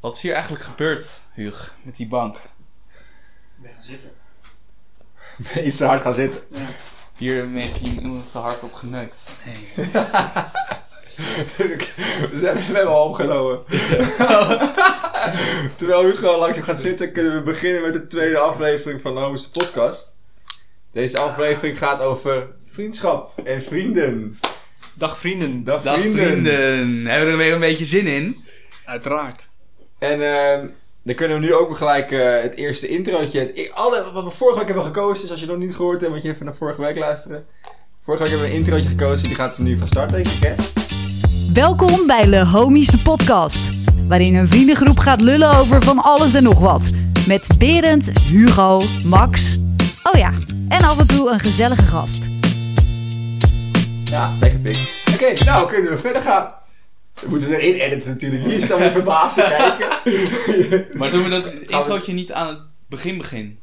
Wat 0.00 0.14
is 0.14 0.20
hier 0.22 0.32
eigenlijk 0.32 0.64
gebeurd, 0.64 1.06
Huug, 1.32 1.74
met 1.82 1.96
die 1.96 2.06
bank? 2.08 2.36
Ik 2.36 2.42
ben 3.62 3.70
gaan 3.72 3.82
zitten. 3.82 4.10
Iets 5.66 5.76
te 5.76 5.84
hard 5.84 6.00
gaan 6.00 6.14
zitten. 6.14 6.40
Hier 7.16 7.36
heb 7.52 7.76
je 7.80 7.90
iemand 7.90 8.32
te 8.32 8.38
hard 8.38 8.62
op 8.62 8.72
geneukt. 8.74 9.14
Nee. 9.46 9.68
We 11.56 12.38
zijn- 12.38 12.54
we 12.56 12.60
hebben 12.62 12.86
al 12.86 13.08
opgenomen. 13.08 13.64
Terwijl 15.76 16.04
Hugo 16.04 16.38
langzaam 16.38 16.62
gaat 16.64 16.80
zitten, 16.80 17.12
kunnen 17.12 17.34
we 17.34 17.42
beginnen 17.42 17.82
met 17.82 17.92
de 17.92 18.06
tweede 18.06 18.38
aflevering 18.38 19.00
van 19.00 19.14
de 19.14 19.48
Podcast. 19.52 20.16
Deze 20.92 21.18
aflevering 21.18 21.78
gaat 21.78 22.00
over 22.00 22.48
vriendschap 22.66 23.38
en 23.44 23.62
vrienden. 23.62 24.38
Dag 24.94 25.18
vrienden. 25.18 25.64
Dag, 25.64 25.82
Dag 25.82 26.00
vrienden. 26.00 26.24
vrienden. 26.26 27.06
Hebben 27.06 27.26
we 27.26 27.32
er 27.32 27.36
weer 27.38 27.52
een 27.52 27.60
beetje 27.60 27.84
zin 27.84 28.06
in? 28.06 28.44
Uiteraard. 28.84 29.49
En 30.00 30.20
ehm, 30.22 30.66
dan 31.02 31.14
kunnen 31.14 31.40
we 31.40 31.46
nu 31.46 31.54
ook 31.54 31.76
gelijk 31.76 32.10
eh, 32.12 32.42
het 32.42 32.54
eerste 32.54 32.88
introotje. 32.88 33.38
Het, 33.40 33.56
i- 33.58 33.70
alle, 33.74 34.04
wat 34.12 34.24
we 34.24 34.30
vorige 34.30 34.58
week 34.58 34.66
hebben 34.66 34.84
gekozen, 34.84 35.20
dus 35.22 35.30
als 35.30 35.40
je 35.40 35.46
het 35.46 35.54
nog 35.56 35.64
niet 35.66 35.74
gehoord 35.76 36.00
hebt, 36.00 36.12
moet 36.12 36.22
je 36.22 36.28
even 36.32 36.44
naar 36.44 36.54
vorige 36.54 36.80
week 36.80 36.96
luisteren. 36.98 37.44
Vorige 38.04 38.22
week 38.22 38.32
hebben 38.32 38.48
we 38.50 38.54
een 38.54 38.60
introotje 38.60 38.88
gekozen, 38.88 39.26
die 39.26 39.34
gaat 39.34 39.58
nu 39.58 39.78
van 39.78 39.88
start, 39.88 40.10
denk 40.10 40.26
ik, 40.26 40.42
hè? 40.42 40.54
Welkom 41.54 42.06
bij 42.06 42.26
Le 42.26 42.44
Homies 42.44 42.86
de 42.86 42.98
podcast, 43.02 43.70
waarin 44.08 44.34
een 44.34 44.48
vriendengroep 44.48 44.98
gaat 44.98 45.20
lullen 45.20 45.56
over 45.58 45.82
van 45.82 45.98
alles 45.98 46.34
en 46.34 46.42
nog 46.42 46.58
wat. 46.58 46.90
Met 47.26 47.46
Berend, 47.58 48.10
Hugo, 48.30 48.80
Max, 49.04 49.58
oh 50.02 50.18
ja, 50.18 50.32
en 50.68 50.82
af 50.84 50.98
en 50.98 51.06
toe 51.06 51.30
een 51.30 51.40
gezellige 51.40 51.82
gast. 51.82 52.24
Ja, 54.04 54.32
lekker 54.40 54.58
pik. 54.60 55.04
Oké, 55.14 55.44
nou 55.44 55.68
kunnen 55.72 55.90
we 55.90 55.98
verder 55.98 56.22
gaan. 56.22 56.58
We 57.20 57.28
moeten 57.28 57.54
erin 57.54 57.74
editen 57.74 58.08
natuurlijk. 58.08 58.44
Hier 58.44 58.56
is 58.58 58.66
dan 58.68 58.78
weer 58.78 58.90
verbaasd 58.90 59.36
kijken. 59.36 60.86
Maar 60.98 61.10
doen 61.10 61.22
we 61.22 61.28
dat 61.28 61.44
introotje 61.46 62.12
niet 62.12 62.32
aan 62.32 62.46
het 62.48 62.62
begin 62.88 63.18
begin? 63.18 63.58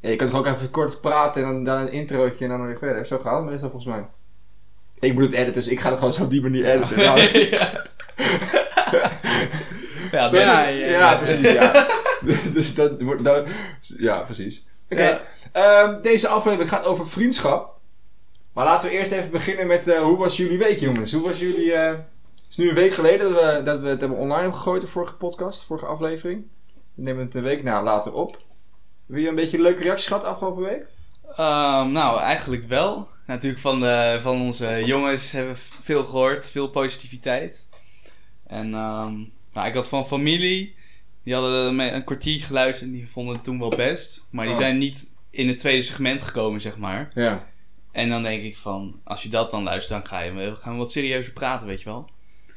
Ja, 0.00 0.08
je 0.10 0.16
kan 0.16 0.30
toch 0.30 0.38
ook 0.38 0.46
even 0.46 0.70
kort 0.70 1.00
praten 1.00 1.42
en 1.44 1.48
dan, 1.52 1.64
dan 1.64 1.76
een 1.80 1.92
introotje 1.92 2.44
en 2.44 2.50
dan 2.50 2.66
weer 2.66 2.78
verder. 2.78 3.06
Zo 3.06 3.18
gaat 3.18 3.40
het 3.42 3.50
meestal 3.50 3.70
volgens 3.70 3.94
mij. 3.94 4.04
Ik 5.00 5.12
moet 5.14 5.22
het 5.22 5.32
editen, 5.32 5.52
dus 5.52 5.68
ik 5.68 5.80
ga 5.80 5.88
het 5.90 5.98
gewoon 5.98 6.12
zo 6.14 6.22
op 6.22 6.30
die 6.30 6.42
manier 6.42 6.64
editen. 6.70 6.96
Nou, 7.04 7.20
ja. 7.20 7.84
ja, 10.12 10.28
Zo- 10.28 10.36
best. 10.36 10.46
ja, 10.46 10.62
ja, 10.68 10.86
ja, 10.86 10.98
ja. 10.98 11.14
precies. 11.16 11.52
Ja. 11.52 11.86
dus 12.54 12.74
dat 12.74 13.00
wordt. 13.00 13.24
dat- 13.24 13.46
ja, 13.80 14.18
precies. 14.18 14.64
Oké, 14.90 15.02
Ja. 15.02 15.20
ehm, 15.52 16.02
deze 16.02 16.28
aflevering 16.28 16.68
gaat 16.70 16.84
over 16.84 17.08
vriendschap. 17.08 17.70
Maar 18.52 18.64
laten 18.64 18.88
we 18.90 18.94
eerst 18.96 19.12
even 19.12 19.30
beginnen 19.30 19.66
met 19.66 19.88
eh, 19.88 20.00
hoe 20.02 20.16
was 20.16 20.36
jullie 20.36 20.58
week, 20.58 20.78
jongens? 20.80 21.12
Hoe 21.12 21.22
was 21.22 21.38
jullie. 21.38 21.72
eh, 21.72 21.94
is 22.52 22.58
nu 22.58 22.68
een 22.68 22.74
week 22.74 22.94
geleden 22.94 23.32
dat 23.32 23.56
we, 23.56 23.62
dat 23.62 23.80
we 23.80 23.88
het 23.88 24.00
hebben 24.00 24.18
online 24.18 24.40
hebben 24.40 24.58
gegooid, 24.58 24.80
de 24.80 24.86
vorige 24.86 25.14
podcast, 25.14 25.60
de 25.60 25.66
vorige 25.66 25.86
aflevering. 25.86 26.44
We 26.94 27.02
nemen 27.02 27.24
het 27.24 27.34
een 27.34 27.42
week 27.42 27.62
na 27.62 27.82
later 27.82 28.12
op. 28.12 28.42
Heb 29.08 29.16
je 29.16 29.28
een 29.28 29.34
beetje 29.34 29.60
leuke 29.60 29.82
reacties 29.82 30.06
gehad 30.06 30.24
afgelopen 30.24 30.62
week? 30.62 30.86
Ehm, 31.36 31.92
nou, 31.92 32.20
eigenlijk 32.20 32.68
wel. 32.68 33.08
Natuurlijk 33.26 33.60
van, 33.60 33.80
de, 33.80 34.18
van 34.22 34.40
onze 34.40 34.82
jongens 34.84 35.30
hebben 35.30 35.54
we 35.54 35.60
veel 35.80 36.04
gehoord, 36.04 36.50
veel 36.50 36.68
positiviteit. 36.68 37.68
En 38.46 38.74
ehm, 38.74 39.14
nou, 39.52 39.68
ik 39.68 39.74
had 39.74 39.86
van 39.88 40.06
familie, 40.06 40.74
die 41.24 41.34
hadden 41.34 41.78
een 41.78 42.04
kwartier 42.04 42.42
geluisterd 42.44 42.90
en 42.90 42.96
die 42.96 43.08
vonden 43.10 43.34
het 43.34 43.44
toen 43.44 43.58
wel 43.58 43.70
best. 43.76 44.24
Maar 44.30 44.44
die 44.44 44.54
Oh. 44.54 44.60
zijn 44.60 44.78
niet 44.78 45.10
in 45.30 45.48
het 45.48 45.58
tweede 45.58 45.82
segment 45.82 46.22
gekomen, 46.22 46.60
zeg 46.60 46.76
maar. 46.78 47.10
Ja. 47.14 47.46
En 47.92 48.08
dan 48.08 48.22
denk 48.22 48.42
ik 48.42 48.56
van, 48.56 49.00
als 49.04 49.22
je 49.22 49.28
dat 49.28 49.50
dan 49.50 49.62
luistert, 49.62 50.00
dan 50.00 50.10
ga 50.10 50.20
je, 50.20 50.32
we 50.32 50.54
gaan 50.54 50.72
we 50.72 50.78
wat 50.78 50.92
serieuzer 50.92 51.32
praten, 51.32 51.66
weet 51.66 51.82
je 51.82 51.88
wel. 51.88 52.08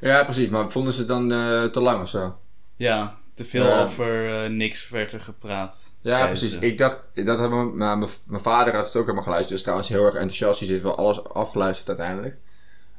Ja, 0.06 0.24
precies. 0.24 0.50
Maar 0.50 0.72
vonden 0.72 0.94
ze 0.94 1.00
het 1.00 1.08
dan 1.08 1.32
eh, 1.32 1.64
te 1.64 1.80
lang 1.82 2.02
of 2.02 2.10
zo? 2.10 2.38
Ja, 2.76 3.16
te 3.34 3.46
veel 3.46 3.66
Ja. 3.66 3.84
over 3.84 4.44
eh, 4.44 4.50
niks 4.50 4.90
werd 4.90 5.12
er 5.12 5.20
gepraat. 5.22 5.84
Ja, 6.02 6.26
precies. 6.26 6.52
ze. 6.52 6.60
Ik 6.60 6.78
dacht, 6.78 7.12
dat 7.14 7.40
hebben 7.40 7.78
maar 7.78 7.98
mijn, 7.98 8.10
mijn 8.26 8.42
vader 8.42 8.74
heeft 8.74 8.86
het 8.86 8.96
ook 8.96 9.02
helemaal 9.02 9.24
geluisterd. 9.24 9.54
Dus 9.54 9.62
trouwens 9.62 9.90
heel 9.90 10.06
erg 10.06 10.14
enthousiast. 10.14 10.60
Die 10.60 10.70
heeft 10.70 10.84
wel 10.84 10.98
alles 10.98 11.24
afgeluisterd 11.24 11.88
uiteindelijk. 11.88 12.38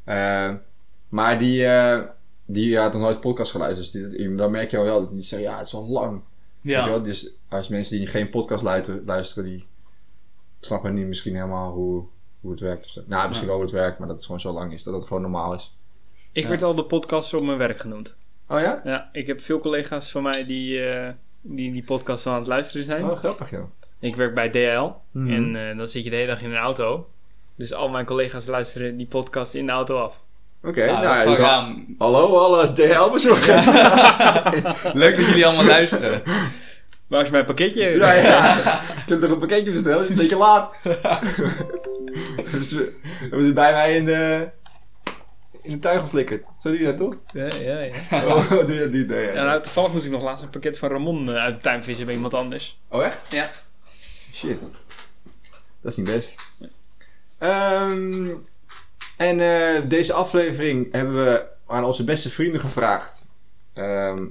Eh, 0.05 0.53
maar 1.09 1.39
die, 1.39 1.67
die 2.45 2.79
had 2.79 2.93
nog 2.93 3.03
nooit 3.03 3.21
podcast 3.21 3.51
geluisterd. 3.51 3.93
Dus 3.93 4.11
die, 4.11 4.35
dan 4.35 4.51
merk 4.51 4.71
je 4.71 4.81
wel 4.83 5.01
dat 5.01 5.11
die 5.11 5.23
zeggen, 5.23 5.49
ja, 5.49 5.57
het 5.59 5.67
is 5.67 5.73
wel 5.73 5.87
lang. 5.89 6.23
Ja, 6.61 6.89
wel? 6.89 7.03
Dus 7.03 7.31
als 7.49 7.69
mensen 7.69 7.99
die 7.99 8.07
geen 8.07 8.31
podcast 8.31 8.63
luisteren, 8.63 9.03
luisteren 9.05 9.45
die 9.51 9.67
snappen 10.61 10.95
niet 10.95 11.07
misschien 11.07 11.35
helemaal 11.35 11.73
hoe, 11.73 12.05
hoe 12.41 12.51
het 12.51 12.61
werkt. 12.61 12.85
Of 12.85 12.91
zo. 12.91 13.03
Nou, 13.07 13.29
misschien 13.29 13.49
Ja. 13.49 13.55
wel 13.55 13.63
hoe 13.63 13.73
het 13.73 13.81
werkt, 13.83 13.99
maar 13.99 14.07
dat 14.09 14.17
het 14.17 14.27
gewoon 14.27 14.41
zo 14.41 14.53
lang 14.53 14.73
is. 14.73 14.83
Dat 14.83 14.95
het 14.95 15.05
gewoon 15.05 15.23
normaal 15.23 15.55
is. 15.55 15.77
Ik 16.37 16.43
Ja. 16.43 16.49
werd 16.49 16.63
al 16.63 16.75
de 16.75 16.85
podcaster 16.85 17.39
op 17.39 17.45
mijn 17.45 17.59
werk 17.59 17.81
genoemd. 17.81 18.15
Oh 18.49 18.61
ja? 18.61 18.81
Ja, 18.85 19.09
ik 19.13 19.27
heb 19.27 19.41
veel 19.41 19.59
collega's 19.61 20.11
van 20.11 20.23
mij 20.23 20.45
die 20.47 20.89
eh, 20.89 21.09
die, 21.41 21.73
die 21.73 21.83
podcast 21.85 22.27
aan 22.27 22.35
het 22.39 22.47
luisteren 22.47 22.87
zijn. 22.87 23.05
Oh, 23.05 23.17
grappig 23.17 23.51
joh. 23.51 23.65
Ik 24.01 24.17
werk 24.17 24.35
bij 24.35 24.49
DHL 24.51 24.91
Mhm. 25.11 25.33
en 25.33 25.69
eh, 25.71 25.77
dan 25.77 25.89
zit 25.89 26.05
je 26.05 26.11
de 26.11 26.17
hele 26.17 26.29
dag 26.29 26.43
in 26.43 26.51
een 26.51 26.57
auto. 26.57 27.09
Dus 27.57 27.73
al 27.75 27.89
mijn 27.89 28.05
collega's 28.07 28.47
luisteren 28.47 28.97
die 28.97 29.07
podcast 29.07 29.55
in 29.55 29.67
de 29.67 29.73
auto 29.73 29.99
af. 29.99 30.21
Oké, 30.63 30.85
Nou, 30.87 31.05
nou, 31.05 31.29
dus 31.29 31.39
al- 31.39 31.75
hallo 31.99 32.37
alle 32.39 32.73
DHL-bezorgers. 32.73 33.67
Leuk 35.03 35.17
dat 35.17 35.27
jullie 35.27 35.47
allemaal 35.47 35.65
luisteren. 35.65 36.23
Waar 37.07 37.23
is 37.23 37.31
mijn 37.31 37.45
pakketje? 37.45 37.89
Ja, 37.91 38.13
ja. 38.13 38.57
Ik 38.57 39.09
heb 39.09 39.21
toch 39.21 39.31
een 39.31 39.39
pakketje 39.39 39.73
besteld, 39.73 39.99
het 40.01 40.05
is 40.09 40.15
een 40.15 40.21
beetje 40.21 40.37
laat. 40.37 40.75
hebben, 42.45 42.65
ze, 42.65 42.93
hebben 43.21 43.45
ze 43.47 43.53
bij 43.53 43.73
mij 43.73 43.97
in 43.97 44.05
de, 44.05 44.49
in 45.67 45.73
de 45.73 45.79
tuin 45.79 46.01
geflikkerd. 46.01 46.45
Zo 46.45 46.69
doe 46.71 46.79
je 46.79 46.85
dat 46.85 46.97
toch? 46.97 47.17
ja, 47.33 47.49
ja. 47.55 47.81
ja. 47.81 47.93
Oh, 48.35 48.49
doe 48.51 48.73
je 48.75 48.81
dat 48.81 48.91
niet? 48.91 49.09
Nee, 49.09 49.25
Ja, 49.27 49.33
ja. 49.33 49.45
nou, 49.45 49.63
toevallig 49.63 49.93
moest 49.93 50.05
ik 50.05 50.11
nog 50.11 50.23
laatst 50.25 50.45
een 50.45 50.51
pakket 50.51 50.79
van 50.79 50.89
Ramon 50.91 51.29
eh, 51.29 51.35
uit 51.35 51.55
de 51.55 51.61
tuin 51.61 51.85
vissen 51.85 52.07
bij 52.07 52.15
iemand 52.15 52.35
anders. 52.35 52.81
Oh, 52.89 53.05
echt? 53.05 53.19
Ja. 53.31 53.51
Shit. 54.33 54.61
Dat 55.81 55.93
is 55.93 55.97
niet 55.97 56.07
best. 56.07 56.41
Ehm, 57.39 58.29
en 59.17 59.41
eh, 59.41 59.83
deze 59.89 60.13
aflevering 60.13 60.93
hebben 60.93 61.25
we 61.25 61.45
aan 61.67 61.85
onze 61.85 62.05
beste 62.05 62.31
vrienden 62.31 62.61
gevraagd. 62.61 63.25
ehm, 63.75 64.25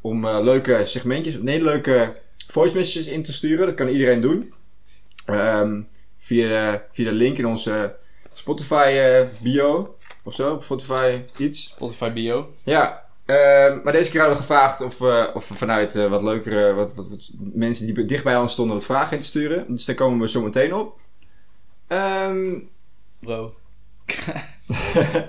om 0.00 0.24
eh, 0.26 0.38
leuke 0.42 0.80
segmentjes, 0.84 1.34
nee, 1.40 1.62
leuke 1.62 2.16
voice 2.48 2.74
messages 2.74 3.06
in 3.06 3.22
te 3.22 3.32
sturen. 3.32 3.66
Dat 3.66 3.74
kan 3.74 3.88
iedereen 3.88 4.20
doen. 4.20 4.54
Ehm, 5.26 5.80
via, 6.18 6.48
de, 6.48 6.80
via 6.92 7.04
de 7.04 7.12
link 7.12 7.38
in 7.38 7.46
onze 7.46 7.96
Spotify 8.32 9.24
bio. 9.42 9.96
Of 10.26 10.34
zo, 10.34 10.60
Spotify 10.62 11.20
iets. 11.36 11.64
Spotify 11.64 12.10
bio. 12.10 12.52
Ja, 12.62 13.04
ehm, 13.24 13.80
maar 13.82 13.92
deze 13.92 14.10
keer 14.10 14.20
hadden 14.20 14.38
we 14.38 14.44
gevraagd 14.44 14.80
of, 14.80 14.98
we 14.98 15.30
of 15.34 15.48
we 15.48 15.56
vanuit 15.56 15.96
eh, 15.96 16.08
wat 16.08 16.22
leukere 16.22 16.72
wat, 16.72 16.94
wat, 16.94 17.08
wat 17.08 17.30
mensen 17.38 17.86
die 17.86 18.04
dicht 18.04 18.24
bij 18.24 18.36
ons 18.36 18.52
stonden 18.52 18.74
wat 18.74 18.84
vragen 18.84 19.16
in 19.16 19.22
te 19.22 19.28
sturen. 19.28 19.64
Dus 19.68 19.84
daar 19.84 19.96
komen 19.96 20.20
we 20.20 20.28
zo 20.28 20.42
meteen 20.42 20.74
op. 20.74 20.98
Ehm, 21.86 22.58
Bro. 23.18 23.42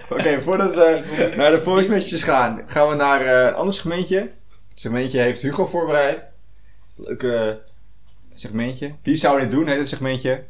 Oké, 0.10 0.42
voordat 0.42 0.76
we 0.76 1.34
naar 1.36 1.52
de 1.52 1.62
voice 1.62 1.90
messages 1.90 2.24
gaan, 2.24 2.62
gaan 2.68 2.90
we 2.90 2.96
naar 2.96 3.22
eh, 3.22 3.48
een 3.48 3.54
ander 3.54 3.74
segmentje. 3.74 4.20
Het 4.70 4.80
segmentje 4.80 5.20
heeft 5.20 5.42
Hugo 5.42 5.66
voorbereid. 5.66 6.30
Leuke 6.96 7.62
segmentje. 8.34 8.96
Wie 9.04 9.16
zou 9.16 9.40
dit 9.40 9.52
doen, 9.52 9.68
heet 9.68 9.80
het 9.80 9.90
segmentje. 9.90 10.44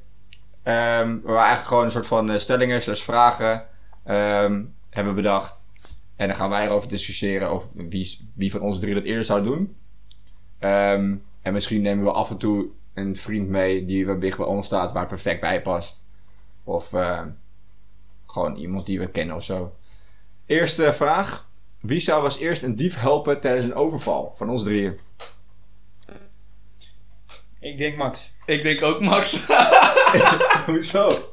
Ehm, 0.64 1.18
waar 1.22 1.34
we 1.34 1.40
eigenlijk 1.40 1.68
gewoon 1.68 1.84
een 1.84 1.92
soort 1.92 2.08
van 2.08 2.32
eh, 2.32 2.38
stellingen 2.38 2.82
slash 2.82 3.02
vragen 3.02 3.68
ehm, 4.08 4.64
hebben 4.90 5.16
bedacht. 5.16 5.66
En 6.16 6.28
dan 6.28 6.36
gaan 6.36 6.50
wij 6.50 6.66
erover 6.66 6.90
discussiëren 6.90 7.50
over 7.50 7.70
wie, 7.74 8.30
wie 8.34 8.52
van 8.52 8.62
ons 8.62 8.80
drie 8.80 8.94
dat 8.94 9.04
eerder 9.04 9.26
zou 9.26 9.44
doen. 9.44 9.76
Ehm, 10.60 11.16
en 11.42 11.54
misschien 11.54 11.82
nemen 11.82 12.04
we 12.04 12.12
af 12.12 12.30
en 12.30 12.38
toe 12.38 12.68
een 12.94 13.16
vriend 13.16 13.48
mee 13.48 13.86
die 13.86 14.06
wat 14.06 14.22
dicht 14.22 14.38
bij 14.38 14.46
ons 14.46 14.66
staat, 14.66 14.92
waar 14.92 15.02
het 15.02 15.10
perfect 15.10 15.42
bij 15.42 15.62
past. 15.62 16.08
Of 16.64 16.94
eh, 16.94 17.22
gewoon 18.26 18.56
iemand 18.56 18.86
die 18.86 19.00
we 19.00 19.08
kennen 19.08 19.36
of 19.36 19.44
zo. 19.44 19.76
Eerste 20.46 20.94
vraag. 20.94 21.50
Wie 21.80 22.00
zou 22.00 22.24
als 22.24 22.38
eerst 22.38 22.64
een 22.64 22.76
dief 22.76 23.00
helpen 23.00 23.40
tijdens 23.40 23.66
een 23.66 23.76
overval? 23.76 24.34
Van 24.38 24.50
ons 24.50 24.64
drieën. 24.64 25.00
Ik 27.60 27.78
denk 27.78 27.98
Max. 27.98 28.36
Ik 28.46 28.64
denk 28.64 28.82
ook 28.82 29.02
Max. 29.02 29.46
Hoezo? 30.66 31.32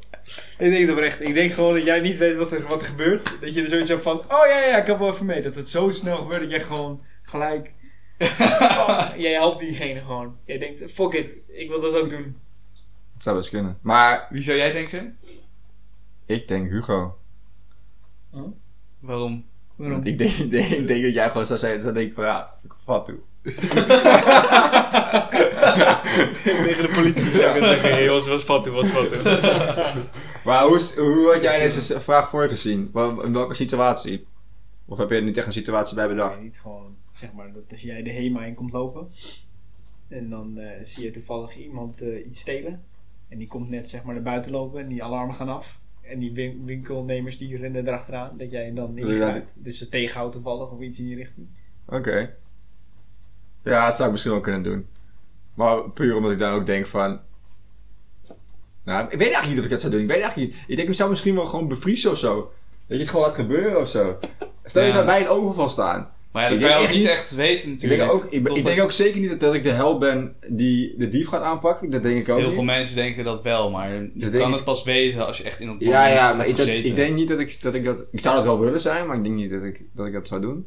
Ik 0.64 0.70
denk 0.70 0.82
het 0.82 0.90
oprecht. 0.90 1.20
Ik 1.20 1.34
denk 1.34 1.52
gewoon 1.52 1.74
dat 1.74 1.84
jij 1.84 2.00
niet 2.00 2.18
weet 2.18 2.36
wat 2.36 2.52
er, 2.52 2.66
wat 2.66 2.80
er 2.80 2.86
gebeurt. 2.86 3.40
Dat 3.40 3.54
je 3.54 3.62
er 3.62 3.68
zoiets 3.68 3.88
hebt 3.88 4.02
van, 4.02 4.18
oh 4.18 4.46
ja, 4.48 4.64
ja, 4.64 4.76
ik 4.76 4.86
heb 4.86 4.98
wel 4.98 5.12
even 5.12 5.26
mee. 5.26 5.42
Dat 5.42 5.54
het 5.54 5.68
zo 5.68 5.90
snel 5.90 6.16
gebeurt 6.16 6.40
dat 6.40 6.50
jij 6.50 6.60
gewoon 6.60 7.02
gelijk... 7.22 7.72
Oh, 8.18 9.08
jij 9.16 9.32
helpt 9.32 9.60
diegene 9.60 10.00
gewoon. 10.00 10.36
Jij 10.44 10.58
denkt, 10.58 10.92
fuck 10.92 11.12
it, 11.12 11.36
ik 11.46 11.68
wil 11.68 11.80
dat 11.80 11.94
ook 11.94 12.08
doen. 12.08 12.36
Dat 13.12 13.22
zou 13.22 13.36
best 13.36 13.48
kunnen. 13.48 13.78
Maar 13.80 14.26
Wie 14.30 14.42
zou 14.42 14.56
jij 14.56 14.72
denken? 14.72 15.18
ik 16.26 16.48
denk 16.48 16.70
Hugo. 16.70 17.18
Waarom? 18.30 18.56
Waarom? 19.00 19.44
Want 19.76 20.06
ik 20.06 20.18
denk, 20.18 20.32
ik, 20.32 20.50
denk, 20.56 20.68
ik 20.68 20.86
denk 20.86 21.02
dat 21.02 21.14
jij 21.14 21.28
gewoon 21.28 21.46
zou 21.46 21.58
zeggen, 21.58 21.80
zou 21.80 21.94
denken 21.94 22.14
van 22.14 22.24
ja, 22.24 22.54
ik 22.62 22.72
vat 22.84 23.04
toe. 23.04 23.18
Tegen 26.64 26.82
de 26.82 26.92
politie 26.94 27.30
zou 27.30 27.56
ik 27.56 27.62
het 27.62 27.70
zeggen, 27.70 27.90
hey, 27.90 28.08
was, 28.08 28.26
was 28.26 28.42
fatu, 28.42 28.70
was 28.70 28.88
fatu. 28.88 29.16
Maar 30.44 30.64
hoe, 30.64 30.76
is- 30.76 30.94
hoe 30.96 31.30
had 31.32 31.42
jij 31.42 31.58
deze 31.60 32.00
vraag 32.00 32.28
voor 32.28 32.42
je 32.42 32.48
gezien? 32.48 32.90
Wel- 32.92 33.22
In 33.22 33.32
welke 33.32 33.54
situatie? 33.54 34.26
Of 34.86 34.98
heb 34.98 35.08
je 35.10 35.14
er 35.16 35.22
niet 35.22 35.36
echt 35.36 35.46
een 35.46 35.52
situatie 35.52 35.94
bij 35.94 36.08
bedacht? 36.08 36.40
niet 36.40 36.58
gewoon 36.62 36.96
zeg 37.12 37.32
maar, 37.32 37.52
dat 37.52 37.62
als 37.70 37.80
jij 37.82 38.02
de 38.02 38.10
HEMA 38.10 38.44
in 38.44 38.54
komt 38.54 38.72
lopen. 38.72 39.08
En 40.08 40.30
dan 40.30 40.58
eh, 40.58 40.68
zie 40.82 41.04
je 41.04 41.10
toevallig 41.10 41.56
iemand 41.56 42.00
eh, 42.00 42.26
iets 42.26 42.40
stelen. 42.40 42.82
En 43.28 43.38
die 43.38 43.46
komt 43.46 43.70
net 43.70 43.90
zeg 43.90 44.02
maar 44.04 44.14
naar 44.14 44.22
buiten 44.22 44.50
lopen 44.50 44.80
en 44.80 44.88
die 44.88 45.04
alarmen 45.04 45.34
gaan 45.34 45.48
af. 45.48 45.78
En 46.02 46.18
die 46.18 46.32
win- 46.32 46.62
winkelnemers 46.64 47.36
die 47.38 47.56
rennen 47.56 47.86
erachteraan. 47.86 48.36
Dat 48.38 48.50
jij 48.50 48.72
dan 48.74 48.94
dat- 48.96 49.04
ingrijpt. 49.06 49.54
Dus 49.58 49.78
ze 49.78 49.88
tegenhoudt 49.88 50.32
toevallig 50.32 50.70
of 50.70 50.80
iets 50.80 50.98
in 50.98 51.04
die 51.06 51.16
richting. 51.16 51.46
Oké. 51.86 52.34
Ja, 53.64 53.84
dat 53.86 53.94
zou 53.94 54.04
ik 54.06 54.10
misschien 54.12 54.32
wel 54.32 54.40
kunnen 54.42 54.62
doen. 54.62 54.86
Maar 55.54 55.90
puur 55.90 56.16
omdat 56.16 56.30
ik 56.32 56.38
dan 56.38 56.52
ook 56.52 56.66
denk 56.66 56.86
van... 56.86 57.20
Nou, 58.84 59.02
ik 59.04 59.10
weet 59.10 59.20
eigenlijk 59.20 59.48
niet 59.48 59.58
of 59.58 59.64
ik 59.64 59.70
dat 59.70 59.80
zou 59.80 59.92
doen. 59.92 60.00
Ik 60.02 60.08
weet 60.08 60.20
eigenlijk 60.20 60.50
niet. 60.52 60.60
Ik 60.66 60.76
denk, 60.76 60.88
ik 60.88 60.94
zou 60.94 61.10
misschien 61.10 61.34
wel 61.34 61.46
gewoon 61.46 61.68
bevriezen 61.68 62.10
of 62.10 62.18
zo. 62.18 62.34
Dat 62.86 62.96
je 62.96 63.02
het 63.02 63.08
gewoon 63.08 63.26
laat 63.26 63.34
gebeuren 63.34 63.80
of 63.80 63.88
zo. 63.88 64.18
Stel 64.64 64.82
je 64.82 64.88
Ja. 64.88 64.94
zou 64.94 65.06
bij 65.06 65.20
een 65.20 65.28
overval 65.28 65.68
staan. 65.68 66.10
Maar 66.32 66.42
ja, 66.42 66.48
dat 66.48 66.58
Ik 66.58 66.64
kan 66.64 66.80
je 66.80 66.86
ook 66.88 66.94
niet 66.94 67.06
echt 67.06 67.34
weten 67.34 67.64
Ik 67.64 67.70
natuurlijk. 67.72 68.00
denk, 68.00 68.12
ook, 68.12 68.24
ik, 68.24 68.48
ik 68.48 68.64
denk 68.64 68.80
ook 68.82 68.92
zeker 68.92 69.20
niet 69.20 69.30
dat, 69.30 69.40
dat 69.40 69.54
ik 69.54 69.62
de 69.62 69.70
held 69.70 69.98
ben 69.98 70.34
die 70.48 70.94
de 70.98 71.08
dief 71.08 71.28
gaat 71.28 71.42
aanpakken. 71.42 71.90
Dat 71.90 72.02
denk 72.02 72.16
ik 72.20 72.28
ook 72.28 72.36
Heel 72.36 72.46
niet. 72.46 72.54
veel 72.54 72.64
mensen 72.64 72.96
denken 72.96 73.24
dat 73.24 73.42
wel, 73.42 73.70
maar 73.70 73.92
je 73.94 74.10
denk 74.14 74.32
kan 74.38 74.48
ik- 74.48 74.54
het 74.54 74.64
pas 74.64 74.82
weten 74.84 75.26
als 75.26 75.38
je 75.38 75.44
echt 75.44 75.60
in 75.60 75.66
dat 75.66 75.76
Ja, 75.78 76.06
ja, 76.06 76.32
maar 76.34 76.46
ik, 76.46 76.56
dat, 76.56 76.66
ik 76.66 76.96
denk 76.96 77.14
niet 77.14 77.28
dat 77.28 77.38
ik, 77.38 77.62
dat 77.62 77.74
ik 77.74 77.84
dat... 77.84 78.04
Ik 78.12 78.20
zou 78.20 78.34
dat 78.36 78.44
wel 78.44 78.60
willen 78.60 78.80
zijn, 78.80 79.06
maar 79.06 79.16
ik 79.16 79.22
denk 79.22 79.34
niet 79.34 79.50
dat 79.50 79.62
ik 79.62 79.80
dat, 79.92 80.06
ik 80.06 80.12
dat 80.12 80.26
zou 80.26 80.40
doen. 80.40 80.66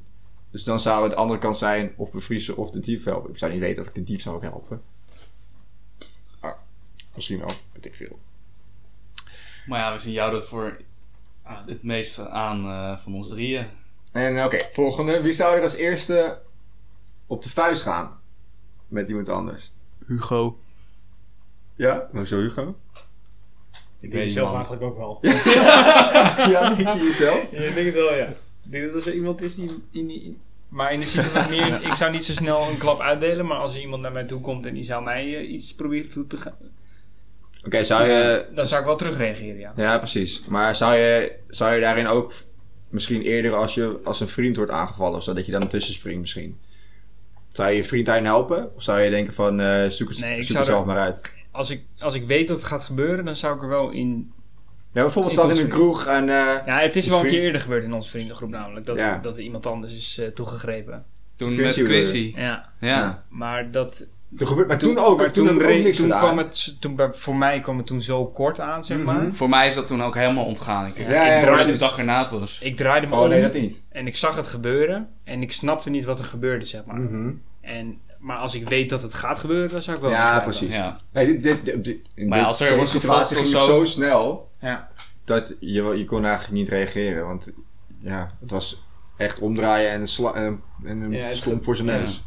Dus 0.57 0.65
dan 0.65 0.79
zou 0.79 1.01
het 1.03 1.11
de 1.11 1.17
andere 1.17 1.39
kant 1.39 1.57
zijn 1.57 1.93
of 1.95 2.11
bevriezen 2.11 2.57
of 2.57 2.69
de 2.71 2.79
dief 2.79 3.03
helpen. 3.03 3.29
Ik 3.29 3.37
zou 3.37 3.51
niet 3.51 3.61
weten 3.61 3.81
of 3.81 3.87
ik 3.87 3.93
de 3.95 4.03
dief 4.03 4.21
zou 4.21 4.41
helpen. 4.41 4.81
Ah, 6.39 6.51
misschien 7.15 7.39
wel, 7.39 7.53
weet 7.73 7.85
ik 7.85 7.95
veel. 7.95 8.19
Maar 9.65 9.79
ja, 9.79 9.93
we 9.93 9.99
zien 9.99 10.13
jou 10.13 10.35
er 10.35 10.43
voor 10.43 10.77
het 11.43 11.83
meeste 11.83 12.29
aan 12.29 12.65
eh, 12.65 12.97
van 13.03 13.13
ons 13.15 13.27
drieën. 13.29 13.67
En 14.11 14.43
oké, 14.43 14.57
volgende. 14.73 15.21
Wie 15.21 15.33
zou 15.33 15.55
er 15.55 15.61
als 15.61 15.73
eerste 15.75 16.41
op 17.27 17.43
de 17.43 17.49
vuist 17.49 17.81
gaan? 17.81 18.19
Met 18.87 19.07
iemand 19.07 19.29
anders. 19.29 19.71
Hugo. 20.07 20.59
Ja? 21.75 22.07
Hoezo 22.11 22.39
Hugo? 22.39 22.75
Ik 23.99 24.11
weet 24.11 24.11
weet 24.11 24.23
niet, 24.23 24.33
zelf 24.33 24.47
man. 24.51 24.55
eigenlijk 24.55 24.83
ook 24.83 24.97
wel. 24.97 25.19
ja, 26.51 26.73
denk 26.73 26.97
je 26.97 27.03
jezelf? 27.03 27.51
Ja, 27.51 27.59
ik 27.59 27.73
denk 27.73 27.85
het 27.85 27.95
wel, 27.95 28.13
ja. 28.13 28.27
Ik 28.63 28.71
denk 28.73 28.85
dat 28.85 28.95
als 28.95 29.05
er 29.05 29.13
iemand 29.13 29.41
is 29.41 29.55
die... 29.55 29.83
die, 29.91 30.05
die- 30.07 30.37
maar 30.69 30.93
in 30.93 30.99
de 30.99 31.05
situatie 31.05 31.49
meer... 31.61 31.83
Ik 31.83 31.93
zou 31.93 32.11
niet 32.11 32.23
zo 32.23 32.33
snel 32.33 32.69
een 32.69 32.77
klap 32.77 32.99
uitdelen, 33.01 33.45
maar 33.45 33.57
als 33.57 33.75
er 33.75 33.81
iemand 33.81 34.01
naar 34.01 34.11
mij 34.11 34.23
toe 34.23 34.41
komt 34.41 34.65
en 34.65 34.73
die 34.73 34.83
zou 34.83 35.03
mij 35.03 35.35
eh, 35.37 35.51
iets 35.51 35.75
proberen 35.75 36.09
toe 36.11 36.27
te 36.27 36.37
gaan... 36.37 36.55
Oké, 37.65 37.83
zou 37.83 38.07
je... 38.09 38.45
Dan 38.53 38.65
zou 38.65 38.79
ik 38.81 38.87
wel 38.87 38.95
terugreageren, 38.97 39.59
ja. 39.59 39.73
Ja, 39.75 39.97
precies. 39.97 40.41
Maar 40.47 40.75
zou 40.75 40.95
je, 40.95 41.35
zou 41.47 41.75
je 41.75 41.81
daarin 41.81 42.07
ook 42.07 42.33
misschien 42.89 43.21
eerder 43.21 43.55
als 43.55 43.73
je 43.73 43.99
als 44.03 44.19
een 44.19 44.27
vriend 44.29 44.55
wordt 44.55 44.71
aangevallen, 44.71 45.21
zodat 45.21 45.45
je 45.45 45.51
dan 45.51 45.61
ertussen 45.61 45.93
springt 45.93 46.19
misschien? 46.19 46.57
Zou 47.51 47.69
je 47.69 47.75
je 47.75 47.83
vriend 47.83 48.05
daarin 48.05 48.25
helpen? 48.25 48.75
Of 48.75 48.83
zou 48.83 48.99
je 48.99 49.09
denken 49.09 49.33
van 49.33 49.59
eh, 49.59 49.87
zoek 49.89 50.09
het, 50.09 50.19
Nee, 50.19 50.31
ik 50.37 50.41
zoek 50.43 50.47
zou 50.47 50.57
het 50.57 50.67
zelf 50.67 50.79
er- 50.81 50.87
maar 50.87 50.97
uit? 50.97 51.35
Als 51.51 51.69
ik, 51.69 51.81
als 51.99 52.15
ik 52.15 52.27
weet 52.27 52.47
dat 52.47 52.57
het 52.57 52.65
gaat 52.65 52.83
gebeuren, 52.83 53.25
dan 53.25 53.35
zou 53.35 53.55
ik 53.55 53.61
er 53.61 53.69
wel 53.69 53.89
in... 53.89 54.31
Ja, 54.97 55.03
bijvoorbeeld 55.03 55.33
staat 55.33 55.57
in 55.57 55.63
een 55.63 55.69
kroeg 55.69 56.05
en... 56.05 56.29
eh, 56.29 56.65
Ja, 56.65 56.79
het 56.79 56.95
is 56.95 57.07
wel 57.07 57.19
een 57.19 57.27
keer 57.27 57.41
eerder 57.41 57.61
gebeurd 57.61 57.83
in 57.83 57.93
onze 57.93 58.09
vriendengroep 58.09 58.49
namelijk. 58.49 58.85
Dat, 58.85 58.97
Ja. 58.97 59.19
dat 59.21 59.35
er 59.35 59.41
iemand 59.41 59.65
anders 59.67 59.93
is 59.93 60.17
eh, 60.19 60.27
toegegrepen. 60.27 61.05
Toen 61.35 61.53
Quincy 61.55 61.79
met? 61.81 61.89
Quincy. 61.89 62.33
Ja, 62.35 62.41
Ja. 62.79 62.87
Ja. 62.87 63.23
maar 63.29 63.71
dat... 63.71 64.05
er 64.37 64.47
gebeurt, 64.47 64.67
maar 64.67 64.77
toen, 64.77 64.97
ook, 64.97 65.17
maar 65.17 65.31
toen, 65.31 65.47
heb 65.47 65.55
ik 65.55 65.61
re- 65.85 65.91
toen 65.91 66.09
kwam 66.09 66.37
het, 66.37 66.75
toen, 66.79 66.99
voor 67.11 67.35
mij 67.35 67.59
kwam 67.59 67.77
het 67.77 67.85
toen 67.87 68.01
zo 68.01 68.25
kort 68.25 68.59
aan, 68.59 68.83
zeg 68.83 68.97
maar. 68.97 69.21
Mhm. 69.21 69.31
Voor 69.31 69.49
mij 69.49 69.67
is 69.67 69.75
dat 69.75 69.87
toen 69.87 70.03
ook 70.03 70.15
helemaal 70.15 70.45
ontgaan. 70.45 70.87
Ik, 70.87 70.97
Ja, 70.97 71.03
ik 71.03 71.09
ja, 71.11 71.39
draaide 71.41 71.71
de 71.71 71.77
dag 71.77 71.97
erna 71.97 72.23
pas. 72.23 72.59
Ik 72.61 72.75
draaide 72.77 73.07
me 73.07 73.15
Oh 73.15 73.21
om 73.21 73.29
nee, 73.29 73.41
dat 73.41 73.53
niet. 73.53 73.85
en 73.89 74.07
ik 74.07 74.15
zag 74.15 74.35
het 74.35 74.47
gebeuren 74.47 75.09
en 75.23 75.41
ik 75.41 75.51
snapte 75.51 75.89
niet 75.89 76.05
wat 76.05 76.19
er 76.19 76.25
gebeurde, 76.25 76.65
zeg 76.65 76.85
maar. 76.85 76.99
Mhm. 76.99 77.31
En, 77.61 77.97
maar 78.27 78.37
als 78.37 78.55
ik 78.55 78.69
weet 78.69 78.89
dat 78.89 79.01
het 79.01 79.13
gaat 79.13 79.39
gebeuren, 79.39 79.69
dan 79.69 79.81
zou 79.81 79.95
ik 79.95 80.01
wel 80.01 80.11
Ja, 80.11 80.39
precies. 80.39 80.75
Ja. 80.75 80.97
Nee, 81.11 81.25
dit, 81.25 81.43
dit, 81.43 81.65
dit, 81.65 81.83
dit- 81.83 82.07
in 82.15 82.27
Maar 82.27 82.37
dit- 82.37 82.47
als 82.47 82.59
er 82.59 82.75
wordt 82.75 82.89
situatie 82.91 83.35
gevolgd 83.37 83.51
ging 83.57 83.63
zo- 83.69 83.77
zo 83.77 83.83
snel 83.85 84.51
Ja. 84.61 84.89
dat 85.25 85.55
je, 85.59 85.83
je 85.83 86.05
kon 86.05 86.25
eigenlijk 86.25 86.53
niet 86.53 86.69
reageren. 86.69 87.25
Want 87.25 87.53
ja, 87.99 88.31
het 88.39 88.51
was 88.51 88.83
echt 89.17 89.39
omdraaien 89.39 89.91
en, 89.91 90.07
sla, 90.07 90.33
en, 90.33 90.61
Ja, 91.11 91.29
voor 91.61 91.75
zijn 91.75 91.87
ja. 91.87 91.97
neus. 91.97 92.23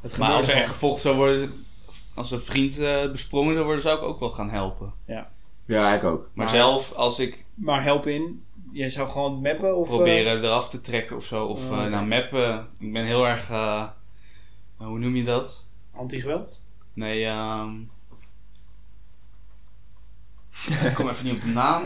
Het 0.00 0.18
Maar 0.18 0.28
als 0.28 0.36
er 0.38 0.44
gebeurde 0.44 0.60
echt 0.62 0.72
gevolgd 0.72 1.00
zou 1.00 1.16
worden, 1.16 1.64
als 2.14 2.30
een 2.30 2.40
vriend 2.40 2.78
eh, 2.78 3.10
besprongen 3.10 3.52
zou 3.54 3.64
worden, 3.64 3.82
zou 3.82 3.98
ik 3.98 4.04
ook 4.04 4.20
wel 4.20 4.30
gaan 4.30 4.50
helpen. 4.50 4.92
Ja, 5.66 5.94
ik 5.94 6.04
ook. 6.04 6.20
Maar, 6.20 6.46
Maar- 6.46 6.54
zelf, 6.54 6.92
als 6.92 7.18
ik. 7.18 7.44
Maar 7.54 7.82
help 7.82 8.06
in, 8.06 8.42
jij 8.72 8.90
zou 8.90 9.08
gewoon 9.08 9.40
mappen 9.40 9.76
of... 9.76 9.88
eh, 9.88 9.94
proberen 9.94 10.44
eraf 10.44 10.68
te 10.68 10.80
trekken 10.80 11.16
of 11.16 11.24
zo, 11.24 11.44
of 11.44 11.60
eh, 11.70 11.70
oké. 11.70 11.88
nou 11.88 12.06
mappen. 12.06 12.66
Ik 12.78 12.92
ben 12.92 13.04
heel 13.04 13.26
erg, 13.28 13.50
eh, 13.50 13.82
hoe 14.76 14.98
noem 14.98 15.16
je 15.16 15.24
dat? 15.24 15.66
Anti-geweld? 15.94 16.64
Nee, 16.92 17.24
ehm 17.24 17.80
ik 20.88 20.94
kom 20.94 21.08
even 21.08 21.24
niet 21.24 21.34
op 21.34 21.40
de 21.40 21.46
naam. 21.46 21.84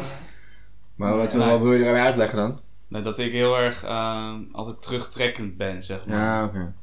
Maar 0.94 1.16
wat, 1.16 1.32
Nee. 1.34 1.48
wat 1.50 1.60
wil 1.60 1.72
je 1.72 1.84
ermee 1.84 2.02
uitleggen 2.02 2.38
dan? 2.38 2.60
Nee, 2.88 3.02
dat 3.02 3.19
ik 3.19 3.32
heel 3.32 3.58
erg 3.58 3.84
ehm, 3.84 4.42
altijd 4.52 4.82
terugtrekkend 4.82 5.56
ben, 5.56 5.82
zeg 5.82 6.06
maar. 6.06 6.16
Ja, 6.19 6.44
oké. 6.44 6.75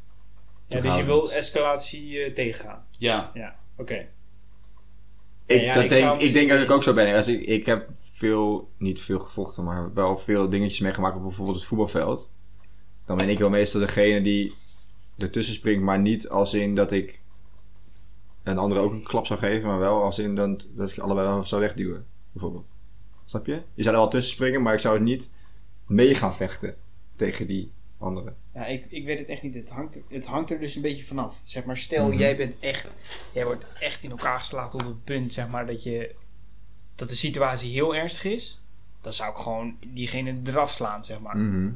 Ja, 0.68 0.80
dus 0.82 0.96
je 0.96 1.04
wil 1.04 1.32
escalatie 1.32 2.20
eh, 2.24 2.34
tegengaan. 2.34 2.86
Ja. 2.98 3.32
Ja, 3.34 3.56
oké. 3.78 4.08
Ik, 5.46 5.62
Ja, 5.62 5.74
dat 5.74 5.84
ik 5.84 5.90
denk, 5.90 6.04
zou- 6.04 6.20
ik 6.20 6.34
denk 6.34 6.50
dat 6.50 6.60
ik 6.62 6.72
ook 6.72 6.84
zo 6.84 6.94
ben. 6.94 7.16
Als 7.16 7.28
ik, 7.28 7.42
ik 7.42 7.66
heb 7.66 7.90
veel, 7.96 8.70
niet 8.78 9.02
veel 9.02 9.20
gevochten, 9.20 9.64
maar 9.64 9.94
wel 9.94 10.18
veel 10.18 10.50
dingetjes 10.50 10.80
meegemaakt 10.80 11.16
op 11.16 11.22
bijvoorbeeld 11.22 11.58
het 11.58 11.66
voetbalveld. 11.66 12.32
Dan 13.06 13.18
ben 13.18 13.30
ik 13.30 13.40
wel 13.40 13.50
meestal 13.50 13.80
degene 13.82 14.22
die 14.22 14.56
ertussen 15.18 15.56
springt, 15.56 15.84
maar 15.84 16.00
niet 16.00 16.30
als 16.30 16.54
in 16.54 16.76
dat 16.76 16.92
ik 16.92 17.22
een 18.44 18.58
andere 18.58 18.82
ook 18.82 18.92
een 18.92 19.04
klap 19.04 19.26
zou 19.26 19.40
geven, 19.40 19.68
maar 19.68 19.80
wel 19.80 20.04
als 20.04 20.20
in 20.20 20.36
dat, 20.36 20.68
dat 20.72 20.92
ik 20.92 20.98
allebei 21.00 21.28
wel 21.28 21.46
zou 21.46 21.62
wegduwen, 21.62 22.06
bijvoorbeeld. 22.32 22.68
Snap 23.26 23.46
je? 23.46 23.62
Je 23.74 23.84
zou 23.84 23.96
er 23.96 24.02
wel 24.02 24.10
tussen 24.10 24.34
springen, 24.34 24.62
maar 24.62 24.74
ik 24.74 24.80
zou 24.80 25.00
niet 25.00 25.30
mee 25.88 26.16
gaan 26.16 26.36
vechten 26.36 26.76
tegen 27.16 27.48
die 27.48 27.72
andere. 27.98 28.34
Ja, 28.54 28.66
ik, 28.66 28.86
ik 28.90 29.06
weet 29.06 29.18
het 29.20 29.28
echt 29.28 29.44
niet. 29.44 29.54
Het 29.54 29.70
hangt, 29.70 29.96
er- 29.96 30.02
het 30.08 30.26
hangt 30.26 30.52
er 30.52 30.60
dus 30.60 30.76
een 30.76 30.82
beetje 30.82 31.04
vanaf. 31.04 31.42
Zeg 31.44 31.66
maar, 31.66 31.78
stel 31.78 32.08
Mhm. 32.08 32.18
jij 32.18 32.36
bent 32.38 32.56
echt, 32.60 32.88
jij 33.34 33.46
wordt 33.46 33.66
echt 33.80 34.04
in 34.04 34.10
elkaar 34.10 34.40
geslagen 34.40 34.80
op 34.80 34.86
het 34.86 35.04
punt, 35.04 35.34
zeg 35.34 35.48
maar, 35.48 35.66
dat 35.68 35.84
je, 35.84 36.16
dat 36.96 37.10
de 37.10 37.16
situatie 37.16 37.72
heel 37.72 37.96
ernstig 37.96 38.24
is. 38.26 38.62
Dan 39.02 39.14
zou 39.14 39.32
ik 39.32 39.38
gewoon 39.38 39.78
diegene 39.88 40.36
eraf 40.46 40.72
slaan, 40.72 41.06
zeg 41.06 41.20
maar. 41.20 41.38
Mhm. 41.38 41.74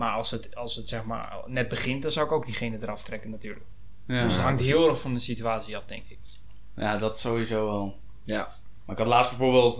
Maar 0.00 0.12
als 0.14 0.30
het, 0.30 0.56
als 0.56 0.76
het, 0.76 0.88
zeg 0.88 1.04
maar, 1.04 1.36
net 1.46 1.68
begint, 1.68 2.02
dan 2.02 2.10
zou 2.10 2.26
ik 2.26 2.32
ook 2.32 2.44
diegene 2.44 2.78
eraf 2.82 3.02
trekken, 3.02 3.30
natuurlijk. 3.30 3.66
Ja. 4.06 4.22
Dus 4.22 4.32
het 4.32 4.42
hangt 4.42 4.60
heel 4.60 4.88
erg 4.88 5.00
van 5.00 5.14
de 5.14 5.20
situatie 5.20 5.76
af, 5.76 5.84
denk 5.84 6.08
ik. 6.08 6.18
ja, 6.76 6.96
dat 6.96 7.18
sowieso 7.18 7.66
wel. 7.66 7.98
Ja. 8.24 8.48
Maar 8.84 8.96
ik 8.96 9.02
had 9.02 9.06
laatst 9.06 9.30
bijvoorbeeld, 9.30 9.78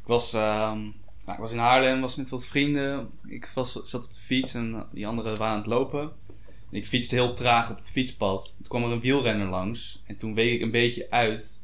ik 0.00 0.06
was, 0.06 0.32
ehm, 0.32 0.78
nou, 1.24 1.32
ik 1.32 1.38
was 1.38 1.50
in 1.50 1.58
Haarlem, 1.58 2.00
was 2.00 2.14
met 2.14 2.28
wat 2.28 2.46
vrienden. 2.46 3.10
Ik 3.26 3.50
was, 3.54 3.72
zat 3.72 4.04
op 4.04 4.14
de 4.14 4.20
fiets 4.20 4.54
en 4.54 4.86
die 4.92 5.06
anderen 5.06 5.36
waren 5.36 5.52
aan 5.52 5.60
het 5.60 5.68
lopen. 5.68 6.12
En 6.70 6.76
ik 6.76 6.86
fietste 6.86 7.14
heel 7.14 7.34
traag 7.34 7.70
op 7.70 7.76
het 7.76 7.90
fietspad. 7.90 8.54
Toen 8.56 8.68
kwam 8.68 8.84
er 8.84 8.90
een 8.90 9.00
wielrenner 9.00 9.48
langs 9.48 10.02
en 10.06 10.16
toen 10.16 10.34
week 10.34 10.54
ik 10.54 10.60
een 10.60 10.70
beetje 10.70 11.10
uit. 11.10 11.60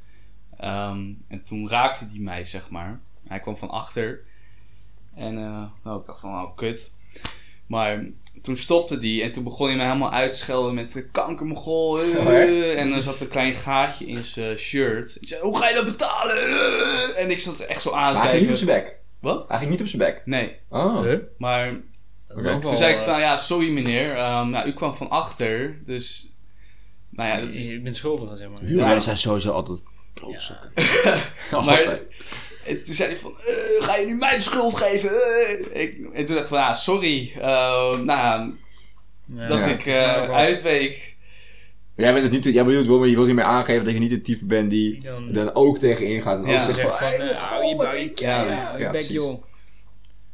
Ehm, 0.57 1.13
en 1.29 1.43
toen 1.45 1.69
raakte 1.69 2.09
die 2.11 2.21
mij, 2.21 2.45
zeg 2.45 2.71
maar. 2.71 3.01
Hij 3.27 3.41
kwam 3.41 3.57
van 3.57 3.71
achter. 3.71 4.25
En 5.15 5.39
eh, 5.39 5.65
nou, 5.83 6.01
ik 6.01 6.07
dacht 6.07 6.21
van, 6.21 6.31
oh 6.31 6.57
kut. 6.57 6.93
Maar 7.73 8.05
toen 8.43 8.57
stopte 8.57 8.99
die 8.99 9.23
en 9.23 9.33
toen 9.33 9.45
begon 9.45 9.67
hij 9.67 9.77
me 9.77 9.83
helemaal 9.83 10.13
uit 10.13 10.33
te 10.33 10.39
schelden 10.39 10.75
met 10.75 10.93
de 10.93 11.09
kankermogol. 11.11 12.01
eh, 12.01 12.81
en 12.81 12.93
er 12.93 13.03
zat 13.03 13.21
een 13.21 13.29
klein 13.29 13.55
gaatje 13.55 14.07
in 14.07 14.25
zijn 14.25 14.57
shirt. 14.59 15.17
Ik 15.21 15.29
zei, 15.29 15.41
hoe 15.41 15.59
ga 15.59 15.69
je 15.69 15.75
dat 15.75 15.85
betalen? 15.85 16.37
Eh, 16.37 17.23
En 17.23 17.31
ik 17.31 17.39
zat 17.41 17.61
echt 17.61 17.83
zo 17.83 17.91
aan 17.91 18.13
Maar 18.13 18.23
te 18.23 18.29
hij 18.29 18.39
ging 18.39 18.51
niet 18.51 18.61
op 18.61 18.67
kijken. 18.67 18.85
zijn 18.85 18.97
bek. 19.21 19.31
Wat? 19.33 19.49
Hij 19.49 19.59
ging 19.59 19.71
niet 19.71 19.81
op 19.81 19.87
zijn 19.87 20.03
bek. 20.03 20.23
Nee, 20.25 20.57
Oh. 20.69 21.07
maar 21.39 21.81
toen 22.61 22.77
zei 22.77 22.95
ik 22.95 23.01
van, 23.01 23.21
ja, 23.21 23.37
sorry 23.37 23.69
meneer. 23.71 24.17
Ehm, 24.17 24.51
nou, 24.51 24.69
u 24.69 24.73
kwam 24.73 24.95
van 24.95 25.11
achter, 25.11 25.79
dus... 25.87 26.33
Nou 27.11 27.29
ja, 27.29 27.41
dat 27.45 27.55
is... 27.55 27.67
Je 27.67 27.81
bent 27.81 27.97
schuldig, 27.97 28.37
zeg 28.39 28.49
maar. 28.49 28.59
Wielrenners 28.63 29.05
zijn 29.05 29.19
sowieso 29.19 29.51
altijd 29.51 29.83
klootzakken. 30.15 30.71
Maar 31.67 31.99
en 32.67 32.85
toen 32.85 32.95
zei 32.95 33.09
hij 33.11 33.19
van, 33.19 33.31
eh, 33.39 33.85
ga 33.87 33.97
je 33.97 34.07
nu 34.07 34.15
mij 34.15 34.35
de 34.35 34.41
schuld 34.41 34.77
geven? 34.77 35.11
Eh. 35.11 35.83
Ik, 35.83 35.99
en 36.13 36.25
toen 36.25 36.35
dacht 36.35 36.47
ik 36.49 36.55
van, 36.55 36.59
ja, 36.59 36.75
sorry. 36.75 37.33
eh, 37.41 37.99
nou, 37.99 38.55
Ja, 39.35 39.47
dat 39.49 39.59
Ja, 39.59 39.65
ik 39.65 39.79
het 39.79 39.87
is 39.87 39.95
maar 39.97 40.29
eh 40.29 40.35
uitweek. 40.35 41.17
Jij 41.97 42.13
bent 42.13 42.25
het 42.25 42.33
niet, 42.45 42.55
jij 42.55 42.65
bedoelt, 42.65 42.87
wel, 42.87 43.05
je 43.05 43.15
wilt 43.15 43.27
hiermee 43.27 43.45
aangeven 43.45 43.85
dat 43.85 43.93
je 43.95 43.99
niet 44.01 44.11
het 44.11 44.25
type 44.25 44.45
bent 44.45 44.71
die 44.71 45.01
dan- 45.01 45.33
dan 45.33 45.55
ook 45.55 45.79
tegen 45.79 46.07
ingaat. 46.07 46.45
En 46.45 46.51
Ja. 46.51 46.67
ook 46.67 46.73
Zegt 46.75 46.91
van, 46.99 47.11
van, 47.11 47.29
hou 47.29 47.65
je 47.65 47.77
buik, 47.77 48.19
ja, 48.19 48.43
Ja, 48.43 48.47
ja, 48.47 48.53
ja, 48.53 48.73
je 48.77 48.83
bek, 48.83 48.91
precies. 48.91 49.11
joh. 49.15 49.43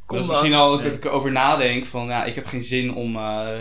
Dat 0.07 0.19
is 0.21 0.27
misschien 0.27 0.53
al 0.53 0.75
Nee. 0.75 0.83
dat 0.83 0.93
ik 0.93 1.05
erover 1.05 1.31
nadenk 1.31 1.85
van, 1.85 2.07
ja, 2.07 2.25
ik 2.25 2.35
heb 2.35 2.45
geen 2.45 2.63
zin 2.63 2.93
om, 2.93 3.15
eh, 3.15 3.59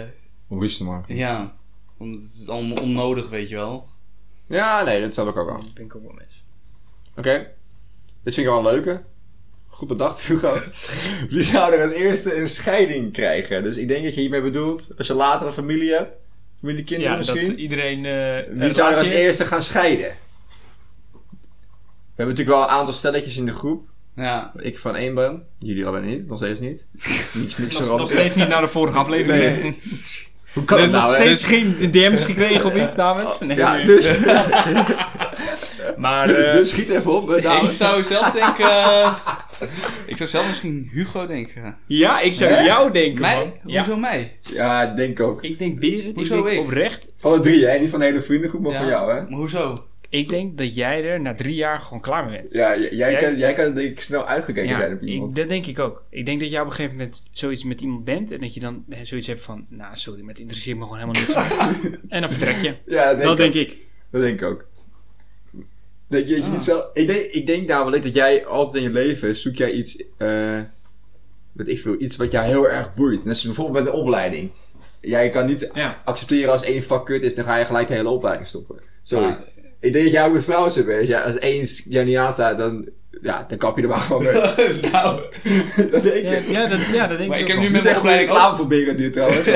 is 0.60 0.78
het 0.78 0.88
maar? 0.88 1.04
ja, 1.06 1.56
om, 1.98 2.12
het 2.12 2.25
is 2.42 2.48
allemaal 2.48 2.82
onnodig, 2.82 3.28
weet 3.28 3.48
je 3.48 3.54
wel. 3.56 3.87
Ja, 4.46 4.82
nee, 4.82 5.00
dat 5.00 5.12
snap 5.12 5.28
ik 5.28 5.37
ook 5.37 5.48
wel. 5.48 5.60
Dat 5.60 5.75
ben 5.75 5.84
ik 5.84 5.94
ook 5.96 6.02
wel 6.02 6.12
met. 6.14 6.42
Oké. 7.16 7.50
Dit 8.28 8.37
vind 8.37 8.47
ik 8.49 8.52
wel 8.54 8.66
een 8.66 8.73
leuke. 8.75 9.00
Goed 9.68 9.88
bedacht, 9.88 10.20
Hugo. 10.23 10.58
Wie 11.30 11.42
zou 11.42 11.73
er 11.75 11.82
als 11.82 11.92
eerste 11.92 12.37
een 12.37 12.49
scheiding 12.49 13.12
krijgen? 13.12 13.62
Dus 13.62 13.76
ik 13.76 13.88
denk 13.88 14.04
dat 14.04 14.14
je 14.14 14.20
hiermee 14.20 14.42
bedoelt, 14.42 14.88
als 14.99 15.06
je 15.06 15.14
later 15.14 15.47
een 15.47 15.52
familie 15.52 15.92
hebt, 15.92 16.11
familiekinderen 16.61 17.12
Ja, 17.18 17.25
dat 17.25 17.35
misschien. 17.35 17.58
iedereen... 17.58 18.04
eh, 18.04 18.62
Wie 18.64 18.73
zou 18.73 18.92
er 18.92 18.99
als 18.99 19.08
eerste 19.08 19.44
gaan 19.44 19.62
scheiden? 19.62 20.06
We 20.08 20.14
hebben 22.14 22.35
natuurlijk 22.35 22.56
wel 22.56 22.62
een 22.62 22.75
aantal 22.75 22.94
stelletjes 22.94 23.37
in 23.37 23.47
de 23.47 23.54
groep. 23.54 23.88
Ja. 24.16 24.52
Ik 24.58 24.78
van 24.78 24.97
één 24.97 25.14
ben. 25.14 25.42
Jullie 25.58 25.87
allebei 25.87 26.16
niet. 26.16 26.28
Nog 26.28 26.38
steeds 26.38 26.61
niet. 26.61 26.87
Niks, 26.92 27.35
niks, 27.35 27.58
niks 27.58 27.80
Nog, 27.80 28.08
steeds 28.11 28.35
niet 28.35 28.49
naar 28.49 28.62
de 28.62 28.68
vorige 28.68 28.99
aflevering. 28.99 29.62
Nee. 29.62 29.78
Hoe 30.52 30.64
kan 30.64 30.78
Dus 30.78 30.92
het 30.92 31.02
nou, 31.02 31.37
geen 31.37 31.90
DM's 31.92 32.25
gekregen 32.25 32.64
of 32.64 32.76
iets, 32.76 32.94
dames? 32.94 33.38
Nee, 33.38 33.56
Ja, 33.56 33.82
dus, 33.85 34.06
Maar, 35.99 36.31
eh, 36.35 36.52
dus 36.52 36.69
schiet 36.71 36.88
even 36.88 37.12
op, 37.12 37.28
hè, 37.28 37.37
Ik 37.37 37.71
zou 37.73 38.02
zelf 38.02 38.31
denken... 38.31 38.64
eh, 38.69 39.14
ik 40.07 40.17
zou 40.17 40.28
zelf 40.28 40.49
misschien 40.49 40.88
Hugo 40.93 41.26
denken. 41.26 41.76
ja, 41.87 42.21
ik 42.21 42.33
zou 42.33 42.50
Echt? 42.50 42.64
jou 42.67 42.93
denken, 42.93 43.21
Mij? 43.21 43.35
man. 43.35 43.52
Ja. 43.73 43.78
Hoezo 43.85 43.97
mij? 43.99 44.33
Ja, 44.40 44.90
ik 44.90 44.97
denk 44.97 45.21
ook. 45.21 45.43
Ik 45.45 45.59
denk 45.59 45.81
Berend, 45.81 46.14
Hoezo 46.17 46.38
ik 46.38 46.45
denk 46.45 46.57
ik? 46.59 46.64
oprecht. 46.64 47.07
Van 47.17 47.33
de 47.33 47.40
drie, 47.40 47.67
hè? 47.67 47.78
Niet 47.78 47.90
van 47.90 47.99
de 47.99 48.05
hele 48.05 48.23
vriendengroep, 48.23 48.62
maar 48.62 48.73
Ja. 48.73 48.78
van 48.78 48.88
jou, 48.88 49.12
hè? 49.14 49.21
Maar 49.21 49.38
hoezo? 49.38 49.83
Ik 50.11 50.28
denk 50.28 50.59
dat 50.59 50.75
jij 50.75 51.05
er 51.05 51.21
na 51.21 51.35
drie 51.35 51.55
jaar 51.55 51.81
gewoon 51.81 52.00
klaar 52.00 52.25
mee 52.26 52.40
bent. 52.40 52.52
Ja, 52.52 52.78
jij, 52.78 52.88
Jij- 52.95 53.14
kan, 53.14 53.37
jij 53.37 53.52
kan 53.55 53.75
denk 53.75 53.90
ik 53.90 54.00
snel 54.00 54.26
uitgekeken 54.26 54.69
Ja, 54.71 54.78
zijn 54.78 54.93
op 54.93 55.02
iemand. 55.02 55.31
ik, 55.31 55.37
dat 55.37 55.49
denk 55.49 55.67
ik 55.67 55.78
ook. 55.78 56.02
Ik 56.11 56.26
denk 56.26 56.40
dat 56.40 56.50
jij 56.50 56.61
op 56.61 56.67
een 56.67 56.73
gegeven 56.73 56.97
moment 56.97 57.23
zoiets 57.31 57.64
met 57.64 57.81
iemand 57.81 58.05
bent 58.05 58.31
en 58.33 58.40
dat 58.40 58.55
je 58.55 58.61
dan 58.61 58.85
eh, 58.88 58.99
zoiets 59.02 59.26
hebt 59.26 59.43
van, 59.43 59.67
nou 59.69 59.97
sorry, 59.97 60.21
maar 60.21 60.31
het 60.31 60.38
interesseert 60.38 60.76
me 60.78 60.83
gewoon 60.83 60.99
helemaal 60.99 61.23
niks. 61.23 61.35
en 62.09 62.21
dan 62.21 62.31
vertrek 62.31 62.57
je. 62.62 62.75
Ja, 62.87 63.05
dat 63.05 63.17
denk, 63.17 63.28
dat 63.28 63.38
ik 63.38 63.52
denk 63.52 63.67
ook. 63.69 63.73
ik. 63.73 63.78
Dat 64.11 64.21
denk 64.21 64.40
ik 64.40 64.47
ook. 64.49 64.64
Denk 66.08 66.26
je 66.28 66.34
dat 66.34 66.44
je 66.44 66.50
Ah. 66.50 66.56
niet 66.56 66.62
zo... 66.62 66.82
Ik 66.94 67.06
denk, 67.06 67.20
ik 67.20 67.46
denk 67.46 67.68
namelijk 67.68 68.02
dat 68.02 68.14
jij 68.14 68.46
altijd 68.46 68.74
in 68.76 68.82
je 68.82 68.90
leven 68.90 69.36
zoek 69.36 69.54
jij 69.56 69.70
iets... 69.70 70.02
eh 70.16 70.58
weet 71.52 71.68
ik 71.68 71.78
veel, 71.78 71.94
iets 71.98 72.16
wat 72.16 72.30
jou 72.32 72.46
heel 72.46 72.68
erg 72.68 72.94
boeit. 72.94 73.24
Net 73.24 73.28
als 73.34 73.42
bijvoorbeeld 73.44 73.84
bij 73.84 73.92
de 73.92 73.98
opleiding. 73.98 74.50
Jij 75.00 75.30
kan 75.30 75.46
niet 75.46 75.70
Ja. 75.74 76.02
accepteren 76.04 76.52
als 76.52 76.62
één 76.62 76.82
vak 76.82 77.06
kut 77.06 77.22
is, 77.22 77.34
dan 77.34 77.44
ga 77.44 77.56
je 77.56 77.64
gelijk 77.64 77.88
de 77.88 77.94
hele 77.94 78.08
opleiding 78.08 78.48
stoppen. 78.48 78.80
Zoiets. 79.02 79.44
Maar- 79.44 79.54
Ik 79.80 79.92
denk 79.92 80.04
dat 80.04 80.14
jij 80.14 80.24
ook 80.26 80.32
met 80.32 80.44
vrouwen 80.44 80.70
zit, 80.70 80.84
weet 80.84 81.06
je. 81.06 81.12
Ja, 81.12 81.22
Als 81.22 81.38
één 81.38 81.64
jou 81.64 82.04
niet 82.06 82.16
aanstaat, 82.16 82.58
dan, 82.58 82.88
ja, 83.22 83.44
dan 83.48 83.58
kap 83.58 83.76
je 83.76 83.82
er 83.82 83.88
maar 83.88 83.98
gewoon 83.98 84.22
mee. 84.22 84.32
nou, 84.92 85.20
dat 85.90 86.02
denk 86.02 86.26
ik. 86.26 86.48
ja, 86.48 86.66
dat, 86.66 86.78
ja, 86.92 87.06
dat 87.06 87.18
denk 87.18 87.30
Maar 87.30 87.38
ik 87.38 87.48
ik 87.48 87.54
ook 87.54 87.60
heb 87.62 87.68
nu 87.68 87.70
met 87.70 87.82
mijn 87.82 87.96
opleiding 87.96 88.28
reclame 88.30 88.56
voor 88.56 88.66
Beren 88.66 88.96
dit 88.96 89.12
trouwens. 89.12 89.46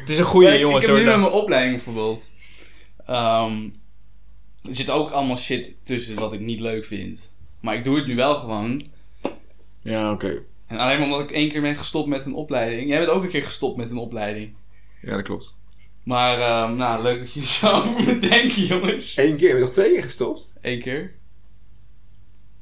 Het 0.00 0.08
is 0.08 0.18
een 0.18 0.24
goede 0.24 0.48
ik, 0.52 0.60
jongen, 0.60 0.76
ik 0.76 0.82
heb 0.82 0.90
zo 0.90 0.96
nu 0.98 1.04
met 1.04 1.16
mijn 1.20 1.32
opleiding 1.32 1.74
bijvoorbeeld. 1.74 2.30
ehm, 3.06 3.52
er 4.62 4.76
zit 4.76 4.90
ook 4.90 5.10
allemaal 5.10 5.36
shit 5.36 5.74
tussen 5.82 6.16
wat 6.16 6.32
ik 6.32 6.40
niet 6.40 6.60
leuk 6.60 6.84
vind. 6.84 7.30
Maar 7.60 7.74
ik 7.74 7.84
doe 7.84 7.96
het 7.96 8.06
nu 8.06 8.16
wel 8.16 8.34
gewoon. 8.34 8.86
ja, 9.82 10.12
oké. 10.12 10.42
En 10.66 10.78
alleen 10.78 11.02
omdat 11.02 11.20
ik 11.20 11.30
één 11.30 11.48
keer 11.48 11.60
ben 11.60 11.76
gestopt 11.76 12.08
met 12.08 12.24
een 12.24 12.34
opleiding. 12.34 12.88
Jij 12.88 12.98
bent 12.98 13.10
ook 13.10 13.22
een 13.22 13.28
keer 13.28 13.42
gestopt 13.42 13.76
met 13.76 13.90
een 13.90 13.96
opleiding. 13.96 14.54
Ja, 15.02 15.14
dat 15.14 15.22
klopt. 15.24 15.60
Maar 16.02 16.38
ehm, 16.40 16.76
nou, 16.76 17.02
leuk 17.02 17.18
dat 17.18 17.32
jullie 17.32 17.48
zo 17.58 17.70
over 17.70 18.04
me 18.04 18.18
denken, 18.18 18.62
jongens. 18.64 19.16
Eén 19.16 19.36
keer, 19.36 19.48
heb 19.48 19.58
je 19.58 19.64
nog 19.64 19.72
twee 19.72 19.92
keer 19.92 20.02
gestopt? 20.02 20.52
Eén 20.60 20.80
keer. 20.80 21.14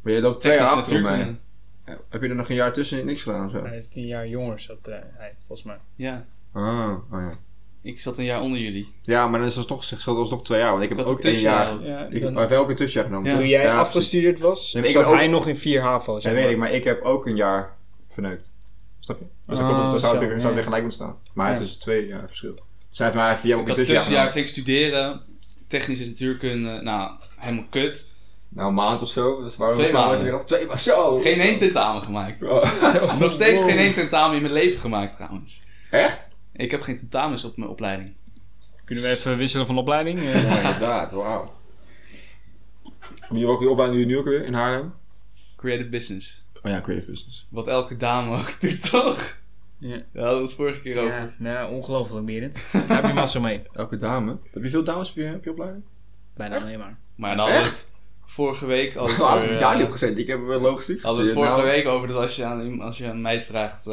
Maar 0.02 0.12
je 0.12 0.20
loopt 0.20 0.40
twee 0.40 0.56
jaar 0.56 0.66
achter 0.68 1.00
mij. 1.02 1.36
Ja, 1.86 1.98
Heb 2.08 2.22
je 2.22 2.28
er 2.28 2.34
nog 2.34 2.48
een 2.48 2.54
jaar 2.54 2.72
tussen 2.72 3.06
niks 3.06 3.22
gedaan 3.22 3.46
of 3.46 3.52
zo? 3.52 3.62
Hij 3.62 3.74
heeft 3.74 3.92
tien 3.92 4.06
jaar 4.06 4.28
jonger, 4.28 4.60
zat 4.60 4.88
eh, 4.88 4.98
hij, 5.14 5.34
volgens 5.46 5.66
mij. 5.68 5.78
Ja, 5.94 6.26
Ah, 6.52 6.90
oh 7.12 7.20
ja. 7.20 7.38
Ik 7.86 8.00
zat 8.00 8.18
een 8.18 8.24
jaar 8.24 8.40
onder 8.40 8.60
jullie. 8.60 8.88
Ja, 9.02 9.26
maar 9.26 9.38
dan 9.38 9.48
is 9.48 9.56
het 9.56 9.66
toch, 9.66 9.90
het 9.90 10.06
alsnog 10.18 10.44
twee 10.44 10.58
jaar, 10.60 10.70
want 10.70 10.82
ik 10.82 10.88
heb 10.88 10.98
Dat 10.98 11.06
ook 11.06 11.20
één 11.20 11.32
tussenjaar 11.32 11.64
jaar. 11.66 11.74
ook. 11.74 11.82
Ja, 11.84 12.06
Ik 12.10 12.22
ook 12.58 12.68
een 12.68 12.76
tussenjaar 12.76 13.08
genomen. 13.10 13.30
Ja. 13.30 13.36
toen 13.36 13.48
jij 13.48 13.62
Ja, 13.62 13.78
afgestudeerd 13.78 14.40
was, 14.40 14.72
Nee, 14.72 14.82
maar 14.82 14.90
ik 14.92 14.96
zat 14.98 15.06
ook- 15.06 15.14
hij 15.14 15.28
nog 15.28 15.46
in 15.48 15.56
4 15.56 15.82
HAVO. 15.82 16.12
Dat 16.12 16.22
zeg 16.22 16.32
weet 16.32 16.42
maar. 16.42 16.52
ik, 16.52 16.58
maar 16.58 16.70
ik 16.72 16.84
heb 16.84 17.02
ook 17.02 17.26
een 17.26 17.36
jaar 17.36 17.76
verneukt. 18.10 18.52
Snap 19.00 19.18
je? 19.18 19.24
Dus 19.46 19.58
dan, 19.58 19.66
Ah, 19.70 19.82
het, 19.82 19.90
dan 19.90 20.00
zou 20.00 20.18
weer, 20.28 20.40
zou 20.40 20.54
weer 20.54 20.62
gelijk 20.62 20.82
moeten 20.82 21.04
staan. 21.04 21.16
Maar 21.34 21.50
het 21.50 21.60
is 21.60 21.76
twee 21.76 22.06
jaar 22.06 22.22
verschil. 22.26 22.54
Zij 22.90 23.06
heeft 23.06 23.18
maar 23.18 23.38
via 23.38 23.54
ook 23.56 23.62
Ik 23.62 23.68
een 23.68 23.74
tussenjaar 23.74 24.02
tussenjaar 24.04 24.30
ging 24.30 24.48
studeren. 24.48 25.20
Technische 25.68 26.06
natuurkunde, 26.06 26.80
nou, 26.82 27.10
helemaal 27.36 27.64
kut. 27.70 28.04
Nou, 28.48 28.68
een 28.68 28.74
maand 28.74 29.02
of 29.02 29.08
zo. 29.08 29.42
Dus 29.42 29.56
waarom 29.56 29.76
Twee 29.76 29.88
zou 29.90 29.98
je 30.02 30.06
maanden. 30.08 30.24
weer 30.24 30.34
af- 30.34 30.44
Twee 30.44 30.60
maanden. 30.60 30.78
Zo! 30.78 31.18
Geen 31.18 31.40
één 31.40 31.58
tentamen 31.58 32.02
gemaakt. 32.02 32.42
Oh. 32.42 33.18
Nog 33.18 33.32
steeds 33.32 33.58
Wow. 33.60 33.68
geen 33.68 33.78
één 33.78 33.94
tentamen 33.94 34.36
in 34.36 34.42
mijn 34.42 34.54
leven 34.54 34.80
gemaakt 34.80 35.16
trouwens. 35.16 35.62
Echt? 35.90 36.25
Ik 36.56 36.70
heb 36.70 36.82
geen 36.82 36.96
tentamens 36.98 37.44
op 37.44 37.56
mijn 37.56 37.70
opleiding. 37.70 38.14
Kunnen 38.84 39.04
we 39.04 39.10
even 39.10 39.36
wisselen 39.36 39.66
van 39.66 39.78
opleiding? 39.78 40.18
Eh, 40.18 40.44
Ja, 40.44 40.56
inderdaad. 40.56 41.12
Wauw. 41.12 41.54
Nu 43.30 43.46
ook 43.46 43.58
die 43.60 43.68
opleiding 43.68 44.00
die 44.00 44.08
nu 44.12 44.18
ook 44.18 44.24
weer 44.24 44.44
in 44.44 44.54
Haarlem? 44.54 44.92
Creative 45.56 45.88
business. 45.88 46.46
Oh 46.62 46.70
ja, 46.70 46.80
creative 46.80 47.10
business. 47.10 47.46
Wat 47.50 47.66
elke 47.66 47.96
dame 47.96 48.36
ook 48.38 48.54
doet, 48.60 48.90
toch? 48.90 49.38
Ja. 49.78 49.88
Ja, 49.88 49.96
dat 50.12 50.22
hadden 50.24 50.36
we 50.40 50.46
het 50.46 50.52
vorige 50.56 50.80
keer 50.80 50.98
over. 50.98 51.12
ja, 51.14 51.30
nou, 51.38 51.72
ongelooflijk, 51.74 52.26
Berend. 52.26 52.58
Daar 52.72 52.96
heb 53.02 53.06
je 53.06 53.12
massa 53.12 53.40
mee. 53.40 53.62
Elke 53.72 53.96
dame. 53.96 54.36
Heb 54.52 54.62
je 54.62 54.68
veel 54.70 54.84
dames 54.84 55.10
op 55.10 55.16
je, 55.16 55.32
op 55.36 55.44
je 55.44 55.50
opleiding? 55.50 55.82
Bijna 56.34 56.60
alleen 56.60 56.78
maar. 56.78 56.98
Maar 57.14 57.36
dan 57.36 57.44
hadden 57.44 57.62
we 57.64 57.68
het 57.68 57.90
vorige 58.24 58.66
week 58.66 58.96
over... 59.00 59.22
Oh, 59.24 59.42
ik 59.42 59.48
heb 59.50 59.58
daar 59.60 59.70
eh, 59.72 59.76
niet 59.78 59.86
op 59.86 59.92
gezeten. 59.92 60.18
Ik 60.18 60.26
heb 60.26 60.40
wel 60.46 60.60
logistiek 60.60 61.02
hadden 61.02 61.20
we 61.20 61.26
het 61.26 61.36
vorige 61.36 61.52
Nou, 61.56 61.66
week 61.66 61.86
over 61.86 62.08
dat 62.08 62.16
als 62.16 62.36
je 62.36 62.44
aan, 62.44 62.60
iemand- 62.62 62.82
als 62.82 62.98
je 62.98 63.04
aan 63.04 63.10
een 63.10 63.22
meid 63.22 63.42
vraagt 63.44 63.86
eh, 63.86 63.92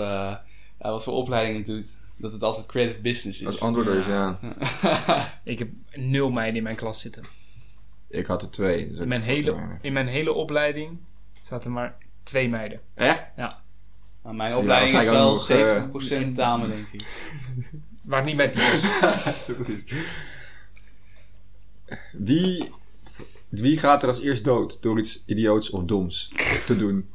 ja, 0.80 0.90
wat 0.90 1.04
voor 1.04 1.14
opleiding 1.14 1.58
het 1.58 1.66
doet, 1.68 1.86
dat 2.18 2.32
het 2.32 2.44
altijd 2.44 2.66
creative 2.66 3.02
business 3.02 3.40
is. 3.40 3.46
Als 3.46 3.60
antwoord 3.60 3.88
is, 3.88 4.06
ja. 4.06 4.40
Ik 5.44 5.60
heb 5.60 5.70
nul 5.96 6.30
meiden 6.32 6.56
in 6.56 6.64
mijn 6.64 6.76
klas 6.76 7.00
zitten. 7.02 7.24
Ik 8.10 8.26
had 8.26 8.42
er 8.42 8.50
twee. 8.50 8.90
dus 8.90 9.00
In 9.00 9.08
mijn 9.08 9.22
hele, 9.22 9.78
in 9.82 9.94
mijn 9.94 10.08
hele 10.08 10.34
opleiding 10.34 10.98
zaten 11.42 11.72
maar 11.72 11.96
twee 12.24 12.50
meiden. 12.50 12.80
Echt? 12.94 13.24
Maar 14.22 14.36
mijn 14.36 14.52
Ja, 14.52 14.58
opleiding 14.58 14.90
is 14.90 15.06
waarschijnlijk 15.06 15.26
wel 15.26 15.32
ook 15.32 15.48
nog, 15.48 15.50
eh, 15.50 16.24
70% 16.32 16.36
dame, 16.36 16.68
denk 16.68 16.88
ik. 16.92 17.06
Waar 18.02 18.24
niet 18.24 18.36
met 18.36 18.54
die 18.54 18.62
is. 18.62 18.82
Ja, 19.48 19.54
precies. 19.54 19.86
Wie, 22.12 22.70
wie 23.50 23.78
gaat 23.80 24.02
er 24.04 24.10
als 24.10 24.20
eerst 24.20 24.44
dood 24.44 24.82
door 24.82 25.00
iets 25.00 25.24
idioots 25.26 25.70
of 25.70 25.84
doms 25.84 26.32
te 26.66 26.78
doen? 26.78 27.10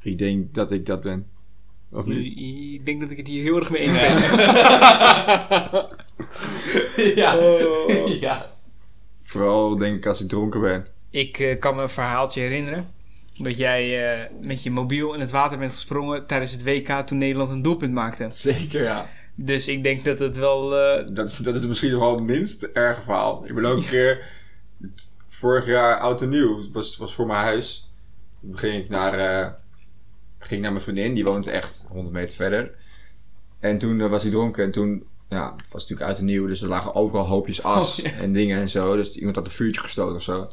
Ik 0.00 0.18
denk 0.18 0.54
dat 0.54 0.70
ik 0.70 0.86
dat 0.86 1.00
ben. 1.02 1.28
Of 1.94 2.06
Nu, 2.06 2.22
niet? 2.22 2.74
ik 2.80 2.86
denk 2.86 3.00
dat 3.00 3.10
ik 3.10 3.16
het 3.16 3.26
hier 3.26 3.42
heel 3.42 3.56
erg 3.56 3.70
mee 3.70 3.80
eens 3.80 4.00
ben. 4.00 4.16
ja. 7.22 7.36
Oh. 7.38 8.08
ja. 8.20 8.50
Vooral 9.24 9.76
denk 9.76 9.96
ik 9.96 10.06
als 10.06 10.20
ik 10.22 10.28
dronken 10.28 10.60
ben. 10.60 10.86
Ik 11.10 11.38
eh, 11.38 11.58
kan 11.58 11.76
me 11.76 11.82
een 11.82 11.88
verhaaltje 11.88 12.40
herinneren. 12.40 12.88
Dat 13.38 13.56
jij 13.56 14.12
eh, 14.12 14.20
met 14.42 14.62
je 14.62 14.70
mobiel 14.70 15.14
in 15.14 15.20
het 15.20 15.30
water 15.30 15.58
bent 15.58 15.72
gesprongen 15.72 16.26
tijdens 16.26 16.52
het 16.52 16.62
WK 16.64 16.88
toen 17.06 17.18
Nederland 17.18 17.50
een 17.50 17.62
doelpunt 17.62 17.92
maakte. 17.92 18.26
Zeker, 18.30 18.82
ja. 18.82 19.06
Dus 19.34 19.68
ik 19.68 19.82
denk 19.82 20.04
dat 20.04 20.18
het 20.18 20.36
wel... 20.36 20.76
eh, 20.76 21.06
Dat 21.14 21.28
is, 21.28 21.36
dat 21.36 21.54
is 21.54 21.66
misschien 21.66 21.90
nog 21.90 22.00
wel 22.00 22.14
het 22.14 22.22
minst 22.24 22.62
erge 22.62 23.02
verhaal. 23.02 23.44
Ik 23.46 23.54
ben 23.54 23.64
ook 23.64 23.76
een 23.78 23.86
keer... 23.86 24.22
Vorig 25.28 25.66
jaar 25.66 25.98
oud 25.98 26.22
en 26.22 26.28
nieuw. 26.28 26.58
Het 26.62 26.72
was, 26.72 26.96
was 26.96 27.14
voor 27.14 27.26
mijn 27.26 27.44
huis. 27.44 27.90
Toen 28.40 28.58
ging 28.58 28.82
ik 28.84 28.88
naar... 28.88 29.54
ging 30.46 30.62
naar 30.62 30.70
mijn 30.72 30.82
vriendin. 30.84 31.14
Die 31.14 31.24
woont 31.24 31.46
echt 31.46 31.86
100 31.88 32.14
meter 32.14 32.36
verder. 32.36 32.70
En 33.60 33.78
toen 33.78 34.00
eh, 34.00 34.10
was 34.10 34.22
hij 34.22 34.30
dronken. 34.30 34.64
En 34.64 34.70
toen... 34.70 35.04
Ja, 35.28 35.52
het 35.56 35.72
was 35.72 35.82
natuurlijk 35.82 36.10
oud 36.10 36.18
en 36.18 36.24
nieuw. 36.24 36.46
Dus 36.46 36.62
er 36.62 36.68
lagen 36.68 36.94
overal 36.94 37.26
hoopjes 37.26 37.62
as 37.62 38.00
Oh, 38.00 38.04
ja. 38.04 38.10
en 38.18 38.32
dingen 38.32 38.60
en 38.60 38.68
zo. 38.68 38.96
Dus 38.96 39.16
iemand 39.16 39.36
had 39.36 39.46
een 39.46 39.52
vuurtje 39.52 39.80
gestoten 39.80 40.16
of 40.16 40.22
zo. 40.22 40.48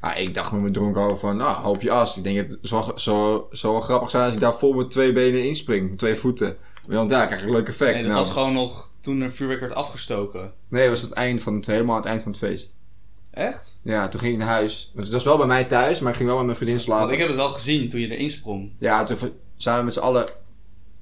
Ah, 0.00 0.18
ik 0.18 0.34
dacht 0.34 0.52
met 0.52 0.60
mijn 0.60 0.72
dronken 0.72 1.02
hoofd 1.02 1.20
van... 1.20 1.36
Nou, 1.36 1.62
hoopje 1.62 1.90
as. 1.90 2.16
Ik 2.16 2.22
denk 2.22 2.36
het 2.36 2.58
zou 2.62 2.98
zo, 2.98 3.48
zo 3.52 3.72
wel 3.72 3.80
grappig 3.80 4.10
zijn 4.10 4.24
als 4.24 4.32
ik 4.34 4.40
daar 4.40 4.58
vol 4.58 4.72
met 4.72 4.90
twee 4.90 5.12
benen 5.12 5.44
inspring. 5.44 5.88
Met 5.88 5.98
twee 5.98 6.14
voeten. 6.14 6.56
Want 6.86 7.10
daar 7.10 7.26
krijg 7.26 7.40
ik 7.40 7.46
een 7.46 7.54
leuk 7.54 7.68
effect. 7.68 7.92
Nee, 7.94 8.02
dat 8.02 8.12
Nou, 8.12 8.24
was 8.24 8.32
gewoon 8.32 8.52
nog 8.52 8.90
toen 9.00 9.20
er 9.20 9.32
vuurwerk 9.32 9.60
werd 9.60 9.74
afgestoken. 9.74 10.52
Nee, 10.68 10.88
dat 10.88 10.92
was 10.92 11.02
het 11.02 11.12
eind 11.12 11.42
van 11.42 11.54
het, 11.54 11.66
helemaal 11.66 11.94
aan 11.96 12.00
het 12.00 12.10
eind 12.10 12.22
van 12.22 12.30
het 12.30 12.40
feest. 12.40 12.76
Echt? 13.30 13.78
Ja, 13.82 14.08
toen 14.08 14.20
ging 14.20 14.32
ik 14.32 14.38
naar 14.38 14.48
huis. 14.48 14.90
Want 14.94 15.04
het 15.04 15.14
was 15.14 15.24
wel 15.24 15.36
bij 15.36 15.46
mij 15.46 15.64
thuis, 15.64 16.00
maar 16.00 16.10
ik 16.10 16.16
ging 16.16 16.28
wel 16.28 16.38
met 16.38 16.46
mijn 16.46 16.58
vriendin 16.58 16.80
slapen. 16.80 17.02
Want 17.02 17.12
ik 17.12 17.18
heb 17.18 17.28
het 17.28 17.36
wel 17.36 17.48
gezien 17.48 17.88
toen 17.88 18.00
je 18.00 18.08
erin 18.08 18.30
sprong. 18.30 18.70
Ja, 18.78 19.04
toen 19.04 19.16
zijn 19.56 19.78
we 19.78 19.84
met 19.84 19.94
z'n 19.94 20.00
allen... 20.00 20.30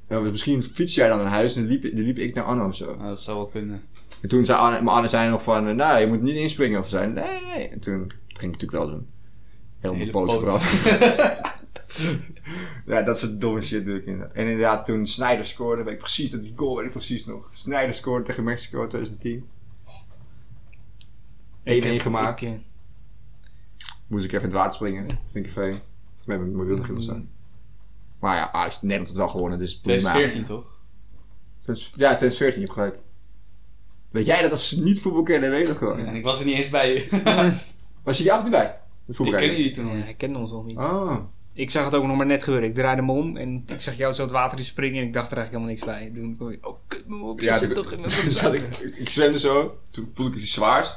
Ja, 0.08 0.20
misschien 0.20 0.62
fiets 0.62 0.94
jij 0.94 1.08
dan 1.08 1.18
naar 1.18 1.28
huis 1.28 1.56
en 1.56 1.66
liep, 1.66 1.82
dan 1.82 2.04
liep 2.04 2.18
ik 2.18 2.34
naar 2.34 2.44
Anne 2.44 2.64
of 2.64 2.74
zo. 2.74 2.96
Nou, 2.96 3.08
dat 3.08 3.20
zou 3.20 3.36
wel 3.36 3.46
kunnen. 3.46 3.82
En 4.20 4.28
toen 4.28 4.44
zei 4.44 4.58
Anne, 4.58 4.80
maar 4.80 4.94
Anne 4.94 5.08
zei 5.08 5.30
nog 5.30 5.42
van, 5.42 5.76
nou, 5.76 6.00
je 6.00 6.06
moet 6.06 6.22
niet 6.22 6.36
inspringen. 6.36 6.80
Of 6.80 6.88
zei, 6.88 7.12
nee, 7.12 7.40
nee. 7.44 7.68
En 7.68 7.80
toen 7.80 8.10
ging 8.26 8.54
ik 8.54 8.60
natuurlijk 8.60 8.72
wel 8.72 8.90
doen. 8.90 9.06
Helemaal 9.80 10.10
poot 10.10 10.32
gebrand. 10.32 10.62
ja, 12.86 13.02
dat 13.02 13.18
soort 13.18 13.40
domme 13.40 13.62
shit 13.62 13.84
doe 13.84 13.96
ik 13.96 14.06
inderdaad. 14.06 14.34
En 14.34 14.46
inderdaad, 14.46 14.84
toen 14.84 15.06
Snyder 15.06 15.46
scoorde, 15.46 15.82
weet 15.82 15.94
ik 15.94 15.98
precies, 15.98 16.30
dat 16.30 16.42
die 16.42 16.52
goal 16.56 16.76
weet 16.76 16.86
ik 16.86 16.92
precies 16.92 17.26
nog. 17.26 17.50
Snyder 17.54 17.94
scoorde 17.94 18.24
tegen 18.24 18.44
Mexico 18.44 18.82
in 18.82 18.88
2010. 18.88 19.48
1-1 21.68 21.76
ik 21.76 21.82
heb- 21.92 22.00
gemaakt. 22.00 22.42
ik, 22.42 22.58
Moest 24.06 24.24
ik 24.24 24.30
even 24.32 24.42
in 24.44 24.48
het 24.50 24.58
water 24.58 24.74
springen. 24.74 25.06
Vind 25.32 25.46
ik 25.46 25.52
fijn. 25.52 25.72
Met 26.24 26.38
mijn 26.38 26.56
mobiel 26.56 26.76
nog 26.76 26.88
in 26.88 27.02
staan. 27.02 27.28
Maar 28.20 28.36
ja, 28.36 28.44
ah, 28.52 28.64
Nederland 28.64 28.98
had 28.98 29.08
het 29.08 29.16
wel 29.16 29.28
gewonnen, 29.28 29.58
dus... 29.58 29.72
het 29.72 29.82
boeit 29.82 30.02
me 30.02 30.08
2014 30.10 30.56
toch? 30.56 30.76
Ja, 31.94 32.14
2014, 32.14 32.60
je 32.60 32.66
hebt 32.66 32.72
gelijk. 32.78 32.98
Weet 34.10 34.26
jij 34.26 34.42
dat 34.42 34.50
als 34.50 34.72
niet 34.72 35.00
voetbalkenner 35.00 35.50
weet 35.50 35.66
dat 35.66 35.76
gewoon? 35.76 35.98
En 35.98 36.14
ik 36.14 36.24
was 36.24 36.40
er 36.40 36.46
niet 36.46 36.56
eens 36.56 36.68
bij. 36.68 37.08
Was 38.04 38.16
je 38.16 38.22
die 38.22 38.32
af 38.32 38.42
niet 38.42 38.50
bij? 38.50 38.78
Ik 39.06 39.14
ken 39.16 39.40
jullie 39.40 39.70
toen 39.70 39.82
nog 39.84 39.92
Ja, 39.92 39.96
niet. 39.98 40.06
hij 40.06 40.14
kende 40.14 40.38
ons 40.38 40.52
nog 40.52 40.66
niet. 40.66 40.76
Oh. 40.76 41.16
Ik 41.52 41.70
zag 41.70 41.84
het 41.84 41.94
ook 41.94 42.04
nog 42.04 42.16
maar 42.16 42.26
net 42.26 42.42
gebeuren. 42.42 42.68
Ik 42.68 42.74
draaide 42.74 43.02
me 43.02 43.12
om 43.12 43.36
en 43.36 43.64
ik 43.66 43.80
zag 43.80 43.96
jou 43.96 44.12
zo 44.12 44.22
het 44.22 44.30
water 44.30 44.58
in 44.58 44.64
springen 44.64 45.00
en 45.00 45.06
ik 45.06 45.12
dacht 45.12 45.30
er 45.30 45.36
eigenlijk 45.36 45.64
helemaal 45.64 45.98
niks 46.00 46.12
bij. 46.14 46.22
Toen 46.22 46.36
kon 46.36 46.52
ik, 46.52 46.66
oh 46.66 46.76
kut, 46.86 47.08
mijn 47.08 47.20
mobiel 47.20 47.46
Ja, 47.48 47.58
zit 47.58 47.74
toen, 47.74 47.82
toch 47.82 47.92
in 47.92 48.00
mijn 48.00 48.10
zat 48.32 48.54
ik, 48.54 48.76
ik 48.78 49.08
zwemde 49.08 49.38
zo, 49.38 49.78
toen 49.90 50.10
voelde 50.14 50.36
ik 50.36 50.42
iets 50.42 50.52
zwaars. 50.52 50.96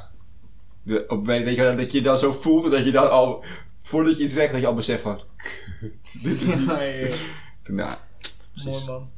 De, 0.82 0.94
op 1.02 1.08
het 1.08 1.18
moment 1.18 1.44
dat 1.46 1.54
je, 1.54 1.74
dat 1.76 1.92
je 1.92 2.00
dan 2.02 2.18
zo 2.18 2.32
voelt 2.32 2.64
en 2.64 2.70
dat 2.70 2.84
je 2.84 2.90
dan 2.90 3.10
al, 3.10 3.44
voordat 3.82 4.16
je 4.16 4.22
iets 4.24 4.32
zegt, 4.34 4.52
dat 4.52 4.60
je 4.60 4.66
al 4.66 4.74
beseft 4.74 5.02
van, 5.02 5.18
kut, 5.36 6.22
dit 6.22 6.40
is 6.40 6.44
niet- 6.44 6.64
Ja, 6.66 6.82
ja, 6.82 7.06
ja. 7.06 7.14
Toen, 7.62 7.74
nou, 7.74 7.96
Mooi 8.64 8.84
man. 8.86 9.10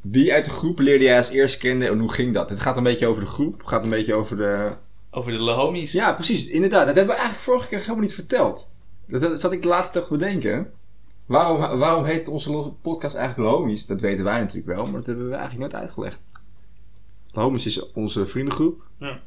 Wie 0.00 0.32
uit 0.32 0.44
de 0.44 0.50
groep 0.50 0.78
leerde 0.78 1.04
jij 1.04 1.16
als 1.16 1.28
eerst 1.30 1.58
kennen 1.58 1.88
en 1.88 1.98
hoe 1.98 2.12
ging 2.12 2.34
dat? 2.34 2.48
Het 2.50 2.60
gaat 2.60 2.76
een 2.76 2.82
beetje 2.82 3.06
over 3.06 3.22
de 3.22 3.28
groep, 3.28 3.58
het 3.58 3.68
gaat 3.68 3.84
een 3.84 3.90
beetje 3.90 4.14
over 4.14 4.36
de... 4.36 4.72
Over 5.10 5.32
de 5.32 5.38
homies. 5.50 5.92
Ja, 5.92 6.12
precies, 6.12 6.46
inderdaad. 6.46 6.86
Dat 6.86 6.96
hebben 6.96 7.14
we 7.14 7.20
eigenlijk 7.20 7.50
vorige 7.50 7.68
keer 7.68 7.78
helemaal 7.78 8.00
niet 8.00 8.14
verteld. 8.14 8.70
Dat, 9.06 9.20
dat 9.20 9.40
zat 9.40 9.52
ik 9.52 9.62
de 9.62 9.68
laatste 9.68 9.98
dag 9.98 10.08
bedenken. 10.08 10.72
Waarom, 11.26 11.78
waarom 11.78 12.04
heet 12.04 12.28
onze 12.28 12.72
podcast 12.82 13.14
eigenlijk 13.14 13.50
Lomies? 13.50 13.86
Dat 13.86 14.00
weten 14.00 14.24
wij 14.24 14.38
natuurlijk 14.40 14.66
wel, 14.66 14.84
maar 14.84 14.92
dat 14.94 15.06
hebben 15.06 15.28
we 15.28 15.34
eigenlijk 15.34 15.60
nooit 15.72 15.82
uitgelegd. 15.82 16.22
Lomies 17.32 17.66
is 17.66 17.92
onze 17.92 18.26
vriendengroep. 18.26 18.82
Ja. 18.98 19.20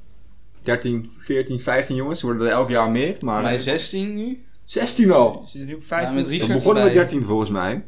13, 0.61 1.11
14, 1.17 1.59
15 1.59 1.95
jongens. 1.95 2.19
Er 2.19 2.25
worden 2.25 2.47
er 2.47 2.53
elk 2.53 2.69
jaar 2.69 2.91
meer, 2.91 3.15
maar... 3.19 3.43
Wij 3.43 3.57
16 3.59 4.15
nu. 4.15 4.45
16 4.65 5.11
al! 5.11 5.41
Zit 5.45 5.61
er 5.61 5.67
nu 5.67 5.73
op 5.73 5.79
Ja, 5.81 5.85
15? 5.87 6.15
met 6.15 6.27
We 6.27 6.37
begonnen 6.37 6.83
met 6.83 6.93
erbij. 6.93 7.07
13 7.07 7.25
volgens 7.25 7.49
mij. 7.49 7.83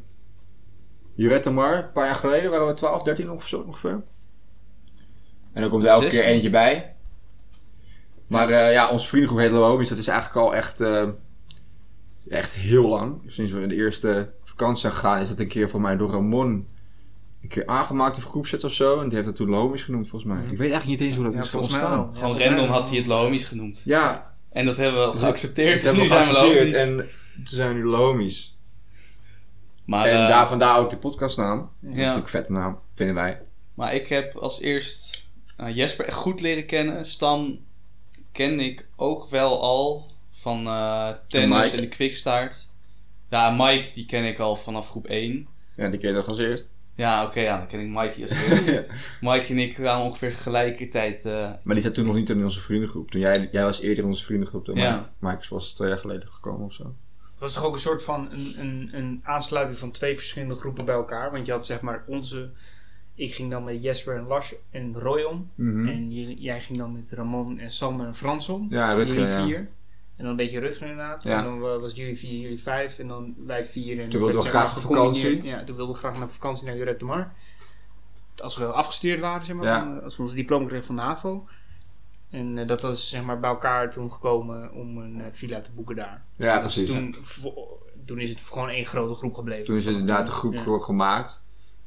Jurette 1.16 1.50
Mar, 1.50 1.78
een 1.78 1.92
paar 1.92 2.06
jaar 2.06 2.16
geleden 2.16 2.52
waren 2.52 2.68
we 2.68 2.74
12, 2.74 3.04
13 3.04 3.32
ongeveer. 3.32 3.64
ongeveer. 3.64 4.02
En 5.54 5.62
dan 5.62 5.70
komt 5.70 5.84
er 5.84 5.90
elke 5.90 6.04
keer 6.04 6.12
16. 6.12 6.32
eentje 6.34 6.50
bij. 6.50 6.96
Maar 8.28 8.50
eh, 8.50 8.72
ja, 8.72 8.90
onze 8.90 9.08
vriendengroep 9.08 9.40
heet 9.42 9.52
Lohomies. 9.52 9.90
Dat 9.90 9.98
is 9.98 10.08
eigenlijk 10.08 10.40
al 10.40 10.56
echt, 10.56 10.82
eh, 10.82 11.10
echt 12.30 12.52
heel 12.52 12.88
lang. 12.88 13.22
Sinds 13.28 13.52
we 13.52 13.62
in 13.62 13.70
de 13.70 13.76
eerste 13.76 14.32
vakantie 14.44 14.82
zijn 14.82 14.94
gegaan, 14.94 15.20
is 15.20 15.30
dat 15.30 15.40
een 15.40 15.48
keer 15.48 15.70
voor 15.70 15.82
mij 15.82 15.98
door 15.98 16.12
Ramon 16.12 16.68
een 17.44 17.50
keer 17.50 17.68
aangemaakt 17.68 18.18
of 18.18 18.24
groepset 18.24 18.64
of 18.64 18.74
zo. 18.74 19.00
En 19.00 19.06
die 19.06 19.14
heeft 19.16 19.26
dat 19.28 19.36
toen 19.36 19.50
Lohomies 19.50 19.84
genoemd 19.84 20.10
volgens 20.10 20.32
mij. 20.32 20.42
Mhm. 20.42 20.52
Ik 20.52 20.58
weet 20.58 20.72
eigenlijk 20.72 21.00
niet 21.00 21.08
eens 21.10 21.16
hoe 21.18 21.26
dat 21.26 21.34
Ja, 21.34 21.40
is 21.42 21.50
volgens 21.50 21.74
mij 21.74 21.84
ontstaan. 21.84 22.16
Gewoon 22.16 22.38
Ja, 22.38 22.46
random 22.50 22.70
had 22.70 22.90
hij 22.90 22.98
het 22.98 23.08
homies 23.08 23.46
genoemd. 23.46 23.82
Ja, 23.86 24.34
En 24.52 24.66
dat 24.66 24.78
hebben 24.78 25.12
we 25.12 25.18
geaccepteerd. 25.18 25.74
dat 25.76 25.84
hebben 25.84 26.02
nu 26.04 26.08
zijn 26.08 26.26
we 26.28 26.30
geaccepteerd 26.30 26.76
homies. 26.76 26.76
en 27.00 27.10
toen 27.36 27.46
zijn 27.58 27.70
we 27.70 27.76
nu 27.76 27.86
Lohomies. 27.86 28.58
Maar, 29.86 30.06
en 30.08 30.22
eh, 30.22 30.28
daar, 30.28 30.48
vandaar 30.48 30.78
ook 30.80 30.90
de 30.90 30.98
podcastnaam. 30.98 31.58
Dat 31.58 31.90
is 31.90 31.96
Ja. 31.96 32.02
natuurlijk 32.02 32.26
een 32.26 32.32
vette 32.32 32.52
naam, 32.52 32.80
vinden 32.96 33.16
wij. 33.16 33.42
maar 33.74 33.94
ik 33.96 34.08
heb 34.08 34.36
als 34.36 34.62
eerst 34.62 35.28
eh, 35.58 35.76
Jesper 35.76 36.06
echt 36.06 36.16
goed 36.18 36.42
leren 36.42 36.66
kennen. 36.66 37.06
Stan 37.06 37.60
ken 38.32 38.60
ik 38.60 38.88
ook 38.96 39.30
wel 39.30 39.62
al 39.62 40.12
van 40.32 40.68
eh, 40.68 41.10
tennis 41.28 41.72
en 41.72 41.78
de 41.82 41.88
kwikstaart. 41.88 42.68
Ja, 43.30 43.50
Mike 43.52 43.92
die 43.94 44.06
ken 44.06 44.24
ik 44.24 44.40
al 44.40 44.56
vanaf 44.56 44.90
groep 44.90 45.06
1. 45.08 45.48
Ja, 45.76 45.90
die 45.90 46.00
ken 46.00 46.10
je 46.10 46.16
toch 46.16 46.28
als 46.28 46.40
eerst. 46.40 46.70
Ja, 46.96 47.26
oké, 47.26 47.40
ja, 47.40 47.58
dan 47.58 47.68
ken 47.68 47.80
ik 47.80 47.88
Mikey 47.88 48.22
als 48.22 48.32
eerst. 48.50 48.68
Mike 49.22 49.46
en 49.48 49.58
ik 49.60 49.74
kwamen 49.74 50.06
ongeveer 50.06 50.32
tegelijkertijd. 50.32 51.26
eh, 51.26 51.52
Maar 51.64 51.76
die 51.76 51.84
zat 51.84 51.94
toen 51.94 52.06
nog 52.06 52.16
niet 52.16 52.30
in 52.30 52.44
onze 52.44 52.62
vriendengroep. 52.62 53.12
Toen 53.12 53.22
jij, 53.22 53.50
jij 53.52 53.64
was 53.64 53.82
eerder 53.82 54.04
in 54.04 54.10
onze 54.10 54.26
vriendengroep 54.26 54.66
dan 54.66 54.76
Ja. 54.76 54.96
Mike. 55.20 55.36
Mike 55.36 55.48
was 55.50 55.74
twee 55.74 55.90
jaar 55.90 55.98
geleden 55.98 56.28
gekomen 56.28 56.66
of 56.66 56.74
zo. 56.74 56.84
Het 57.32 57.40
was 57.40 57.54
toch 57.54 57.64
ook 57.64 57.74
een 57.74 57.80
soort 57.80 58.04
van 58.04 58.28
een, 58.32 58.54
een, 58.60 58.90
een 58.94 59.22
aansluiting 59.24 59.78
van 59.78 59.92
twee 59.92 60.16
verschillende 60.16 60.56
groepen 60.56 60.86
bij 60.86 60.96
elkaar. 60.96 61.32
Want 61.32 61.46
je 61.46 61.52
had 61.52 61.66
zeg 61.66 61.82
maar 61.82 62.04
onze... 62.08 62.50
Ik 63.16 63.34
ging 63.34 63.52
dan 63.52 63.64
met 63.64 63.84
Jesper 63.84 64.16
en 64.18 64.28
Lars 64.28 64.56
en 64.72 64.94
Roy 65.00 65.22
om. 65.22 65.50
En 65.88 66.12
jullie- 66.14 66.40
jij 66.42 66.62
ging 66.62 66.78
dan 66.78 66.92
met 66.94 67.04
Ramon 67.10 67.60
en 67.60 67.72
Sander 67.72 68.08
en 68.08 68.16
Frans 68.16 68.50
om. 68.50 68.68
Ja, 68.70 68.94
Rutger, 68.94 69.16
jullie 69.16 69.30
ja. 69.58 69.66
En 70.16 70.22
dan 70.24 70.28
een 70.28 70.36
beetje 70.36 70.60
Rutger 70.60 70.88
inderdaad. 70.88 71.24
Ja. 71.24 71.38
En 71.38 71.44
dan 71.44 71.60
wa- 71.60 71.80
was 71.80 71.90
het 71.90 72.00
jullie 72.00 72.18
vier, 72.18 72.40
jullie 72.40 72.62
vijf. 72.62 73.00
En 73.00 73.08
dan 73.08 73.36
wij 73.46 73.66
vier. 73.66 74.00
En 74.02 74.10
Toen 74.10 74.22
wilden 74.22 74.42
we 74.42 74.50
graag 74.50 74.76
op 74.76 74.82
vakantie. 74.82 75.44
Ja, 75.44 75.64
toen 75.64 75.76
wilden 75.76 75.94
we 75.96 76.00
graag 76.02 76.20
naar 76.20 76.30
vakantie 76.30 76.66
naar 76.66 76.76
Jurette 76.78 77.00
de 77.00 77.06
Mar. 77.12 77.34
Als 78.38 78.58
we 78.58 78.66
afgestudeerd 78.66 79.20
waren, 79.20 79.46
zeg 79.46 79.56
maar. 79.56 79.66
Ja. 79.66 79.80
van, 79.80 80.04
als 80.04 80.18
we 80.18 80.24
ons 80.24 80.34
diploma 80.34 80.66
kregen 80.68 80.86
van 80.86 80.96
de 80.96 81.02
HAVO. 81.02 81.48
En 82.30 82.58
eh, 82.58 82.68
dat 82.68 82.82
was 82.82 83.10
zeg 83.10 83.24
maar 83.24 83.40
bij 83.40 83.50
elkaar 83.50 83.92
toen 83.92 84.12
gekomen 84.12 84.72
om 84.74 84.98
een 84.98 85.22
eh, 85.22 85.26
villa 85.32 85.62
te 85.62 85.72
boeken 85.72 85.96
daar. 85.96 86.24
Ja, 86.36 86.56
En 86.56 86.62
dat 86.62 86.72
is 86.72 86.84
precies. 86.84 86.94
Toen, 86.96 87.16
toen 88.06 88.20
is 88.20 88.30
het 88.30 88.40
gewoon 88.40 88.70
één 88.70 88.86
grote 88.86 89.14
groep 89.16 89.34
gebleven. 89.34 89.66
Toen 89.66 89.76
is 89.78 89.86
het 89.86 89.96
inderdaad 89.96 90.26
de 90.26 90.32
groep 90.32 90.54
Ja. 90.54 90.80
gemaakt. 90.80 91.42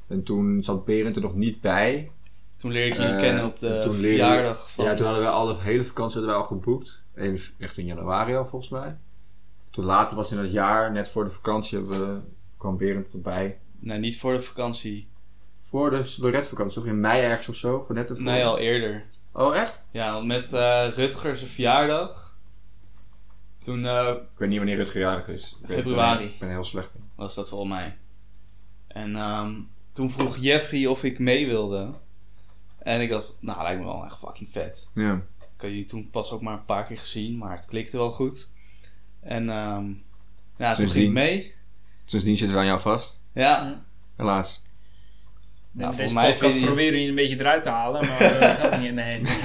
En 0.07 0.23
toen 0.23 0.63
zat 0.63 0.85
Berend 0.85 1.15
er 1.15 1.21
nog 1.21 1.35
niet 1.35 1.61
bij. 1.61 2.11
toen 2.57 2.71
leerde 2.71 2.89
ik 2.91 2.97
jullie 3.01 3.13
Eh, 3.13 3.19
kennen 3.19 3.45
op 3.45 3.59
de 3.59 3.93
verjaardag 3.93 4.71
van... 4.71 4.85
Ja, 4.85 4.95
toen 4.95 5.05
hadden 5.05 5.23
we 5.23 5.29
al 5.29 5.45
de 5.45 5.55
hele 5.61 5.83
vakantie 5.83 6.17
hadden 6.19 6.35
we 6.35 6.41
al 6.41 6.47
geboekt. 6.47 7.03
Even 7.17 7.53
echt 7.57 7.77
in 7.77 7.85
januari 7.85 8.35
al 8.35 8.45
volgens 8.45 8.71
mij. 8.71 8.97
Toen 9.69 9.85
later 9.85 10.15
was 10.15 10.31
in 10.31 10.37
het 10.37 10.51
jaar, 10.51 10.91
net 10.91 11.09
voor 11.09 11.23
de 11.23 11.29
vakantie, 11.29 11.77
hebben 11.79 11.99
we, 12.15 12.21
kwam 12.57 12.77
Berend 12.77 13.13
erbij. 13.13 13.57
Nee, 13.79 13.97
niet 13.99 14.19
voor 14.19 14.33
de 14.33 14.41
vakantie. 14.41 15.07
Voor 15.69 15.89
de 15.89 16.15
Lorette-vakantie, 16.17 16.81
toch 16.81 16.89
in 16.89 16.99
mei 16.99 17.21
ergens 17.21 17.47
of 17.47 17.55
zo? 17.55 17.83
Voor 17.85 17.95
net 17.95 18.09
ervoor? 18.09 18.25
Nee, 18.25 18.45
al 18.45 18.57
eerder. 18.57 19.03
Oh, 19.31 19.55
echt? 19.55 19.85
Ja, 19.91 20.19
met 20.19 20.53
eh 20.53 20.87
Rutger 20.89 21.37
zijn 21.37 21.49
verjaardag. 21.49 22.37
Toen 23.63 23.85
eh, 23.85 24.07
Ik 24.07 24.37
weet 24.37 24.49
niet 24.49 24.57
wanneer 24.57 24.79
het 24.79 24.89
verjaardag 24.89 25.27
is. 25.27 25.57
Februari. 25.65 26.25
Ik 26.25 26.39
ben 26.39 26.49
heel 26.49 26.63
slecht 26.63 26.95
in. 26.95 27.09
was 27.15 27.35
dat 27.35 27.49
volgens 27.49 27.71
mij. 27.71 27.97
En 28.87 29.15
ehm, 29.15 29.53
toen 29.91 30.11
vroeg 30.11 30.37
Jeffrey 30.37 30.85
of 30.85 31.03
ik 31.03 31.19
mee 31.19 31.47
wilde. 31.47 31.93
En 32.77 33.01
ik 33.01 33.09
dacht, 33.09 33.33
nou, 33.39 33.61
lijkt 33.63 33.79
me 33.79 33.85
wel 33.85 34.05
echt 34.05 34.17
fucking 34.17 34.49
vet. 34.51 34.87
Ja. 34.93 35.21
Ik 35.57 35.63
had 35.63 35.71
jullie 35.71 35.85
toen 35.85 36.09
pas 36.09 36.31
ook 36.31 36.41
maar 36.41 36.53
een 36.53 36.65
paar 36.65 36.85
keer 36.85 36.97
gezien, 36.97 37.37
maar 37.37 37.55
het 37.57 37.65
klikte 37.65 37.97
wel 37.97 38.11
goed. 38.11 38.49
En 39.19 39.49
ehm 39.49 39.85
ja, 40.57 40.75
toen 40.75 40.89
ging 40.89 41.05
ik 41.05 41.11
mee. 41.11 41.53
Sindsdien 42.05 42.37
zitten 42.37 42.55
we 42.55 42.61
aan 42.61 42.67
jou 42.67 42.79
vast. 42.79 43.21
Ja, 43.33 43.83
Helaas. 44.15 44.63
Nou, 45.71 45.95
deze 45.95 46.07
volgens 46.07 46.13
mij 46.13 46.31
podcast 46.31 46.57
je- 46.57 46.65
proberen 46.65 47.01
je 47.01 47.07
een 47.07 47.15
beetje 47.15 47.39
eruit 47.39 47.63
te 47.63 47.69
halen, 47.69 48.07
maar 48.07 48.19
dat 48.19 48.29
gaat 48.57 48.79
niet 48.79 48.87
in 48.89 48.95
de 48.95 49.01
heen. 49.01 49.25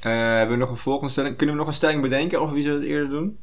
Eh, 0.00 0.12
hebben 0.12 0.56
we 0.58 0.62
nog 0.62 0.70
een 0.70 0.76
volgende 0.76 1.12
stelling? 1.12 1.36
Kunnen 1.36 1.54
we 1.54 1.60
nog 1.60 1.70
een 1.70 1.76
stelling 1.76 2.02
bedenken 2.02 2.40
over 2.40 2.54
wie 2.54 2.62
zou 2.62 2.74
het 2.74 2.84
eerder 2.84 3.08
doen? 3.08 3.38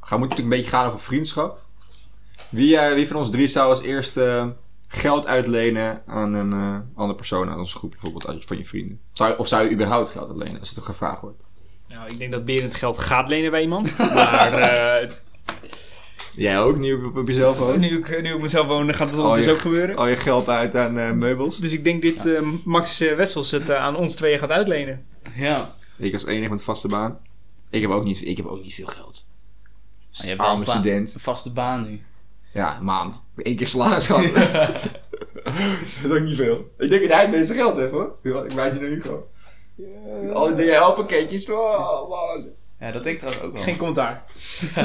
Gaan 0.00 0.18
moet 0.18 0.28
natuurlijk 0.28 0.54
een 0.54 0.60
beetje 0.62 0.76
gaan 0.76 0.86
over 0.86 1.00
vriendschap. 1.00 1.66
Wie, 2.48 2.76
eh, 2.76 2.94
wie 2.94 3.06
van 3.08 3.16
ons 3.16 3.30
drie 3.30 3.46
zou 3.46 3.70
als 3.70 3.82
eerste 3.82 4.54
geld 4.94 5.26
uitlenen 5.26 6.02
aan 6.06 6.32
een 6.34 6.52
eh, 6.52 6.76
andere 6.98 7.14
persoon 7.18 7.48
uit 7.48 7.58
onze 7.58 7.76
groep, 7.78 7.90
bijvoorbeeld 7.90 8.26
uit, 8.26 8.44
van 8.44 8.58
je 8.58 8.64
vrienden? 8.64 9.00
Zou, 9.12 9.38
of 9.38 9.48
zou 9.48 9.64
je 9.64 9.70
überhaupt 9.70 10.08
geld 10.10 10.28
uitlenen 10.28 10.60
als 10.60 10.68
het 10.68 10.78
er 10.78 10.84
gevraagd 10.84 11.20
wordt? 11.20 11.42
Nou, 11.88 12.10
ik 12.10 12.18
denk 12.18 12.32
dat 12.32 12.44
Berend 12.44 12.74
geld 12.74 12.98
gaat 12.98 13.28
lenen 13.28 13.50
bij 13.50 13.62
iemand. 13.62 13.98
Maar 14.14 14.52
eh, 14.52 15.10
Jij 16.34 16.60
ook, 16.60 16.78
nu 16.78 17.04
op, 17.04 17.16
op 17.16 17.26
jezelf 17.26 17.58
woont? 17.58 17.78
nu, 17.80 17.86
ik, 17.98 18.22
nu 18.22 18.34
ik 18.34 18.40
mezelf 18.40 18.66
woon, 18.66 18.94
gaat 18.94 19.08
het 19.08 19.18
Oh, 19.18 19.20
ondertussen 19.24 19.52
je- 19.52 19.58
ook 19.58 19.64
gebeuren. 19.64 19.96
Al 19.96 20.06
je 20.06 20.16
geld 20.16 20.48
uit 20.48 20.76
aan 20.76 20.98
eh, 20.98 21.10
meubels. 21.10 21.58
Dus 21.58 21.72
ik 21.72 21.84
denk 21.84 22.02
dit 22.02 22.26
eh, 22.26 22.40
Max 22.64 22.98
Wessels 22.98 23.50
het 23.50 23.70
aan 23.70 23.96
ons 23.96 24.14
tweeën 24.14 24.38
gaat 24.38 24.50
uitlenen. 24.50 25.06
ja. 25.34 25.74
Ik 25.96 26.12
als 26.12 26.24
enige 26.26 26.50
met 26.50 26.62
vaste 26.62 26.88
baan. 26.88 27.18
Ik 27.70 27.80
heb 27.80 27.90
ook 27.90 28.04
niet, 28.04 28.24
ik 28.26 28.36
heb 28.36 28.46
ook 28.46 28.62
niet 28.62 28.74
veel 28.74 28.86
geld. 28.86 29.26
Maar 30.18 30.26
je 30.26 30.34
hebt 30.36 30.42
een 30.58 30.64
student. 30.66 31.14
Een 31.14 31.20
vaste 31.20 31.52
baan 31.52 31.84
nu. 31.90 32.00
Ja, 32.52 32.76
een 32.78 32.84
maand. 32.84 33.22
Eén 33.36 33.56
keer 33.56 33.66
salaris 33.68 34.06
gehad. 34.06 34.34
dat 36.02 36.04
is 36.04 36.10
ook 36.10 36.20
niet 36.20 36.36
veel. 36.36 36.70
Ik 36.78 36.88
denk 36.88 37.02
dat 37.02 37.12
hij 37.12 37.20
het 37.20 37.30
meeste 37.30 37.54
geld 37.54 37.76
heeft 37.76 37.90
hoor. 37.90 38.14
Ik 38.22 38.52
wijs 38.52 38.72
je 38.74 38.80
naar 38.80 38.88
Hugo. 38.88 39.28
Al 40.32 40.54
die 40.54 40.66
DHL-pakketjes. 40.70 41.50
Oh, 41.50 42.08
man. 42.08 42.46
Ja, 42.80 42.90
dat 42.90 43.02
denk 43.04 43.14
ik 43.16 43.18
trouwens 43.22 43.44
ook 43.46 43.52
wel. 43.52 43.62
Geen 43.62 43.76
commentaar. 43.76 44.24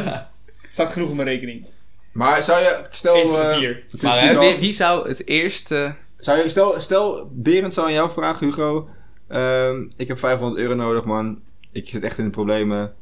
Staat 0.70 0.92
genoeg 0.92 1.10
op 1.10 1.16
mijn 1.16 1.28
rekening. 1.28 1.68
Maar 2.12 2.44
zou 2.44 2.64
je, 2.64 2.86
stel... 2.92 3.16
Eén 3.16 3.28
van 3.30 3.40
de 3.40 3.46
eh, 3.46 3.58
vier. 3.58 3.86
Maar 4.02 4.20
hè, 4.20 4.60
wie 4.60 4.74
zou 4.74 5.08
het 5.08 5.28
eerst... 5.28 5.72
eh, 5.72 5.92
Zou 6.18 6.38
je, 6.38 6.50
stel, 6.50 6.80
stel, 6.82 7.30
Berend 7.34 7.74
zou 7.74 7.88
aan 7.88 7.94
jou 7.94 8.12
vragen, 8.12 8.48
Hugo. 8.48 8.90
ehm, 9.28 9.86
ik 9.98 10.08
heb 10.08 10.20
500 10.20 10.62
euro 10.62 10.74
nodig, 10.74 11.04
man. 11.04 11.42
Ik 11.72 11.88
zit 11.88 12.04
echt 12.04 12.18
in 12.18 12.24
de 12.24 12.30
problemen. 12.30 12.94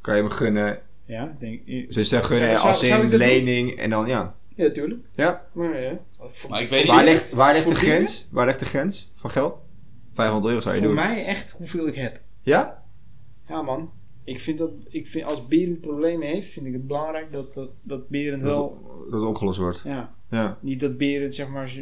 Kan 0.00 0.16
je 0.16 0.22
me 0.22 0.30
gunnen? 0.30 0.80
Ja, 1.06 1.36
denk 1.38 1.60
ik. 1.66 1.94
Dus 1.94 2.08
dan 2.08 2.24
gunnen 2.24 2.56
Zou- 2.56 2.68
als 2.68 2.86
zou 2.86 3.02
in 3.02 3.10
doen? 3.10 3.18
lening 3.18 3.70
en 3.70 3.90
dan 3.90 4.06
ja. 4.06 4.34
Ja, 4.56 4.70
tuurlijk. 4.70 5.04
Ja? 5.14 5.46
Maar, 5.52 5.80
ja. 5.82 5.98
Maar 6.48 6.62
ik 6.62 6.68
weet 6.68 6.86
Waar 6.86 7.02
niet... 7.04 7.12
ligt, 7.12 7.32
waar 7.32 7.52
ligt 7.52 7.64
de 7.68 7.70
Voor 7.74 7.80
grens? 7.80 8.28
Waar 8.32 8.46
ligt 8.46 8.58
de 8.58 8.64
grens 8.64 9.12
van 9.14 9.30
geld? 9.30 9.56
500 10.14 10.46
euro 10.48 10.60
zou 10.60 10.74
je 10.74 10.80
Voor 10.80 10.88
doen. 10.94 10.98
mij 10.98 11.24
echt 11.24 11.50
hoeveel 11.50 11.86
ik 11.86 11.94
heb. 11.94 12.20
Ja? 12.42 12.82
Ja, 13.48 13.62
man. 13.62 13.90
Ik 14.24 14.40
vind 14.40 14.58
dat, 14.58 14.70
ik 14.88 15.06
vind 15.06 15.24
als 15.24 15.46
Berend 15.46 15.80
problemen 15.80 16.26
heeft, 16.28 16.52
vind 16.52 16.66
ik 16.66 16.72
het 16.72 16.86
belangrijk 16.86 17.32
dat, 17.32 17.54
dat, 17.54 17.70
dat 17.82 18.08
Berend 18.08 18.42
wel, 18.42 18.82
Dat, 19.10 19.20
het 19.20 19.28
opgelost 19.28 19.58
wordt. 19.58 19.80
ja, 19.84 20.14
Ja. 20.30 20.58
niet 20.60 20.80
dat 20.80 20.96
Berend 20.96 21.34
zeg 21.34 21.48
maar, 21.48 21.68
z- 21.68 21.78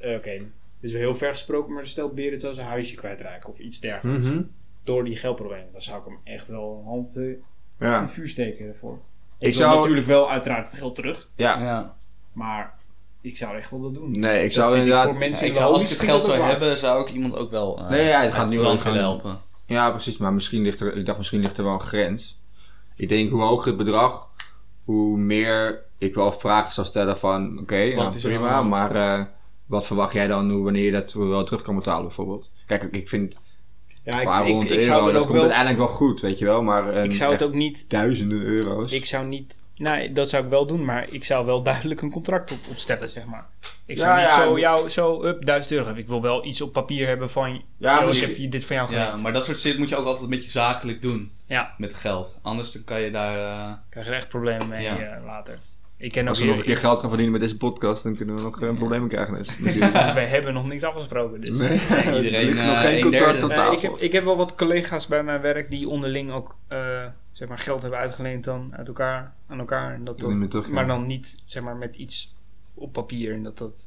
eh, 0.00 0.14
oké, 0.16 0.30
dit 0.30 0.44
is 0.80 0.92
wel 0.92 1.00
heel 1.00 1.14
ver 1.14 1.30
gesproken, 1.30 1.72
maar 1.72 1.86
stel 1.86 2.08
Berend 2.08 2.40
zou 2.40 2.54
zijn 2.54 2.66
huisje 2.66 2.94
kwijtraken 2.96 3.48
of 3.48 3.58
iets 3.58 3.80
dergelijks. 3.80 4.26
Mhm. 4.26 4.42
Door 4.84 5.04
die 5.04 5.16
geldproblemen, 5.16 5.72
dan 5.72 5.82
zou 5.82 5.98
ik 5.98 6.04
hem 6.04 6.18
echt 6.24 6.48
wel 6.48 6.78
een 6.78 6.84
hand 6.84 7.16
eh, 7.16 7.22
in 7.24 7.42
Ja. 7.82 8.00
het 8.00 8.10
vuur 8.10 8.28
steken 8.28 8.66
ervoor. 8.68 8.98
Ik 9.38 9.48
Ik 9.48 9.54
wil 9.54 9.66
zou... 9.66 9.78
natuurlijk 9.78 10.06
wel 10.06 10.30
uiteraard 10.30 10.70
het 10.70 10.78
geld 10.78 10.94
terug, 10.94 11.28
Ja. 11.36 11.60
Ja. 11.60 11.94
maar 12.32 12.74
ik 13.20 13.36
zou 13.36 13.56
echt 13.56 13.70
wel 13.70 13.80
dat 13.80 13.94
doen. 13.94 14.18
Nee, 14.20 14.36
ik 14.38 14.44
Dat 14.44 14.52
zou 14.52 14.76
inderdaad... 14.78 15.04
voor 15.08 15.18
mensen 15.18 15.46
ik 15.46 15.56
zou, 15.56 15.72
als 15.72 15.82
ik 15.82 15.88
het 15.88 15.98
geld 16.00 16.24
zou 16.24 16.38
waard. 16.38 16.50
hebben, 16.50 16.78
zou 16.78 17.02
ik 17.02 17.12
iemand 17.14 17.36
ook 17.36 17.50
wel 17.50 17.78
uh, 17.80 17.88
Nee, 17.88 18.04
ja, 18.08 18.20
het 18.22 18.34
gaat 18.34 18.48
nu 18.48 18.58
wel 18.58 18.78
gaan- 18.78 18.94
helpen. 18.96 19.38
Ja, 19.66 19.90
precies. 19.90 20.16
Maar 20.16 20.32
misschien 20.32 20.62
ligt 20.62 20.80
er... 20.80 20.96
Ik 20.96 21.06
dacht, 21.06 21.18
misschien 21.18 21.40
ligt 21.40 21.58
er 21.58 21.64
wel 21.64 21.72
een 21.72 21.80
grens. 21.80 22.40
Ik 22.96 23.08
denk, 23.08 23.30
hoe 23.30 23.42
hoger 23.42 23.66
het 23.68 23.76
bedrag, 23.76 24.28
hoe 24.84 25.18
meer 25.18 25.82
ik 25.98 26.14
wel 26.14 26.32
vragen 26.32 26.74
zou 26.74 26.86
stellen 26.86 27.18
van... 27.18 27.58
Oké, 27.60 27.94
Wat 27.94 28.04
nou, 28.10 28.20
prima, 28.20 28.62
maar 28.62 28.94
eh, 28.94 29.24
wat 29.66 29.86
verwacht 29.86 30.12
jij 30.12 30.26
dan 30.26 30.50
hoe, 30.50 30.64
wanneer 30.64 30.84
je 30.84 30.90
dat 30.90 31.12
wel 31.12 31.44
terug 31.44 31.62
kan 31.62 31.74
betalen, 31.74 32.02
bijvoorbeeld? 32.02 32.50
Kijk, 32.66 32.82
ik 32.82 33.08
vind 33.08 33.40
Ja, 34.04 34.18
een 34.18 34.24
paar 34.24 34.44
honderd 34.46 34.70
euro, 34.70 34.82
zou 34.84 35.04
het 35.04 35.12
dat 35.12 35.22
ook 35.22 35.28
komt 35.28 35.38
wel, 35.38 35.50
uiteindelijk 35.50 35.78
wel 35.78 35.96
goed, 35.96 36.20
weet 36.20 36.38
je 36.38 36.44
wel. 36.44 36.62
Maar 36.62 36.96
een 36.96 37.04
ik 37.04 37.14
zou 37.14 37.32
het 37.32 37.42
ook 37.44 37.52
niet 37.52 37.90
duizenden 37.90 38.40
euro's. 38.42 38.92
Ik 38.92 39.04
zou 39.06 39.26
niet. 39.26 39.60
Nee, 39.76 40.12
dat 40.12 40.28
zou 40.28 40.44
ik 40.44 40.50
wel 40.50 40.66
doen, 40.66 40.84
maar 40.84 41.06
ik 41.10 41.24
zou 41.24 41.46
wel 41.46 41.62
duidelijk 41.72 42.02
een 42.02 42.10
contract 42.10 42.52
op, 42.52 42.58
opstellen, 42.70 43.08
zeg 43.08 43.24
maar. 43.24 43.46
Ik 43.86 43.98
zou 43.98 44.10
Ja, 44.10 44.16
niet 44.16 44.34
ja, 44.34 44.42
zo 44.44 44.50
maar- 44.50 44.60
jou 44.60 44.88
zo 44.88 45.24
up 45.24 45.44
1000 45.44 45.72
euro 45.72 45.84
geven. 45.84 45.98
Ik 46.00 46.08
wil 46.08 46.22
wel 46.22 46.44
iets 46.44 46.60
op 46.60 46.72
papier 46.72 47.06
hebben 47.06 47.30
van. 47.30 47.50
Ja, 47.52 47.60
Ja, 47.78 48.00
ik 48.00 48.06
misschien- 48.06 48.28
heb 48.28 48.36
je 48.38 48.48
dit 48.48 48.64
van 48.64 48.76
jou 48.76 48.92
Ja, 48.92 49.04
geleend. 49.04 49.22
maar 49.22 49.32
dat 49.32 49.44
soort 49.44 49.58
shit 49.58 49.78
moet 49.78 49.88
je 49.88 49.96
ook 49.96 50.04
altijd 50.04 50.24
een 50.24 50.30
beetje 50.30 50.50
zakelijk 50.50 51.02
doen. 51.02 51.30
Ja. 51.46 51.74
Met 51.78 51.94
geld. 51.94 52.38
Anders 52.42 52.72
dan 52.72 52.84
kan 52.84 53.00
je 53.00 53.10
daar... 53.10 53.38
eh, 53.38 53.72
krijg 53.90 54.06
je 54.06 54.12
er 54.12 54.18
echt 54.18 54.28
problemen 54.28 54.68
mee 54.68 54.82
Ja. 54.82 54.98
eh, 54.98 55.24
later. 55.24 55.58
Ik 56.02 56.12
ken 56.12 56.28
Als 56.28 56.38
we 56.38 56.44
nog 56.46 56.56
een 56.58 56.64
keer 56.64 56.76
geld 56.76 56.98
gaan 56.98 57.08
verdienen 57.08 57.32
met 57.32 57.40
deze 57.40 57.56
podcast, 57.56 58.02
dan 58.02 58.16
kunnen 58.16 58.34
we 58.34 58.42
nog 58.42 58.60
een 58.60 58.76
probleem 58.76 59.08
krijgen. 59.08 59.34
Dus. 59.64 59.78
wij 60.14 60.26
hebben 60.26 60.54
nog 60.54 60.66
niks 60.66 60.82
afgesproken. 60.82 61.40
Dus. 61.40 61.58
Nee, 61.58 61.72
iedereen, 62.16 62.34
er 62.34 62.44
ligt 62.44 62.64
nog 62.64 62.74
eh, 62.74 62.80
geen 62.80 62.96
een 62.96 63.02
contract 63.02 63.42
op 63.42 63.48
Nee, 63.48 63.58
tafel. 63.58 63.72
ik, 63.72 63.80
heb, 63.80 63.96
ik 63.96 64.12
heb 64.12 64.24
wel 64.24 64.36
wat 64.36 64.54
collega's 64.54 65.06
bij 65.06 65.22
mijn 65.22 65.40
werk 65.40 65.70
die 65.70 65.88
onderling 65.88 66.32
ook 66.32 66.56
eh, 66.68 67.06
zeg 67.32 67.48
maar 67.48 67.58
geld 67.58 67.80
hebben 67.80 67.98
uitgeleend 67.98 68.44
dan 68.44 68.74
uit 68.76 68.88
elkaar, 68.88 69.34
aan 69.48 69.58
elkaar. 69.58 69.94
En 69.94 70.04
dat 70.04 70.18
terug, 70.18 70.66
ja. 70.66 70.72
maar 70.72 70.86
dan 70.86 71.06
niet 71.06 71.42
zeg 71.44 71.62
maar 71.62 71.76
met 71.76 71.96
iets 71.96 72.34
op 72.74 72.92
papier 72.92 73.32
en 73.32 73.42
dat 73.42 73.58
dat 73.58 73.86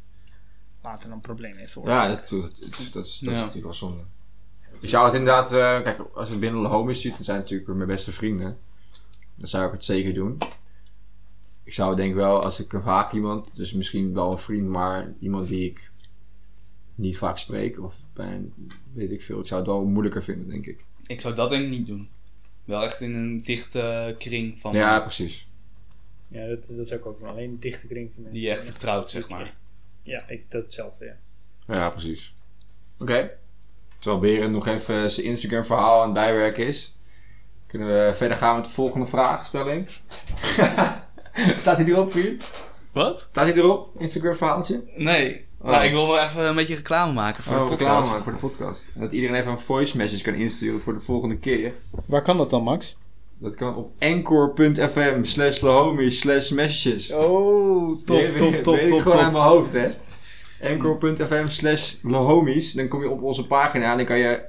later 0.84 1.12
een 1.12 1.20
probleem 1.20 1.56
heeft 1.56 1.74
Ja, 1.74 1.82
veroorzaakt. 1.82 2.30
dat, 2.30 2.42
dat, 2.42 2.58
dat, 2.60 2.78
dat, 2.78 2.94
dat 2.94 3.06
is 3.06 3.20
Ja. 3.22 3.32
natuurlijk 3.32 3.64
wel 3.64 3.74
zonde. 3.74 4.02
Ik 4.80 4.90
zou 4.90 5.06
het 5.06 5.14
inderdaad, 5.14 5.52
eh, 5.52 5.82
kijk, 5.82 6.00
als 6.14 6.30
het 6.30 6.40
binnen 6.40 6.62
de 6.62 6.68
homies 6.68 7.02
ziet, 7.02 7.16
dan 7.16 7.24
zijn 7.24 7.38
het 7.38 7.46
natuurlijk 7.50 7.78
mijn 7.78 7.90
beste 7.90 8.12
vrienden. 8.12 8.58
Dan 9.36 9.48
zou 9.48 9.66
ik 9.66 9.72
het 9.72 9.84
zeker 9.84 10.14
doen. 10.14 10.38
Ik 11.66 11.74
zou 11.74 11.96
denk 11.96 12.16
wel, 12.16 12.44
als 12.44 12.60
ik 12.60 12.74
een 12.74 12.82
vaak 12.82 13.14
iemand, 13.14 13.50
dus 13.54 13.74
misschien 13.74 14.14
wel 14.14 14.32
een 14.32 14.38
vriend, 14.38 14.68
maar 14.68 15.14
iemand 15.20 15.48
die 15.48 15.70
ik 15.70 15.92
niet 16.96 17.18
vaak 17.18 17.38
spreek, 17.38 17.80
of 17.80 17.96
bij, 18.14 18.42
weet 18.94 19.12
ik 19.12 19.22
veel, 19.22 19.40
ik 19.40 19.48
zou 19.48 19.62
het 19.62 19.70
wel 19.70 19.86
moeilijker 19.86 20.24
vinden, 20.24 20.50
denk 20.50 20.66
ik. 20.66 20.86
ik 21.08 21.22
zou 21.22 21.36
dat 21.36 21.50
denk 21.50 21.64
ik 21.64 21.70
niet 21.70 21.88
doen. 21.88 22.10
Wel 22.66 22.84
echt 22.84 23.02
in 23.02 23.14
een 23.14 23.42
dichte 23.44 24.16
kring 24.18 24.60
van... 24.60 24.74
Ja, 24.74 25.00
precies. 25.00 25.48
Ja, 26.28 26.48
dat, 26.48 26.68
dat 26.68 26.88
zou 26.88 27.00
ik 27.00 27.06
ook 27.06 27.20
doen. 27.20 27.28
Alleen 27.28 27.50
een 27.50 27.60
dichte 27.60 27.88
kring 27.88 28.12
van 28.14 28.24
mensen. 28.24 28.40
die 28.42 28.50
je 28.50 28.56
echt 28.56 28.66
vertrouwt, 28.66 29.12
zeg 29.12 29.30
maar. 29.30 29.54
Ja, 30.04 30.28
ik, 30.28 30.52
dat 30.52 30.64
hetzelfde, 30.64 31.06
ja. 31.06 31.18
Ja, 31.76 31.90
precies. 31.90 32.34
Oké. 32.98 33.32
Terwijl 34.00 34.22
Berend 34.22 34.54
nog 34.54 34.68
even 34.68 35.12
zijn 35.12 35.26
Instagram 35.26 35.66
verhaal 35.66 36.00
aan 36.00 36.06
het 36.06 36.14
bijwerken 36.14 36.68
is. 36.68 36.96
Kunnen 37.68 37.88
we 37.88 38.16
verder 38.16 38.38
gaan 38.38 38.56
met 38.56 38.66
de 38.66 38.72
volgende 38.72 39.08
vraagstelling. 39.08 39.88
Staat 41.62 41.78
hij 41.78 41.86
erop, 41.86 42.12
vriend? 42.12 42.44
Wat? 42.92 43.26
Staat 43.30 43.46
hij 43.46 43.54
erop? 43.56 43.90
Instagram 43.98 44.36
verhaaltje? 44.36 44.84
Nee. 44.96 45.46
Oh. 45.62 45.72
Nou, 45.72 45.84
ik 45.86 45.92
wil 45.92 46.08
wel 46.08 46.20
even 46.20 46.46
een 46.48 46.56
beetje 46.56 46.76
reclame 46.76 47.14
maken 47.14 47.44
voor 47.44 47.54
Oh, 47.54 47.64
de 47.64 47.70
reclame 47.70 47.94
podcast. 47.94 48.10
maken 48.10 48.24
voor 48.24 48.50
de 48.50 48.56
podcast. 48.56 48.92
En 48.96 49.02
dat 49.02 49.12
iedereen 49.12 49.36
even 49.36 49.52
een 49.52 49.60
voice 49.60 49.98
message 49.98 50.24
kan 50.24 50.34
insturen 50.34 50.82
voor 50.82 50.94
de 50.94 51.00
volgende 51.00 51.38
keer. 51.38 51.74
Waar 52.06 52.22
kan 52.22 52.38
dat 52.38 52.50
dan, 52.50 52.64
Max? 52.64 52.98
Dat 53.38 53.56
kan 53.56 53.76
op 53.76 53.92
anchor.fm 54.00 55.24
slash 55.24 55.60
lahomies 55.60 56.20
slash 56.20 56.50
messages. 56.52 57.12
Oh, 57.12 57.88
top, 57.98 58.06
top, 58.06 58.18
weet- 58.18 58.64
top, 58.64 58.76
weet 58.76 58.84
ik 58.86 58.90
top, 58.90 59.00
gewoon 59.02 59.24
top. 59.24 59.32
mijn 59.32 59.44
hoofd, 59.44 59.74
hè. 59.74 59.88
Anchor.fm 60.64 61.48
slash 61.48 61.94
lahomies. 62.02 62.74
Dan 62.74 62.88
kom 62.88 63.02
je 63.02 63.10
op 63.10 63.22
onze 63.24 63.46
pagina 63.48 63.92
en 63.92 63.98
dan 63.98 64.06
kan 64.06 64.18
je 64.18 64.42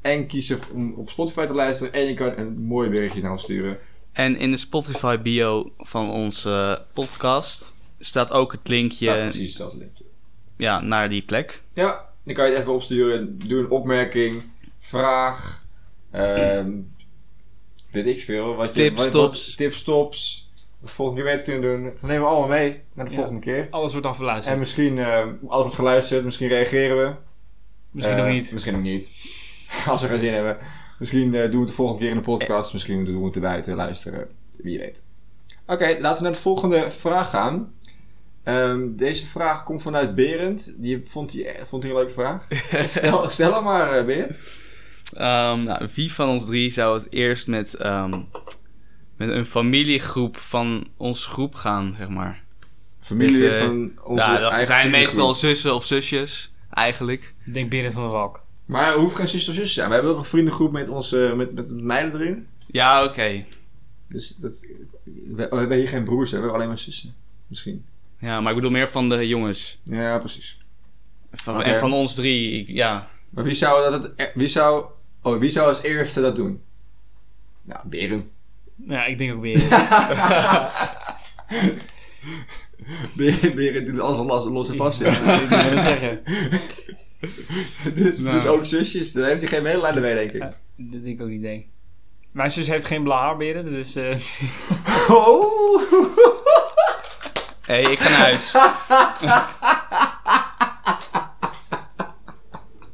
en 0.00 0.26
kiezen 0.26 0.58
om 0.74 0.94
op 0.96 1.10
Spotify 1.10 1.44
te 1.44 1.52
luisteren. 1.54 1.92
En 1.92 2.04
je 2.04 2.14
kan 2.14 2.32
een 2.36 2.58
mooi 2.62 2.88
berichtje 2.90 3.22
naar 3.22 3.30
ons 3.30 3.42
sturen. 3.42 3.78
En 4.16 4.36
in 4.36 4.50
de 4.50 4.56
Spotify 4.56 5.18
bio 5.18 5.72
van 5.78 6.10
onze 6.10 6.82
podcast 6.92 7.74
staat 7.98 8.30
ook 8.30 8.52
het 8.52 8.68
linkje 8.68 9.04
Staat 9.06 9.22
precies 9.22 9.48
hetzelfde 9.48 9.78
linkje. 9.78 10.04
ja, 10.56 10.80
naar 10.80 11.08
die 11.08 11.22
plek. 11.22 11.62
Ja, 11.72 12.04
dan 12.24 12.34
kan 12.34 12.44
je 12.46 12.50
het 12.52 12.60
even 12.60 12.72
opsturen. 12.72 13.38
Doe 13.48 13.58
een 13.60 13.70
opmerking, 13.70 14.42
vraag, 14.78 15.64
ehm, 16.10 16.70
weet 17.90 18.06
ik 18.06 18.20
veel. 18.20 18.54
Wat 18.54 18.74
je, 18.74 18.80
Tips, 18.82 19.02
wat, 19.02 19.12
tops. 19.12 19.46
Wat, 19.46 19.56
tips, 19.56 19.82
tops. 19.82 20.50
De 20.80 20.88
volgende 20.88 21.22
keer 21.22 21.30
weet 21.32 21.42
kunnen 21.42 21.62
doen. 21.62 21.84
Dat 21.84 22.02
nemen 22.02 22.20
we 22.20 22.26
allemaal 22.26 22.48
mee 22.48 22.80
naar 22.92 23.04
de 23.04 23.10
Ja. 23.10 23.16
volgende 23.16 23.40
keer. 23.40 23.66
Alles 23.70 23.92
wordt 23.92 24.06
afgeluisterd. 24.06 24.54
En 24.54 24.60
misschien, 24.60 24.98
eh 24.98 25.18
alles 25.18 25.34
wordt 25.62 25.74
geluisterd, 25.74 26.24
misschien 26.24 26.48
reageren 26.48 26.96
we. 26.96 27.14
Misschien 27.90 28.16
Eh, 28.16 28.24
ook 28.24 28.30
niet. 28.30 28.52
Misschien 28.52 28.74
ook 28.76 28.82
niet. 28.82 29.10
Als 29.88 30.02
we 30.02 30.08
geen 30.08 30.18
zin 30.18 30.32
hebben. 30.32 30.58
Misschien 30.98 31.34
eh, 31.34 31.42
doen 31.42 31.50
we 31.50 31.58
het 31.58 31.68
de 31.68 31.74
volgende 31.74 32.00
keer 32.00 32.10
in 32.10 32.16
de 32.16 32.22
podcast. 32.22 32.72
Misschien 32.72 33.04
doen 33.04 33.18
we 33.18 33.26
het 33.26 33.34
erbij 33.34 33.62
te 33.62 33.74
luisteren. 33.74 34.28
Wie 34.56 34.78
weet. 34.78 35.02
Oké, 35.66 35.96
laten 36.00 36.16
we 36.16 36.22
naar 36.22 36.36
de 36.36 36.42
volgende 36.42 36.90
vraag 36.90 37.30
gaan. 37.30 37.74
Ehm, 38.42 38.96
deze 38.96 39.26
vraag 39.26 39.64
komt 39.64 39.82
vanuit 39.82 40.14
Berend. 40.14 40.74
Die 40.76 41.02
vond 41.06 41.32
hij, 41.32 41.60
vond 41.68 41.82
hij 41.82 41.92
een 41.92 41.98
leuke 41.98 42.12
vraag. 42.12 42.46
stel, 42.88 43.28
stel 43.28 43.54
hem 43.54 43.62
maar, 43.64 43.98
eh, 43.98 44.04
Berend. 44.04 44.36
Ehm, 45.12 45.62
nou, 45.62 45.88
wie 45.94 46.12
van 46.12 46.28
ons 46.28 46.46
drie 46.46 46.70
zou 46.70 46.98
het 46.98 47.12
eerst 47.12 47.46
met, 47.46 47.74
ehm, 47.74 48.20
met 49.16 49.28
een 49.28 49.46
familiegroep 49.46 50.36
van 50.36 50.88
onze 50.96 51.28
groep 51.28 51.54
gaan, 51.54 51.94
zeg 51.98 52.08
maar? 52.08 52.44
Familie 53.00 53.48
eh, 53.48 53.64
van 53.64 53.92
onze 54.04 54.22
ja, 54.22 54.38
dat 54.38 54.66
zijn 54.66 54.90
meestal 54.90 55.34
zussen 55.34 55.74
of 55.74 55.84
zusjes, 55.84 56.52
eigenlijk. 56.70 57.34
Ik 57.44 57.54
denk 57.54 57.70
Berend 57.70 57.92
van 57.92 58.02
der 58.02 58.10
Valk. 58.10 58.45
Maar 58.66 58.92
er 58.92 58.98
hoeft 58.98 59.16
geen 59.16 59.28
zuster 59.28 59.52
of 59.52 59.58
zus 59.58 59.68
te 59.68 59.72
zijn. 59.74 59.88
We 59.88 59.94
hebben 59.94 60.12
ook 60.12 60.18
een 60.18 60.24
vriendengroep 60.24 60.72
met, 60.72 60.88
onze, 60.88 61.32
met, 61.36 61.52
met 61.54 61.70
meiden 61.82 62.20
erin. 62.20 62.46
Ja, 62.66 63.04
oké. 63.04 63.44
Dus 64.08 64.34
dat, 64.38 64.60
we, 65.04 65.46
we 65.50 65.56
hebben 65.56 65.76
hier 65.76 65.88
geen 65.88 66.04
broers, 66.04 66.30
hè. 66.30 66.36
we 66.36 66.42
hebben 66.42 66.54
alleen 66.60 66.68
maar 66.72 66.78
zussen. 66.82 67.14
Misschien. 67.46 67.84
Ja, 68.18 68.40
maar 68.40 68.50
ik 68.50 68.56
bedoel 68.56 68.70
meer 68.70 68.88
van 68.88 69.08
de 69.08 69.26
jongens. 69.28 69.78
Ja, 69.84 70.18
precies. 70.18 70.58
Van. 71.32 71.62
En 71.62 71.78
van 71.78 71.92
ons 71.92 72.14
drie, 72.14 72.60
ik- 72.60 72.68
ja. 72.68 73.08
Maar 73.30 73.44
wie 73.44 73.54
zou, 73.54 73.90
dat 73.90 74.02
het, 74.02 74.32
wie, 74.34 74.48
zou, 74.48 74.84
oh, 75.22 75.38
wie 75.38 75.50
zou 75.50 75.68
als 75.68 75.82
eerste 75.82 76.20
dat 76.20 76.36
doen? 76.36 76.62
Nou, 77.62 77.80
Berend. 77.88 78.32
Ja, 78.88 79.04
ik 79.04 79.18
denk 79.18 79.32
ook 79.34 79.40
Berend. 79.46 79.68
Berend, 83.16 83.54
Berend 83.54 83.86
doet 83.86 84.00
alles 84.00 84.18
al 84.18 84.50
los 84.52 84.68
en 84.68 84.76
vast. 84.76 85.00
Ik 85.00 85.06
wil 85.10 85.58
het 85.58 85.84
zeggen. 85.84 86.22
dus, 87.94 88.20
Nou. 88.20 88.34
dus 88.34 88.46
ook 88.46 88.66
zusjes, 88.66 89.12
daar 89.12 89.28
heeft 89.28 89.40
hij 89.40 89.50
geen 89.50 89.62
medelijden 89.62 90.02
mee, 90.02 90.14
denk 90.14 90.32
ik. 90.32 90.42
Ja, 90.42 90.54
dat 90.76 91.02
denk 91.02 91.18
ik 91.18 91.22
ook 91.22 91.28
niet, 91.28 91.42
denk 91.42 91.60
ik. 91.60 91.68
Mijn 92.32 92.50
zus 92.50 92.66
heeft 92.68 92.84
geen 92.84 93.02
blaar, 93.02 93.36
Berend, 93.36 93.68
dus... 93.68 93.94
eh, 93.96 94.14
Oh! 95.08 95.80
Hé, 97.62 97.82
hey, 97.82 97.92
ik 97.92 97.98
ga 97.98 98.08
naar 98.08 98.18
huis. 98.18 98.52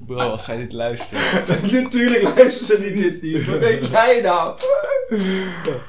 Bro, 0.07 0.19
als 0.19 0.45
zij 0.45 0.57
dit 0.57 0.73
luistert. 0.73 1.73
Natuurlijk 1.73 2.23
luisteren 2.23 2.67
ze 2.67 2.91
niet 2.91 3.03
dit 3.03 3.23
niet. 3.23 3.45
Wat 3.47 3.61
denk 3.61 3.85
jij 3.85 4.21
nou? 4.21 4.59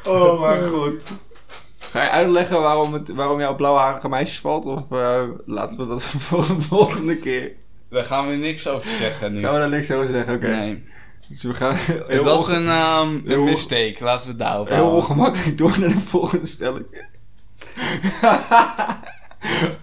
Oh 0.04 0.42
mijn 0.42 0.70
god. 0.70 0.94
Ga 1.78 2.04
je 2.04 2.10
uitleggen 2.10 2.62
waarom, 2.62 2.94
het, 2.94 3.10
waarom 3.10 3.40
jouw 3.40 3.56
blauwharige 3.56 4.10
meisjes 4.10 4.40
valt? 4.40 4.66
Of 4.66 4.92
eh, 4.92 5.24
laten 5.46 5.80
we 5.80 5.88
dat 5.88 6.04
voor 6.04 6.48
de 6.48 6.62
volgende 6.62 7.18
keer? 7.18 7.52
Daar 7.94 8.04
gaan 8.04 8.28
we 8.28 8.36
niks 8.36 8.68
over 8.68 8.92
zeggen 8.92 9.34
nu. 9.34 9.40
Gaan 9.40 9.54
we 9.54 9.60
daar 9.60 9.70
niks 9.70 9.92
over 9.92 10.08
zeggen? 10.08 10.36
Oké. 10.36 10.48
Nee. 10.48 10.84
Dus 11.30 11.44
we 11.44 11.54
gaan 11.54 11.76
Het 11.76 12.08
heel, 12.08 12.24
was 12.24 12.48
een, 12.48 12.68
ehm 12.70 13.20
heel- 13.26 13.38
een 13.38 13.44
mistake, 13.44 13.98
laten 14.00 14.24
we 14.24 14.30
het 14.30 14.40
daarop 14.40 14.68
heel 14.68 14.76
houden. 14.78 14.98
ongemakkelijk 15.00 15.58
door 15.58 15.80
naar 15.80 15.90
de 15.90 16.00
volgende 16.00 16.46
stelling. 16.46 16.86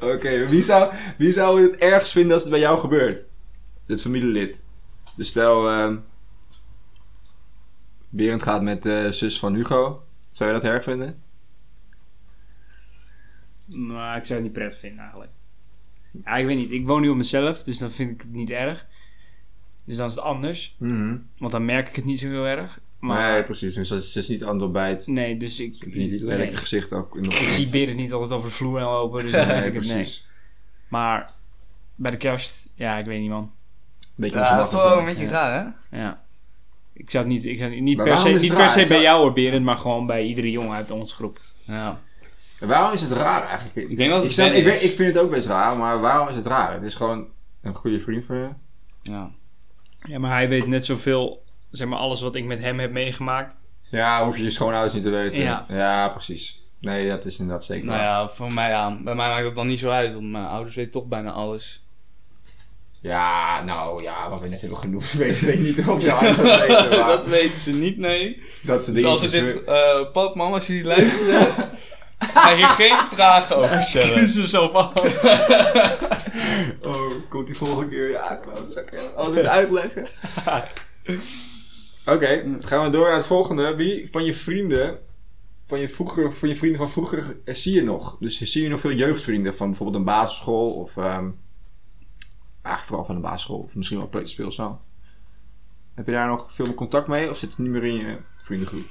Oké, 0.01 0.47
wie, 0.49 0.63
zou, 0.63 0.93
wie 1.19 1.33
zou 1.33 1.63
het 1.63 1.77
ergst 1.77 2.13
vinden 2.13 2.33
als 2.33 2.43
het 2.43 2.51
bij 2.51 2.61
jou 2.61 2.79
gebeurt? 2.81 3.27
Dit 3.87 4.03
familielid. 4.03 4.65
Dus 5.17 5.29
stel, 5.29 5.69
ehm 5.69 5.97
Berend 8.09 8.43
gaat 8.43 8.63
met 8.63 8.83
de 8.83 9.07
zus 9.13 9.39
van 9.39 9.55
Hugo. 9.55 10.03
Zou 10.33 10.51
je 10.53 10.61
dat 10.61 10.65
erg 10.71 10.83
vinden? 10.85 11.23
Nou, 13.65 14.19
ik 14.19 14.25
zou 14.25 14.35
het 14.39 14.43
niet 14.43 14.53
prettig 14.59 14.79
vinden 14.81 15.01
eigenlijk. 15.01 15.31
Ja, 16.25 16.37
ik 16.37 16.47
weet 16.47 16.57
niet. 16.57 16.71
Ik 16.71 16.87
woon 16.87 17.01
nu 17.01 17.09
op 17.09 17.17
mezelf, 17.17 17.63
dus 17.63 17.79
dan 17.79 17.91
vind 17.91 18.11
ik 18.11 18.21
het 18.21 18.33
niet 18.33 18.51
erg. 18.51 18.87
Dus 19.85 19.97
dan 19.97 20.07
is 20.09 20.15
het 20.15 20.25
anders. 20.25 20.77
Want 21.39 21.53
dan 21.53 21.65
merk 21.65 21.89
ik 21.89 21.97
het 21.97 22.05
niet 22.05 22.19
zo 22.19 22.29
heel 22.29 22.45
erg. 22.47 22.81
Maar 22.99 23.33
Nee, 23.33 23.45
precies. 23.45 23.75
Dus 23.75 23.89
het 23.89 24.17
is 24.17 24.29
niet 24.29 24.45
aan 24.45 24.55
het 24.55 24.63
ontbijt. 24.63 25.07
nee, 25.07 25.37
dus 25.37 25.61
ik, 25.61 25.77
Heb 25.79 25.93
je 25.93 25.99
niet 25.99 26.11
het 26.11 26.21
nee. 26.23 26.29
lelijke 26.37 26.57
gezicht 26.57 26.93
ook 26.93 27.15
nog. 27.21 27.35
ik 27.35 27.49
zie 27.49 27.69
Berend 27.69 27.97
niet 27.97 28.13
altijd 28.13 28.33
over 28.33 28.49
de 28.49 28.55
vloer 28.55 28.79
en 28.79 28.85
lopen, 28.85 29.23
dus 29.23 29.33
dan 29.33 29.47
vind 29.47 29.67
ik 29.67 29.75
het 29.75 29.85
nee. 29.85 29.95
precies. 29.95 30.27
Maar 30.89 31.33
bij 31.95 32.11
de 32.11 32.17
kerst, 32.17 32.69
ja, 32.75 32.97
ik 32.99 33.05
weet 33.05 33.21
niet 33.21 33.31
man. 33.31 33.51
Beetje 34.15 34.39
Ja, 34.39 34.57
dat 34.57 34.67
is 34.67 34.73
wel 34.73 34.99
een 34.99 35.05
beetje 35.05 35.25
Ja. 35.25 35.31
raar, 35.31 35.75
hè? 35.91 35.99
Ja. 36.01 36.23
Ik 36.93 37.11
zou 37.11 37.25
het 37.25 37.33
niet, 37.33 37.45
ik 37.45 37.59
zou 37.59 37.71
het 37.71 37.81
niet 37.81 37.97
per 38.03 38.19
se, 38.19 38.29
niet 38.29 38.55
per 38.55 38.69
se 38.69 38.87
bij 38.89 39.01
jou 39.03 39.21
hoor, 39.23 39.33
Berend, 39.33 39.65
maar 39.65 39.77
gewoon 39.77 40.07
bij 40.07 40.25
iedere 40.25 40.51
jongen 40.51 40.77
uit 40.77 40.91
onze 40.91 41.15
groep. 41.15 41.41
Ja. 41.65 42.01
Waarom 42.61 42.93
is 42.93 43.01
het 43.03 43.11
raar 43.13 43.47
eigenlijk? 43.47 43.89
Ik 43.91 43.97
denk 43.97 44.11
dat 44.11 44.19
het 44.19 44.27
ik, 44.29 44.33
snap- 44.33 44.53
ik, 44.53 44.65
weet- 44.65 44.83
ik 44.83 44.97
vind 44.97 45.15
het 45.15 45.23
ook 45.25 45.31
best 45.31 45.47
raar, 45.47 45.77
maar 45.77 46.01
waarom 46.01 46.29
is 46.29 46.37
het 46.37 46.47
raar? 46.47 46.73
Het 46.73 46.83
is 46.83 46.95
gewoon 46.95 47.27
een 47.63 47.75
goede 47.75 48.01
vriend 48.01 48.25
van 48.25 48.37
je. 48.37 48.49
Ja. 49.03 49.31
Ja, 50.09 50.19
maar 50.19 50.31
hij 50.31 50.49
weet 50.49 50.67
net 50.67 50.87
zoveel, 50.87 51.45
zeg 51.71 51.89
maar, 51.89 51.99
alles 51.99 52.21
wat 52.21 52.35
ik 52.35 52.45
met 52.45 52.59
hem 52.61 52.79
heb 52.79 52.91
meegemaakt. 52.93 53.57
Ja, 53.91 54.25
hoef 54.25 54.37
je 54.37 54.43
je 54.43 54.51
schoonouders 54.51 54.95
niet 54.95 55.03
te 55.03 55.11
weten. 55.11 55.65
Ja. 55.69 56.09
precies. 56.09 56.63
Nee, 56.81 57.09
dat 57.09 57.25
is 57.25 57.39
inderdaad 57.39 57.65
zeker 57.65 57.85
Nou 57.87 57.99
ja, 57.99 58.29
voor 58.29 58.53
mij 58.53 58.69
ja. 58.69 58.89
Bij 58.91 59.15
mij 59.15 59.29
maakt 59.29 59.45
het 59.45 59.55
dan 59.55 59.67
niet 59.67 59.79
zo 59.79 59.89
uit, 59.91 60.13
want 60.13 60.31
mijn 60.31 60.45
ouders 60.47 60.77
weten 60.77 60.93
toch 60.93 61.05
bijna 61.07 61.31
alles. 61.31 61.85
Ja, 63.01 63.63
nou 63.65 64.03
ja, 64.03 64.29
wat 64.31 64.41
we 64.41 64.49
net 64.49 64.61
hebben 64.61 64.79
genoemd, 64.79 65.13
weten 65.25 65.47
we 65.47 65.57
niet 65.57 65.89
of 65.89 66.03
je 66.03 66.13
ouders 66.13 66.37
dat 66.37 66.61
weten. 66.67 66.89
maar 66.99 67.07
dat 67.09 67.27
weten 67.27 67.59
ze 67.59 67.73
niet, 67.73 67.99
nee. 67.99 68.43
dat 68.63 68.85
ze 68.85 68.93
Dus 68.93 69.05
als 69.05 69.21
dingen... 69.31 69.53
ze 69.53 69.53
dit, 69.53 69.65
eh 69.65 70.13
pap, 70.13 70.35
mama, 70.35 70.55
als 70.55 70.67
jullie 70.67 70.85
luisteren, 70.85 71.49
ga 72.21 72.51
je 72.51 72.67
geen 72.67 72.99
vragen 73.13 73.57
over 73.57 73.83
stellen. 73.83 74.15
Excuses 74.15 74.55
op 74.55 74.73
alles. 74.75 75.21
Oh, 76.87 77.13
komt 77.29 77.47
die 77.47 77.57
volgende 77.57 77.89
keer? 77.89 78.11
Ja, 78.11 78.39
ik 78.39 78.45
wou 78.45 78.65
het 78.65 78.73
zeggen. 78.73 79.17
Altijd 79.17 79.47
uitleggen. 79.47 80.07
Oké, 82.07 82.57
gaan 82.61 82.85
we 82.85 82.91
door 82.91 83.07
naar 83.07 83.17
het 83.17 83.27
volgende. 83.27 83.75
Wie 83.75 84.11
van 84.11 84.25
je 84.25 84.35
vrienden, 84.35 84.99
van 85.67 85.79
je, 85.81 85.89
vroeger, 85.89 86.33
van 86.33 86.49
je 86.49 86.57
vrienden 86.57 86.79
van 86.79 86.91
vroeger, 86.91 87.37
eh, 87.45 87.55
zie 87.55 87.75
je 87.75 87.83
nog? 87.83 88.17
Dus 88.19 88.41
zie 88.41 88.63
je 88.63 88.69
nog 88.69 88.81
veel 88.81 88.93
jeugdvrienden 88.93 89.55
van 89.55 89.69
bijvoorbeeld 89.69 89.99
een 89.99 90.05
basisschool 90.05 90.73
of... 90.73 90.97
ehm, 90.97 91.31
eigenlijk 92.63 92.87
vooral 92.87 93.05
van 93.05 93.15
de 93.15 93.21
basisschool 93.21 93.59
of 93.59 93.75
misschien 93.75 93.99
wel 93.99 94.09
peuterspeelzaal. 94.09 94.85
Heb 95.95 96.07
je 96.07 96.13
daar 96.13 96.29
nog 96.29 96.49
veel 96.53 96.67
meer 96.67 96.75
contact 96.75 97.07
mee 97.07 97.31
of 97.31 97.39
zit 97.39 97.51
het 97.51 97.59
niet 97.59 97.71
meer 97.71 97.85
in 97.85 97.95
je 97.95 98.17
vriendengroep? 98.37 98.87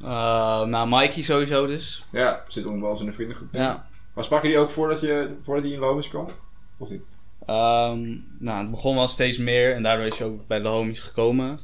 Eh, 0.00 0.64
nou, 0.64 0.88
Mikey 0.88 1.22
sowieso 1.22 1.66
dus. 1.66 2.04
Ja, 2.12 2.44
zit 2.48 2.64
eens 2.66 3.00
in 3.00 3.06
een 3.06 3.14
vriendengroep. 3.14 3.48
Ja. 3.52 3.88
Maar 4.14 4.24
sprak 4.24 4.42
je 4.42 4.48
die 4.48 4.58
ook 4.58 4.70
voordat, 4.70 5.00
je, 5.00 5.36
voordat 5.42 5.64
die 5.64 5.72
in 5.72 5.78
Lomus 5.78 6.08
kwam? 6.08 6.28
Of 6.76 6.90
niet? 6.90 7.02
Ehm, 7.46 8.16
nou, 8.38 8.60
het 8.60 8.70
begon 8.70 8.94
wel 8.94 9.08
steeds 9.08 9.38
meer 9.38 9.74
en 9.74 9.82
daardoor 9.82 10.06
is 10.06 10.18
hij 10.18 10.26
ook 10.26 10.46
bij 10.46 10.60
de 10.60 10.68
homies 10.68 11.00
gekomen. 11.00 11.60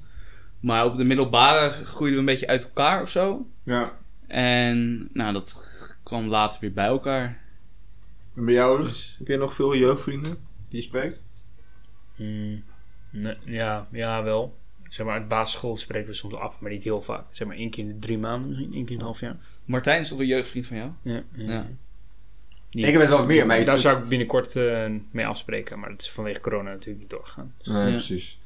Maar 0.60 0.84
op 0.84 0.96
de 0.96 1.04
middelbare 1.04 1.70
groeiden 1.70 2.24
we 2.24 2.30
een 2.30 2.34
beetje 2.34 2.46
uit 2.46 2.64
elkaar 2.64 3.02
of 3.02 3.08
zo. 3.08 3.46
Ja. 3.62 3.92
En 4.26 5.08
nou, 5.12 5.32
dat 5.32 5.64
kwam 6.02 6.26
later 6.28 6.60
weer 6.60 6.72
bij 6.72 6.86
elkaar. 6.86 7.40
En 8.34 8.44
bij 8.44 8.54
jou? 8.54 8.82
Dus, 8.82 9.14
Heb 9.18 9.26
je 9.26 9.36
nog 9.36 9.54
veel 9.54 9.76
jeugdvrienden 9.76 10.38
die 10.68 10.80
je 10.80 10.86
spreekt? 10.86 11.20
Hmm, 12.16 12.64
nee, 13.10 13.36
ja, 13.44 13.86
ja, 13.90 14.22
wel. 14.22 14.56
Zeg 14.92 15.06
maar, 15.06 15.14
uit 15.18 15.28
basisschool 15.28 15.76
spreken 15.76 16.08
we 16.08 16.14
soms 16.14 16.34
af, 16.34 16.60
maar 16.60 16.70
niet 16.70 16.84
heel 16.84 17.02
vaak. 17.02 17.24
Zeg 17.30 17.46
maar 17.48 17.56
één 17.56 17.70
keer 17.70 17.82
in 17.84 17.88
de 17.88 17.98
drie 17.98 18.18
maanden, 18.18 18.48
misschien 18.48 18.72
één 18.74 18.82
keer 18.84 18.92
in 18.94 18.98
een 18.98 19.04
half 19.04 19.20
jaar. 19.20 19.36
Martijn 19.64 20.00
is 20.00 20.08
toch 20.08 20.18
een 20.18 20.26
jeugdvriend 20.26 20.66
van 20.66 20.76
jou? 20.76 20.90
Ja, 21.02 21.22
Ja. 21.34 21.66
Die- 22.70 22.86
Ik 22.86 22.92
heb 22.92 23.00
het 23.00 23.10
wel 23.10 23.26
meer, 23.26 23.46
maar 23.46 23.58
ik- 23.58 23.66
Daar 23.66 23.78
zou 23.78 24.02
ik 24.02 24.08
binnenkort 24.08 24.56
eh, 24.56 24.90
mee 25.10 25.26
afspreken, 25.26 25.78
maar 25.78 25.90
dat 25.90 26.00
is 26.00 26.10
vanwege 26.10 26.40
corona 26.40 26.70
natuurlijk 26.70 26.98
niet 27.00 27.10
doorgegaan. 27.10 27.54
Dus- 27.58 27.66
Nee, 27.66 27.86
Ja. 27.86 27.90
precies. 27.92 28.38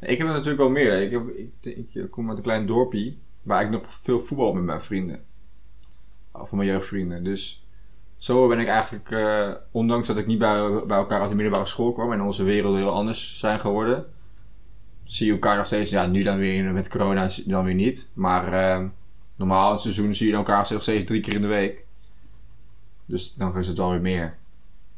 Ik 0.00 0.18
heb 0.18 0.26
er 0.26 0.32
natuurlijk 0.32 0.58
wel 0.58 0.70
meer. 0.70 1.02
Ik, 1.02 1.10
heb, 1.10 1.22
ik, 1.60 1.84
ik, 1.94 2.10
kom 2.10 2.28
uit 2.28 2.36
een 2.36 2.42
klein 2.42 2.66
dorpje 2.66 3.14
waar 3.42 3.62
ik 3.62 3.70
nog 3.70 3.98
veel 4.02 4.20
voetbal 4.20 4.52
met 4.52 4.62
mijn 4.64 4.80
vrienden. 4.80 5.20
Of 6.32 6.50
mijn 6.52 6.68
jeugdvrienden. 6.68 7.24
Dus 7.24 7.64
zo 8.16 8.48
ben 8.48 8.58
ik 8.58 8.66
eigenlijk, 8.68 9.10
eh, 9.10 9.48
ondanks 9.70 10.06
dat 10.06 10.16
ik 10.16 10.26
niet 10.26 10.38
bij, 10.38 10.70
bij 10.86 10.96
elkaar 10.96 11.20
uit 11.20 11.28
de 11.30 11.34
middelbare 11.36 11.66
school 11.66 11.92
kwam 11.92 12.12
en 12.12 12.22
onze 12.22 12.42
werelden 12.42 12.80
heel 12.80 12.92
anders 12.92 13.38
zijn 13.38 13.60
geworden, 13.60 14.06
zie 15.10 15.26
je 15.26 15.32
elkaar 15.32 15.56
nog 15.56 15.66
steeds, 15.66 15.90
ja, 15.90 16.06
nu 16.06 16.22
dan 16.22 16.38
weer 16.38 16.64
met 16.64 16.88
corona 16.88 17.30
dan 17.44 17.64
weer 17.64 17.74
niet. 17.74 18.08
Maar 18.12 18.52
eh, 18.52 18.84
normaal 19.36 19.66
in 19.66 19.72
het 19.72 19.80
seizoen 19.80 20.14
zie 20.14 20.28
je 20.28 20.34
elkaar 20.34 20.66
nog 20.70 20.82
steeds 20.82 21.06
drie 21.06 21.20
keer 21.20 21.34
in 21.34 21.40
de 21.40 21.46
week. 21.46 21.84
Dus 23.04 23.34
dan 23.34 23.58
is 23.58 23.68
het 23.68 23.76
wel 23.76 23.90
weer 23.90 24.00
meer. 24.00 24.36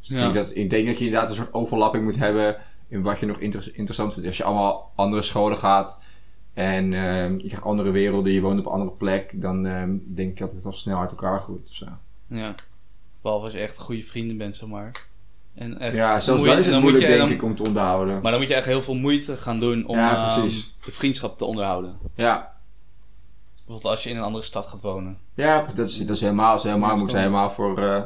Dus 0.01 0.09
ik, 0.09 0.17
denk 0.17 0.35
dat, 0.35 0.57
ik 0.57 0.71
denk 0.71 0.87
dat 0.87 0.99
je 0.99 1.05
inderdaad 1.05 1.29
een 1.29 1.35
soort 1.35 1.55
overlapping 1.55 2.05
moet 2.05 2.17
hebben 2.17 2.57
in 2.89 3.03
wat 3.03 3.21
je 3.21 3.27
nog 3.27 3.39
inter- 3.39 3.71
interessant 3.75 4.13
vindt. 4.13 4.29
Als 4.29 4.37
je 4.37 4.45
allemaal 4.45 4.93
andere 4.95 5.23
scholen 5.23 5.57
gaat 5.59 5.99
en 6.55 6.93
ehm, 6.93 7.33
je 7.33 7.47
krijgt 7.47 7.65
andere 7.65 7.91
werelden, 7.91 8.33
je 8.33 8.41
woont 8.41 8.59
op 8.59 8.67
een 8.67 8.73
andere 8.73 8.91
plek, 8.91 9.41
dan 9.41 9.67
ehm, 9.67 9.97
denk 10.07 10.31
ik 10.31 10.39
dat 10.39 10.53
het 10.53 10.65
al 10.65 10.73
snel 10.73 10.99
uit 10.99 11.11
elkaar 11.11 11.41
groeit. 11.41 11.77
Ja. 12.27 12.55
Behalve 13.23 13.45
als 13.45 13.53
je 13.53 13.61
echt 13.61 13.79
goede 13.79 14.03
vrienden 14.03 14.37
bent, 14.37 14.57
zeg 14.57 14.69
maar. 14.69 14.91
En 15.55 15.79
echt 15.79 15.95
Ja, 15.95 16.21
zelfs 16.21 16.27
moeite- 16.41 16.49
dat 16.49 16.59
is 16.59 16.65
het 16.65 16.73
dan 16.73 16.83
moeilijk 16.83 17.05
je- 17.05 17.11
denk 17.11 17.21
dan- 17.23 17.31
ik 17.33 17.43
om 17.43 17.55
te 17.57 17.63
onderhouden. 17.63 18.21
Maar 18.23 18.31
dan 18.31 18.41
moet 18.41 18.49
je 18.51 18.55
echt 18.55 18.65
heel 18.67 18.83
veel 18.83 18.95
moeite 18.95 19.37
gaan 19.37 19.61
doen 19.61 19.87
om 19.87 19.97
Ja, 19.97 20.37
ehm, 20.37 20.49
de 20.85 20.91
vriendschap 20.93 21.39
te 21.39 21.45
onderhouden. 21.45 21.99
Ja, 22.15 22.51
Bijvoorbeeld 23.55 23.85
als 23.95 24.03
je 24.05 24.11
in 24.11 24.17
een 24.17 24.23
andere 24.23 24.45
stad 24.45 24.67
gaat 24.67 24.81
wonen. 24.81 25.19
ja 25.35 25.67
dat, 25.75 25.89
is, 25.89 25.99
dat 25.99 26.17
is 26.17 26.21
helemaal, 26.21 26.57
is 26.57 26.63
helemaal, 26.63 26.97
moet 26.97 27.09
stom. 27.09 27.19
helemaal 27.19 27.51
voor... 27.51 27.79
eh, 27.79 28.03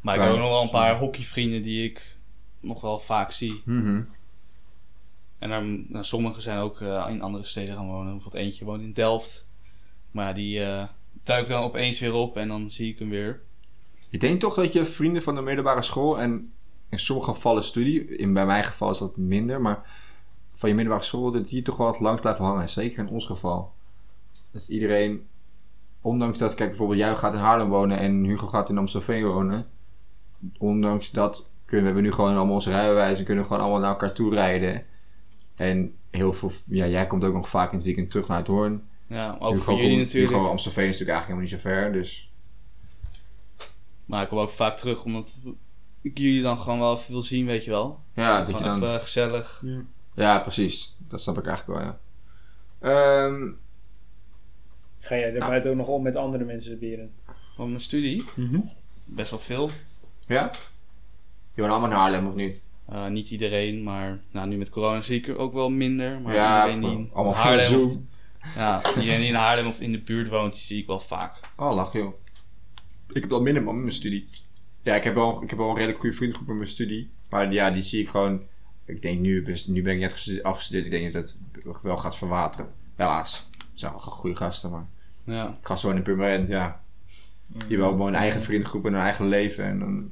Maar 0.00 0.14
ik 0.14 0.20
heb 0.20 0.30
ook 0.30 0.38
nog 0.38 0.48
wel 0.48 0.62
een 0.62 0.70
paar 0.70 0.98
hockeyvrienden 0.98 1.62
die 1.62 1.84
ik 1.84 2.16
nog 2.60 2.80
wel 2.80 2.98
vaak 2.98 3.32
zie. 3.32 3.62
mhm. 3.64 4.00
En 5.38 5.48
daar, 5.48 5.62
nou, 5.64 6.04
sommigen 6.04 6.42
zijn 6.42 6.58
ook 6.58 6.80
eh, 6.80 7.06
in 7.08 7.22
andere 7.22 7.44
steden 7.44 7.74
gaan 7.74 7.86
wonen. 7.86 8.12
Bijvoorbeeld 8.12 8.44
eentje 8.44 8.64
woont 8.64 8.82
in 8.82 8.92
Delft. 8.92 9.46
Maar 10.10 10.34
die 10.34 10.64
eh 10.64 10.82
duikt 11.24 11.48
dan 11.48 11.62
opeens 11.62 12.00
weer 12.00 12.12
op 12.12 12.36
en 12.36 12.48
dan 12.48 12.70
zie 12.70 12.92
ik 12.92 12.98
hem 12.98 13.08
weer. 13.08 13.40
Ik 14.10 14.20
denk 14.20 14.40
toch 14.40 14.54
dat 14.54 14.72
je 14.72 14.84
vrienden 14.84 15.22
van 15.22 15.34
de 15.34 15.40
middelbare 15.40 15.82
school 15.82 16.20
en 16.20 16.52
in 16.88 16.98
sommige 16.98 17.30
gevallen 17.30 17.64
studie, 17.64 18.16
in, 18.16 18.32
bij 18.32 18.46
mijn 18.46 18.64
geval 18.64 18.90
is 18.90 18.98
dat 18.98 19.16
minder, 19.16 19.60
maar 19.60 19.82
van 20.54 20.68
je 20.68 20.74
middelbare 20.74 21.06
school, 21.06 21.30
dat 21.30 21.48
die 21.48 21.62
toch 21.62 21.76
wel 21.76 21.86
wat 21.86 22.00
langs 22.00 22.20
blijven 22.20 22.44
hangen. 22.44 22.68
Zeker 22.68 22.98
in 22.98 23.08
ons 23.08 23.26
geval. 23.26 23.72
Dat 24.50 24.68
iedereen, 24.68 25.26
ondanks 26.00 26.38
dat, 26.38 26.54
kijk 26.54 26.68
bijvoorbeeld 26.68 26.98
jij 26.98 27.16
gaat 27.16 27.32
in 27.32 27.38
Haarlem 27.38 27.68
wonen 27.68 27.98
en 27.98 28.24
Hugo 28.24 28.46
gaat 28.46 28.70
in 28.70 28.78
Amstelveen 28.78 29.24
wonen. 29.24 29.66
Ondanks 30.58 31.10
dat 31.10 31.50
kunnen 31.64 31.94
we 31.94 32.00
nu 32.00 32.12
gewoon 32.12 32.36
allemaal 32.36 32.54
onze 32.54 32.70
rijbewijs 32.70 33.18
en 33.18 33.24
kunnen 33.24 33.42
we 33.42 33.48
gewoon 33.48 33.62
allemaal 33.64 33.82
naar 33.82 33.92
elkaar 33.92 34.12
toe 34.12 34.34
rijden. 34.34 34.84
En 35.54 35.94
heel 36.10 36.32
veel, 36.32 36.50
ja, 36.66 36.86
jij 36.86 37.06
komt 37.06 37.24
ook 37.24 37.34
nog 37.34 37.48
vaak 37.48 37.70
in 37.70 37.76
het 37.76 37.86
weekend 37.86 38.10
terug 38.10 38.28
naar 38.28 38.38
het 38.38 38.46
Hoorn. 38.46 38.82
Ja, 39.06 39.36
ook 39.38 39.52
Hugo 39.52 39.64
voor 39.64 39.80
jullie 39.80 39.98
natuurlijk. 39.98 40.32
Hugo 40.32 40.48
Amstelveen 40.48 40.88
is 40.88 40.98
natuurlijk 40.98 41.18
eigenlijk 41.18 41.48
helemaal 41.50 41.72
niet 41.74 41.82
zo 41.82 41.90
ver, 41.90 41.92
dus... 41.92 42.27
Maar 44.08 44.22
ik 44.22 44.28
kom 44.28 44.38
ook 44.38 44.50
vaak 44.50 44.76
terug 44.76 45.04
omdat 45.04 45.36
ik 46.02 46.18
jullie 46.18 46.42
dan 46.42 46.58
gewoon 46.58 46.78
wel 46.78 46.96
even 46.96 47.12
wil 47.12 47.22
zien, 47.22 47.46
weet 47.46 47.64
je 47.64 47.70
wel. 47.70 48.00
Ja, 48.14 48.44
dat 48.44 48.58
je 48.58 48.64
dan... 48.64 48.82
even 48.82 49.00
gezellig. 49.00 49.62
Ja, 50.14 50.38
precies. 50.38 50.94
Dat 50.98 51.20
snap 51.20 51.38
ik 51.38 51.46
eigenlijk 51.46 51.78
wel, 51.78 51.88
ja. 51.88 51.98
Ehm, 52.80 53.48
Ga 55.00 55.16
jij 55.16 55.30
daar 55.32 55.48
buiten 55.48 55.70
ook 55.70 55.76
nog 55.76 55.86
om 55.88 56.02
met 56.02 56.16
andere 56.16 56.44
mensen, 56.44 56.78
Berend? 56.78 57.10
Van 57.56 57.68
mijn 57.68 57.80
studie, 57.80 58.24
best 59.04 59.30
wel 59.30 59.38
veel. 59.38 59.70
ja? 60.26 60.50
Je 61.54 61.60
woont 61.60 61.72
allemaal 61.72 61.90
in 61.90 61.96
Haarlem, 61.96 62.26
of 62.26 62.34
niet? 62.34 62.62
Eh, 62.88 63.06
niet 63.06 63.30
iedereen, 63.30 63.82
maar 63.82 64.18
nou, 64.30 64.48
nu 64.48 64.56
met 64.56 64.68
corona 64.70 65.00
zie 65.00 65.18
ik 65.18 65.28
er 65.28 65.36
ook 65.38 65.52
wel 65.52 65.70
minder. 65.70 66.20
Maar 66.20 66.34
ja, 66.34 66.66
iedereen 66.66 66.80
die 66.90 66.98
in 66.98 67.10
allemaal 67.12 67.34
veel 67.34 67.42
Haarlem 67.42 67.80
of, 67.86 67.96
ja, 68.56 68.82
iedereen 68.88 69.18
die 69.20 69.28
in 69.28 69.34
Haarlem 69.34 69.66
of 69.66 69.80
in 69.80 69.92
de 69.92 69.98
buurt 70.00 70.28
woont, 70.28 70.52
die 70.52 70.62
zie 70.62 70.80
ik 70.80 70.86
wel 70.86 71.00
vaak. 71.00 71.40
Oh, 71.56 71.74
lach 71.74 71.92
joh. 71.92 72.14
Ik 73.12 73.20
heb 73.20 73.30
wel 73.30 73.42
minder 73.42 73.62
man 73.62 73.74
met 73.74 73.82
mijn 73.82 73.94
studie. 73.94 74.28
Ja, 74.82 74.94
ik 74.94 75.04
heb 75.04 75.14
wel, 75.14 75.42
ik 75.42 75.48
heb 75.50 75.58
wel 75.58 75.68
een 75.68 75.74
redelijk 75.74 76.00
goede 76.00 76.16
vriendengroep 76.16 76.48
met 76.48 76.56
mijn 76.56 76.68
studie. 76.68 77.10
Maar 77.30 77.52
ja, 77.52 77.70
die 77.70 77.82
zie 77.82 78.00
ik 78.02 78.08
gewoon... 78.08 78.42
Ik 78.84 79.02
denk 79.02 79.18
nu, 79.18 79.42
dus 79.42 79.66
nu 79.66 79.82
ben 79.82 79.92
ik 79.94 80.00
net 80.00 80.12
gestudeerd- 80.12 80.44
afgestudeerd. 80.44 80.84
Ik 80.84 80.90
denk 80.90 81.12
dat 81.12 81.38
het 81.52 81.82
wel 81.82 81.96
gaat 81.96 82.16
verwateren. 82.16 82.70
Helaas. 82.96 83.48
Het 83.58 83.66
zijn 83.74 83.92
wel 83.92 84.00
goede 84.00 84.36
gasten, 84.36 84.70
maar... 84.70 84.86
Ja. 85.24 85.54
Gasten 85.62 85.88
wonen 85.88 86.04
in 86.04 86.12
Purmerend, 86.14 86.48
ja. 86.48 86.80
Die 87.46 87.60
hebben 87.68 87.86
ook 87.86 87.92
gewoon 87.92 88.08
een 88.08 88.14
eigen 88.14 88.42
vriendengroep 88.42 88.86
en 88.86 88.94
een 88.94 89.00
eigen 89.00 89.28
leven. 89.28 89.64
En 89.64 89.78
dan... 89.78 90.10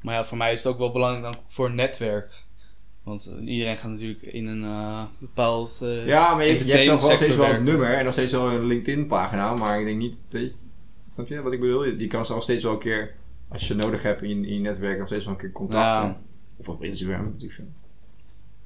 Maar 0.00 0.14
ja, 0.14 0.24
voor 0.24 0.36
mij 0.36 0.52
is 0.52 0.62
het 0.62 0.72
ook 0.72 0.78
wel 0.78 0.92
belangrijk 0.92 1.34
dan 1.34 1.42
voor 1.48 1.66
een 1.66 1.74
netwerk. 1.74 2.42
Want 3.02 3.26
eh, 3.26 3.46
iedereen 3.52 3.76
gaat 3.76 3.90
natuurlijk 3.90 4.22
in 4.22 4.46
een 4.46 4.64
eh, 4.64 5.04
bepaald. 5.18 5.78
eh, 5.82 6.06
Ja, 6.06 6.34
maar 6.34 6.44
je, 6.46 6.64
je 6.66 6.72
hebt 6.72 6.84
zelf 6.84 7.02
wel 7.06 7.16
steeds 7.16 7.36
wel 7.36 7.54
een 7.54 7.64
nummer 7.64 7.94
en 7.94 8.04
nog 8.04 8.12
steeds 8.12 8.32
wel 8.32 8.50
een 8.50 8.66
LinkedIn-pagina, 8.66 9.54
maar 9.54 9.78
ik 9.80 9.84
denk 9.86 9.98
niet, 9.98 10.16
weet 10.28 10.50
je, 10.50 10.64
snap 11.12 11.28
je 11.28 11.42
wat 11.42 11.52
ik 11.52 11.60
bedoel? 11.60 11.84
Je, 11.84 11.96
je 11.98 12.06
kan 12.06 12.26
ze 12.26 12.32
nog 12.32 12.42
steeds 12.42 12.64
wel 12.64 12.72
een 12.72 12.78
keer, 12.78 13.14
als 13.48 13.68
je 13.68 13.74
nodig 13.74 14.02
hebt 14.02 14.22
in, 14.22 14.44
in 14.44 14.54
je 14.54 14.60
netwerk, 14.60 14.98
nog 14.98 15.06
steeds 15.06 15.24
wel 15.24 15.32
een 15.34 15.40
keer 15.40 15.52
contacten. 15.52 16.08
Ja. 16.08 16.20
Of 16.56 16.68
op 16.68 16.84
Instagram, 16.84 17.24
natuurlijk. 17.24 17.68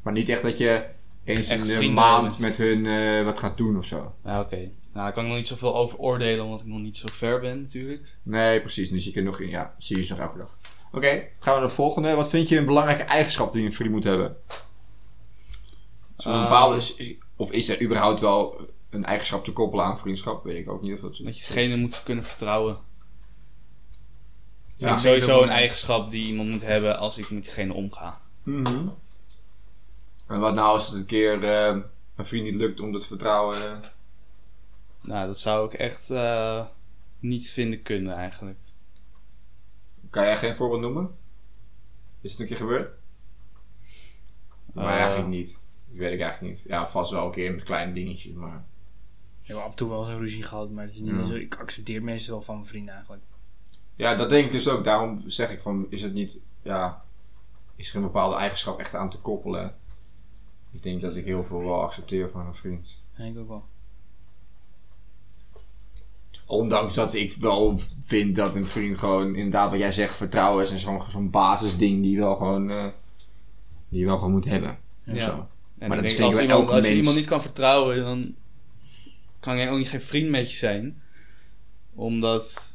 Maar 0.02 0.12
niet 0.12 0.28
echt 0.28 0.42
dat 0.42 0.58
je 0.58 0.84
eens 1.24 1.48
Echt 1.48 1.68
in 1.68 1.80
de 1.80 1.88
maand 1.88 2.38
met- 2.38 2.56
hun 2.56 2.86
eh, 2.86 3.24
wat 3.24 3.38
gaat 3.38 3.56
doen 3.56 3.78
of 3.78 3.84
zo. 3.86 4.12
Ja, 4.24 4.40
oké. 4.40 4.56
Nou, 4.56 4.68
daar 4.92 5.12
kan 5.12 5.22
ik 5.22 5.28
nog 5.28 5.38
niet 5.38 5.46
zoveel 5.48 5.76
over 5.76 5.98
oordelen, 5.98 6.44
omdat 6.44 6.60
ik 6.60 6.66
nog 6.66 6.78
niet 6.80 6.96
zo 6.96 7.06
ver 7.12 7.40
ben, 7.40 7.60
natuurlijk. 7.60 8.16
Nee, 8.22 8.60
precies. 8.60 8.90
Nu 8.90 8.98
zie 9.00 9.10
ik 9.10 9.16
er 9.16 9.22
nog 9.22 9.40
in, 9.40 9.48
ja, 9.48 9.74
zie 9.78 9.96
je 9.96 10.02
ze 10.02 10.12
nog 10.12 10.20
elke 10.22 10.38
dag. 10.38 10.58
Oké, 10.92 11.08
gaan 11.38 11.54
we 11.54 11.60
naar 11.60 11.68
de 11.68 11.74
volgende. 11.74 12.14
Wat 12.14 12.28
vind 12.28 12.48
je 12.48 12.58
een 12.58 12.64
belangrijke 12.66 13.02
eigenschap 13.02 13.52
die 13.52 13.64
een 13.66 13.72
vriend 13.72 13.90
moet 13.90 14.04
hebben? 14.04 14.36
Bepaalde, 16.16 16.76
is- 16.76 16.94
is- 16.94 17.14
of 17.36 17.50
is 17.52 17.68
er 17.68 17.82
überhaupt 17.82 18.20
wel 18.20 18.60
een 18.90 19.04
eigenschap 19.04 19.44
te 19.44 19.52
koppelen 19.52 19.84
aan 19.84 19.98
vriendschap? 19.98 20.44
Weet 20.44 20.56
ik 20.56 20.70
ook 20.70 20.82
niet 20.82 20.92
of 20.92 21.00
dat 21.00 21.16
Dat 21.16 21.38
je 21.38 21.46
degene 21.46 21.76
moet 21.76 22.02
kunnen 22.02 22.24
vertrouwen. 22.24 22.76
Ja, 24.76 24.88
Ja, 24.88 24.98
sowieso 24.98 25.42
een 25.42 25.48
eigenschap 25.48 26.10
die 26.10 26.26
iemand 26.26 26.48
moet 26.48 26.62
hebben 26.62 26.98
als 26.98 27.18
ik 27.18 27.30
met 27.30 27.42
diegene 27.44 27.72
omga. 27.72 28.20
Mhm. 28.42 28.88
En 30.26 30.40
wat 30.40 30.54
nou 30.54 30.68
als 30.68 30.86
het 30.86 30.94
een 30.94 31.06
keer 31.06 31.44
eh, 31.44 31.76
een 32.16 32.26
vriend 32.26 32.44
niet 32.44 32.54
lukt 32.54 32.80
om 32.80 32.92
dat 32.92 33.06
vertrouwen... 33.06 33.62
eh, 33.62 33.88
Nou, 35.00 35.26
dat 35.26 35.38
zou 35.38 35.66
ik 35.66 35.78
echt 35.78 36.10
eh, 36.10 36.64
niet 37.18 37.50
vinden 37.50 37.82
kunnen 37.82 38.14
eigenlijk. 38.14 38.58
Kan 40.10 40.24
jij 40.24 40.36
geen 40.36 40.56
voorbeeld 40.56 40.80
noemen? 40.80 41.16
Is 42.20 42.30
het 42.32 42.40
een 42.40 42.46
keer 42.46 42.56
gebeurd? 42.56 42.90
Maar 44.72 44.98
eigenlijk 44.98 45.28
niet. 45.28 45.60
Dat 45.88 45.98
weet 45.98 46.12
ik 46.12 46.20
eigenlijk 46.20 46.54
niet. 46.54 46.64
Ja, 46.68 46.88
vast 46.88 47.10
wel 47.10 47.26
een 47.26 47.32
keer 47.32 47.52
met 47.54 47.62
kleine 47.64 47.92
dingetjes, 47.92 48.34
maar... 48.34 48.64
Ik 49.46 49.52
heb 49.52 49.56
af 49.56 49.70
en 49.70 49.76
toe 49.76 49.88
wel 49.88 50.00
eens 50.00 50.08
een 50.08 50.18
ruzie 50.18 50.42
gehad, 50.42 50.70
maar 50.70 50.84
het 50.84 50.94
is 50.94 51.00
niet 51.00 51.14
Ja. 51.14 51.24
zo, 51.24 51.34
ik 51.34 51.56
accepteer 51.60 52.02
meestal 52.02 52.34
wel 52.34 52.42
van 52.42 52.54
mijn 52.54 52.66
vrienden 52.66 52.94
eigenlijk. 52.94 53.22
Ja, 53.96 54.14
dat 54.14 54.30
denk 54.30 54.46
ik 54.46 54.52
dus 54.52 54.68
ook. 54.68 54.84
Daarom 54.84 55.22
zeg 55.26 55.50
ik 55.50 55.60
van, 55.60 55.86
is 55.88 56.02
het 56.02 56.12
niet, 56.14 56.36
ja, 56.62 57.04
is 57.76 57.90
er 57.90 57.96
een 57.96 58.02
bepaalde 58.02 58.36
eigenschap 58.36 58.78
echt 58.78 58.94
aan 58.94 59.10
te 59.10 59.18
koppelen? 59.20 59.74
Ik 60.72 60.82
denk 60.82 61.00
dat 61.00 61.16
ik 61.16 61.24
heel 61.24 61.44
veel 61.44 61.58
wel 61.64 61.82
accepteer 61.82 62.30
van 62.30 62.46
een 62.46 62.54
vriend. 62.54 63.00
denk 63.16 63.34
ik 63.34 63.40
ook 63.40 63.48
wel. 63.48 63.64
Ondanks 66.46 66.94
dat 66.94 67.14
ik 67.14 67.32
wel 67.32 67.78
vind 68.04 68.36
dat 68.36 68.56
een 68.56 68.66
vriend 68.66 68.98
gewoon, 68.98 69.34
inderdaad 69.34 69.70
wat 69.70 69.78
jij 69.78 69.92
zegt, 69.92 70.14
vertrouwen 70.16 70.64
is 70.64 70.70
en 70.70 70.78
zo'n 70.78 71.02
zo'n 71.08 71.30
basisding 71.30 72.02
die 72.02 72.12
je 72.12 72.18
wel 72.18 72.36
gewoon, 72.36 72.70
eh, 72.70 72.86
die 73.88 74.00
je 74.00 74.06
wel 74.06 74.16
gewoon 74.16 74.32
moet 74.32 74.44
hebben. 74.44 74.78
Ja. 75.04 75.24
Zo. 75.24 75.46
En 75.78 75.88
Maar 75.88 75.96
dat 75.96 76.06
denk, 76.06 76.20
als, 76.20 76.34
bij 76.34 76.42
iemand, 76.44 76.60
elke 76.60 76.72
als 76.72 76.82
je 76.84 76.88
mens. 76.88 76.98
iemand 77.00 77.16
niet 77.16 77.26
kan 77.26 77.42
vertrouwen, 77.42 78.04
dan 78.04 78.34
kan 79.46 79.56
jij 79.56 79.70
ook 79.70 79.78
niet 79.78 79.88
geen 79.88 80.00
vriend 80.00 80.30
met 80.30 80.50
je 80.50 80.56
zijn. 80.56 81.02
Omdat 81.94 82.74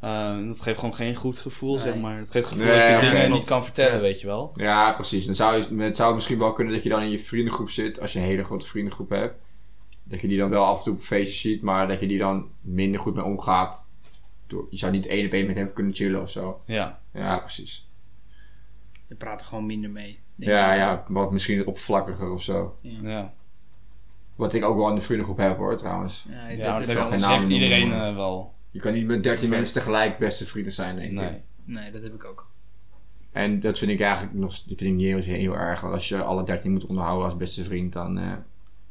eh, 0.00 0.46
dat 0.46 0.60
geeft 0.60 0.78
gewoon 0.78 0.94
geen 0.94 1.14
goed 1.14 1.38
gevoel, 1.38 1.74
Nee. 1.74 1.82
zeg 1.82 1.96
maar. 1.96 2.16
Het 2.18 2.30
geeft 2.30 2.50
het 2.50 2.58
gevoel 2.58 2.74
Nee, 2.76 2.92
dat 2.92 3.02
je 3.02 3.10
dingen 3.10 3.30
niet 3.30 3.44
kan 3.44 3.64
vertellen, 3.64 3.94
Ja. 3.94 4.00
weet 4.00 4.20
je 4.20 4.26
wel. 4.26 4.50
Ja, 4.54 4.92
precies. 4.92 5.24
Dan 5.26 5.34
zou 5.34 5.56
je, 5.76 5.82
het 5.82 5.96
zou 5.96 6.14
misschien 6.14 6.38
wel 6.38 6.52
kunnen 6.52 6.72
dat 6.74 6.82
je 6.82 6.88
dan 6.88 7.02
in 7.02 7.10
je 7.10 7.18
vriendengroep 7.18 7.70
zit, 7.70 8.00
als 8.00 8.12
je 8.12 8.18
een 8.18 8.24
hele 8.24 8.44
grote 8.44 8.66
vriendengroep 8.66 9.10
hebt. 9.10 9.34
Dat 10.04 10.20
je 10.20 10.28
die 10.28 10.38
dan 10.38 10.50
wel 10.50 10.64
af 10.64 10.78
en 10.78 10.84
toe 10.84 10.94
op 10.94 11.02
feestjes 11.02 11.40
ziet, 11.40 11.62
maar 11.62 11.88
dat 11.88 12.00
je 12.00 12.06
die 12.06 12.18
dan 12.18 12.50
minder 12.60 13.00
goed 13.00 13.14
mee 13.14 13.24
omgaat. 13.24 13.88
Door, 14.46 14.66
je 14.70 14.76
zou 14.78 14.92
niet 14.92 15.06
één 15.06 15.26
op 15.26 15.32
één 15.32 15.46
met 15.46 15.56
hem 15.56 15.72
kunnen 15.72 15.94
chillen 15.94 16.22
of 16.22 16.30
zo. 16.30 16.62
Ja, 16.66 17.00
Ja, 17.12 17.38
precies. 17.38 17.88
Je 19.08 19.14
praat 19.14 19.40
er 19.40 19.46
gewoon 19.46 19.66
minder 19.66 19.90
mee. 19.90 20.20
Ja, 20.36 20.74
ja, 20.74 21.04
wat 21.08 21.32
misschien 21.32 21.66
oppervlakkiger 21.66 22.30
of 22.30 22.42
zo. 22.42 22.78
ja. 22.80 23.34
Wat 24.36 24.54
ik 24.54 24.64
ook 24.64 24.76
wel 24.76 24.88
in 24.88 24.94
de 24.94 25.00
vriendengroep 25.00 25.36
heb 25.36 25.56
hoor, 25.56 25.76
trouwens. 25.76 26.26
Ja, 26.28 26.48
ja 26.48 26.78
dat 26.78 26.86
dat 26.86 27.10
dat 27.10 27.30
heeft 27.30 27.48
iedereen 27.48 27.92
eh, 27.92 28.14
wel. 28.14 28.54
Je 28.70 28.80
kan 28.80 28.92
niet 28.92 29.06
met 29.06 29.22
13 29.22 29.48
mensen 29.48 29.74
tegelijk 29.74 30.18
beste 30.18 30.46
vrienden 30.46 30.72
zijn, 30.72 30.96
denk 30.96 31.08
ik. 31.08 31.14
Nee. 31.14 31.40
Nee, 31.64 31.90
dat 31.90 32.02
heb 32.02 32.14
ik 32.14 32.24
ook. 32.24 32.50
En 33.32 33.60
dat 33.60 33.78
vind 33.78 33.90
ik 33.90 34.00
eigenlijk 34.00 34.34
nog 34.34 34.54
vind 34.66 34.80
ik 34.80 34.92
niet 34.92 35.06
heel, 35.06 35.36
heel 35.36 35.56
erg. 35.56 35.80
Want 35.80 35.94
als 35.94 36.08
je 36.08 36.22
alle 36.22 36.44
13 36.44 36.72
moet 36.72 36.86
onderhouden 36.86 37.24
als 37.24 37.36
beste 37.36 37.64
vriend, 37.64 37.92
dan 37.92 38.18
eh 38.18 38.32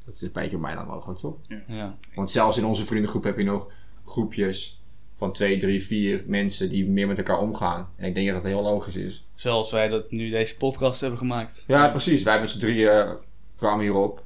dat 0.05 0.15
is 0.15 0.21
een 0.21 0.31
beetje 0.31 0.55
op 0.55 0.61
mij 0.61 0.75
dan 0.75 0.87
mogelijk, 0.87 1.19
toch? 1.19 1.35
Ja. 1.67 1.97
Want 2.15 2.31
zelfs 2.31 2.57
in 2.57 2.65
onze 2.65 2.85
vriendengroep 2.85 3.23
heb 3.23 3.37
je 3.37 3.43
nog 3.43 3.71
groepjes 4.05 4.81
van 5.17 5.33
2, 5.33 5.57
3, 5.59 5.83
4 5.83 6.23
mensen 6.27 6.69
die 6.69 6.87
meer 6.87 7.07
met 7.07 7.17
elkaar 7.17 7.39
omgaan. 7.39 7.89
En 7.95 8.07
ik 8.07 8.13
denk 8.15 8.27
dat 8.27 8.35
dat 8.35 8.51
heel 8.51 8.61
logisch 8.61 8.95
is. 8.95 9.25
Zoals 9.35 9.71
wij 9.71 9.87
dat 9.87 10.11
nu 10.11 10.29
deze 10.29 10.57
podcast 10.57 11.01
hebben 11.01 11.19
gemaakt. 11.19 11.63
Ja, 11.67 11.89
precies. 11.89 12.23
Wij 12.23 12.39
met 12.39 12.49
z'n 12.49 12.59
drieën 12.59 13.17
kwamen 13.55 13.81
hierop. 13.83 14.23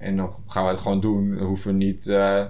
En 0.00 0.16
dan 0.16 0.34
gaan 0.46 0.64
we 0.64 0.70
het 0.70 0.80
gewoon 0.80 1.00
doen. 1.00 1.36
Dan 1.36 1.46
hoeven 1.46 1.70
we 1.70 1.76
niet, 1.76 2.06
eh 2.06 2.44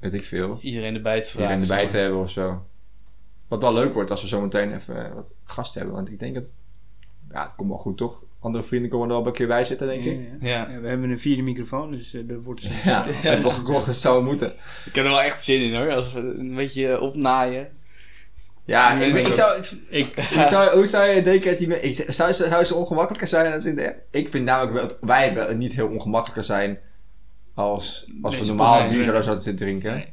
weet 0.00 0.14
ik 0.14 0.24
veel, 0.24 0.58
Iedereen 0.60 0.94
erbij 0.94 1.20
te 1.20 1.28
vragen. 1.28 1.40
iedereen 1.42 1.62
erbij 1.78 1.88
te 1.92 1.96
hebben 1.96 2.20
of 2.20 2.30
zo. 2.30 2.66
Wat 3.48 3.62
wel 3.62 3.72
leuk 3.72 3.92
wordt 3.94 4.10
als 4.10 4.22
we 4.22 4.28
zometeen 4.28 4.74
even 4.74 5.06
eh, 5.06 5.14
wat 5.14 5.34
gasten 5.44 5.78
hebben. 5.80 5.96
Want 5.96 6.10
ik 6.10 6.18
denk 6.18 6.34
dat, 6.34 6.50
ja, 7.30 7.42
het 7.44 7.54
komt 7.54 7.68
wel 7.68 7.78
goed 7.78 7.96
toch? 7.96 8.22
Andere 8.40 8.64
vrienden 8.64 8.90
komen 8.90 9.08
er 9.08 9.16
wel 9.16 9.26
een 9.26 9.32
keer 9.32 9.46
bij 9.46 9.64
zitten, 9.64 9.86
denk 9.86 10.04
ik. 10.04 10.20
Ja, 10.40 10.48
Ja. 10.48 10.70
ja, 10.70 10.80
we 10.80 10.88
hebben 10.88 11.10
een 11.10 11.18
vierde 11.18 11.42
microfoon, 11.42 11.90
dus 11.90 12.14
eh, 12.14 12.22
dat 12.28 12.42
wordt 12.42 12.62
Ja, 12.84 13.06
nog 13.42 13.54
gekocht, 13.54 13.86
het 13.86 13.96
zou 13.96 14.24
moeten. 14.24 14.52
Ik 14.84 14.94
heb 14.94 15.04
er 15.04 15.10
wel 15.10 15.22
echt 15.22 15.44
zin 15.44 15.62
in 15.62 15.74
hoor, 15.76 15.92
als 15.94 16.12
we 16.12 16.20
een 16.20 16.54
beetje 16.54 17.00
opnaaien. 17.00 17.68
Ja, 18.66 18.92
ik, 18.92 19.32
zou, 19.34 19.64
ik, 19.88 20.14
zou, 20.50 20.76
hoe 20.76 20.86
zou 20.86 21.08
je 21.10 21.22
denken 21.22 21.48
dat 21.50 21.58
die 21.58 21.80
ik, 21.80 22.04
zou, 22.08 22.32
ze- 22.32 22.48
zou 22.48 22.64
ze 22.64 22.74
ongemakkelijker 22.74 23.28
zijn 23.28 23.52
als 23.52 23.64
in 23.64 23.74
de 23.76 23.94
Ik 24.10 24.28
vind 24.28 24.44
namelijk 24.44 24.88
dat 24.88 24.98
wij 25.00 25.24
hebben 25.24 25.58
niet 25.58 25.72
heel 25.72 25.88
ongemakkelijker 25.88 26.44
zijn 26.44 26.78
als, 27.54 28.06
als 28.22 28.38
we 28.38 28.46
normaal 28.46 28.82
bier 28.88 29.04
zouden 29.04 29.22
zitten 29.24 29.42
te 29.42 29.54
drinken. 29.64 29.92
Nee. 29.94 30.12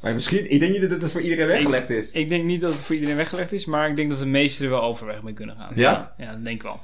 Maar 0.00 0.14
misschien, 0.14 0.50
ik 0.50 0.60
denk 0.60 0.72
niet 0.78 0.90
dat 0.90 1.00
het 1.02 1.10
voor 1.10 1.20
iedereen 1.20 1.46
weggelegd 1.46 1.90
is. 1.90 2.10
ik 2.10 2.28
denk 2.28 2.44
niet 2.44 2.60
dat 2.60 2.72
het 2.72 2.80
voor 2.82 2.94
iedereen 2.94 3.16
weggelegd 3.16 3.52
is, 3.52 3.64
maar 3.64 3.88
ik 3.88 3.96
denk 3.96 4.10
dat 4.10 4.18
de 4.18 4.26
meesten 4.26 4.64
er 4.64 4.70
wel 4.70 4.82
overweg 4.82 5.22
mee 5.22 5.34
kunnen 5.34 5.56
gaan. 5.56 5.72
Ja? 5.74 6.14
Ja, 6.18 6.30
dat 6.32 6.44
denk 6.44 6.56
ik 6.56 6.62
wel. 6.62 6.80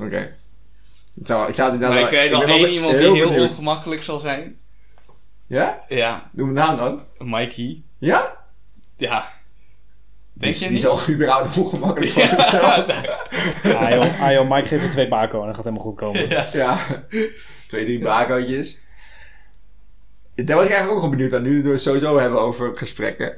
Oké. 0.00 0.36
Ik 1.20 1.26
zou, 1.26 1.48
ik 1.48 1.54
zou 1.54 1.70
het 1.70 1.80
Maar 1.80 1.88
inderdaad 1.90 2.12
ik 2.12 2.18
weet 2.18 2.30
wel 2.30 2.42
één 2.56 2.70
iemand 2.72 2.94
die 2.98 3.02
heel 3.12 3.28
benieuwd. 3.28 3.48
ongemakkelijk 3.50 4.02
zal 4.02 4.18
zijn. 4.18 4.58
Ja? 5.46 5.84
Ja, 5.88 6.30
Doe 6.32 6.46
mijn 6.46 6.66
naam 6.66 6.76
dan. 6.76 7.02
Mikey. 7.18 7.82
Ja? 7.98 8.36
Ja. 9.00 9.28
Denk 10.32 10.52
die, 10.52 10.62
je 10.62 10.68
die 10.68 10.68
niet? 10.68 10.78
is 10.78 10.86
al 11.08 11.14
überhaupt 11.14 11.58
ongemakkelijk 11.62 12.10
van 12.12 12.22
Ja. 12.22 12.28
zichzelf. 12.28 12.64
Ah 13.64 13.90
joh, 13.90 14.22
ah, 14.22 14.32
joh 14.32 14.50
Mike 14.50 14.68
geeft 14.68 14.84
er 14.84 14.90
twee 14.90 15.08
bako 15.08 15.40
en 15.40 15.46
dat 15.46 15.54
gaat 15.54 15.64
helemaal 15.64 15.84
goed 15.86 15.96
komen. 15.96 16.28
Ja. 16.28 16.46
Ja. 16.52 16.78
Twee, 17.66 17.84
drie 17.84 17.98
bakootjes. 17.98 18.80
Daar 20.34 20.56
was 20.56 20.64
ik 20.64 20.70
eigenlijk 20.70 20.90
ook 20.90 21.00
wel 21.00 21.10
benieuwd 21.10 21.34
aan, 21.34 21.42
nu 21.42 21.62
we 21.62 21.70
het 21.70 21.82
sowieso 21.82 22.18
hebben 22.18 22.40
over 22.40 22.76
gesprekken. 22.76 23.36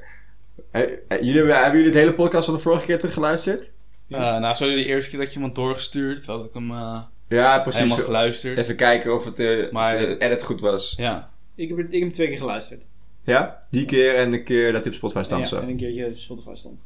Eh, 0.71 0.83
eh, 0.83 1.21
jullie, 1.23 1.53
hebben, 1.53 1.79
jullie 1.79 1.93
de 1.93 1.99
hele 1.99 2.13
podcast 2.15 2.45
van 2.45 2.55
de 2.55 2.61
vorige 2.61 2.85
keer 2.87 2.99
teruggeluisterd? 2.99 3.73
Eh, 4.09 4.19
nou, 4.39 4.55
zo 4.55 4.67
de 4.67 4.85
eerste 4.85 5.11
keer 5.11 5.19
dat 5.19 5.29
je 5.29 5.35
iemand 5.35 5.55
doorgestuurd, 5.55 6.27
had 6.27 6.45
ik 6.45 6.51
hem 6.55 6.71
eh, 6.71 7.01
Ja, 7.29 7.59
precies. 7.61 7.81
helemaal 7.81 8.05
geluisterd. 8.05 8.59
Even 8.59 8.77
kijken 8.77 9.15
of 9.15 9.25
het, 9.25 9.39
eh 9.39 9.71
Maar- 9.73 9.99
de 9.99 10.19
edit 10.19 10.43
goed 10.43 10.61
was. 10.61 10.95
Ja. 10.97 11.31
Ik 11.55 11.69
heb, 11.69 11.79
ik 11.79 12.03
heb 12.03 12.13
twee 12.13 12.29
keer 12.29 12.39
geluisterd. 12.39 12.83
Ja? 13.25 13.63
Die 13.71 13.85
keer 13.85 14.15
en 14.15 14.31
de 14.31 14.43
keer 14.43 14.73
dat 14.73 14.85
hij 14.85 14.93
op 14.93 14.99
Spotify 14.99 15.23
stond. 15.23 15.43
ja, 15.43 15.49
zo. 15.49 15.61
en 15.61 15.69
een 15.69 15.77
keertje 15.77 16.07
op 16.07 16.17
Spotify 16.17 16.55
stond. 16.55 16.85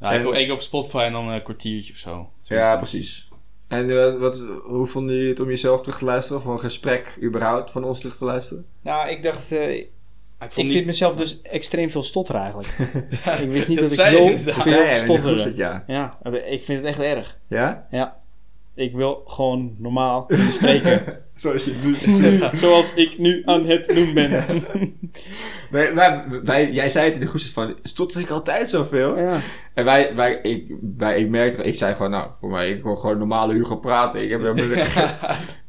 Ja, 0.00 0.12
ik, 0.12 0.26
En- 0.26 0.40
ik 0.40 0.52
op 0.52 0.60
Spotify 0.60 0.98
en 0.98 1.12
dan 1.12 1.28
een 1.28 1.42
kwartiertje 1.42 1.92
of 1.92 1.98
zo. 1.98 2.30
Ja, 2.42 2.76
precies. 2.76 3.28
En 3.68 3.90
eh, 3.90 4.18
wat, 4.18 4.42
hoe 4.64 4.86
vonden 4.86 5.14
jullie 5.14 5.30
het 5.30 5.40
om 5.40 5.48
jezelf 5.48 5.80
terug 5.80 5.98
te 5.98 6.04
luisteren? 6.04 6.42
Of 6.42 6.48
een 6.48 6.60
gesprek 6.60 7.18
überhaupt 7.22 7.70
van 7.70 7.84
ons 7.84 8.00
terug 8.00 8.16
te 8.16 8.24
luisteren? 8.24 8.66
Nou, 8.82 9.08
ik 9.10 9.22
dacht, 9.22 9.52
eh, 9.52 9.76
ik 9.76 9.88
vond 10.38 10.52
vind 10.54 10.68
niet... 10.68 10.86
mezelf 10.86 11.16
dus 11.16 11.42
extreem 11.42 11.90
veel 11.90 12.02
stotter 12.02 12.34
eigenlijk. 12.34 12.68
ik 13.42 13.50
wist 13.50 13.68
niet 13.68 13.78
Dat 13.78 13.92
ik 13.92 13.98
je 13.98 14.36
zo 14.44 14.52
veel 14.52 14.96
stotterde. 14.98 15.52
ja. 15.56 15.84
Ja, 15.86 16.18
ik 16.32 16.62
vind 16.62 16.78
het 16.78 16.86
echt 16.86 16.98
erg. 16.98 17.38
Ja? 17.48 17.86
Ja. 17.90 18.20
Ik 18.74 18.92
wil 18.92 19.22
gewoon 19.26 19.74
normaal 19.78 20.24
kunnen 20.24 20.52
spreken. 20.52 21.02
Zoals 21.42 21.64
je 21.64 21.72
nu... 21.84 22.38
Zoals 22.58 22.94
ik 22.94 23.18
nu 23.18 23.42
aan 23.44 23.64
het 23.66 23.86
doen 23.94 24.14
ben. 24.14 24.30
wij, 25.70 25.94
wij, 25.94 26.24
wij- 26.42 26.70
jij 26.72 26.90
zei 26.90 27.04
het 27.04 27.14
in 27.14 27.20
de 27.20 27.26
groepjes 27.26 27.50
van, 27.52 27.76
stotter 27.82 28.20
ik 28.20 28.30
altijd 28.30 28.68
zoveel? 28.68 29.18
ja. 29.18 29.40
En 29.74 29.84
wij, 29.84 30.14
wij, 30.14 30.34
ik, 30.42 30.74
wij, 30.96 31.20
ik 31.20 31.28
merkte, 31.28 31.62
ik 31.62 31.76
zei 31.76 31.94
gewoon, 31.94 32.10
nou, 32.10 32.30
voor 32.40 32.50
mij, 32.50 32.70
ik 32.70 32.82
wil 32.82 32.96
gewoon 32.96 33.18
normale 33.18 33.52
Hugo 33.52 33.76
praten. 33.76 34.22
Ik, 34.22 34.30
heb, 34.30 34.56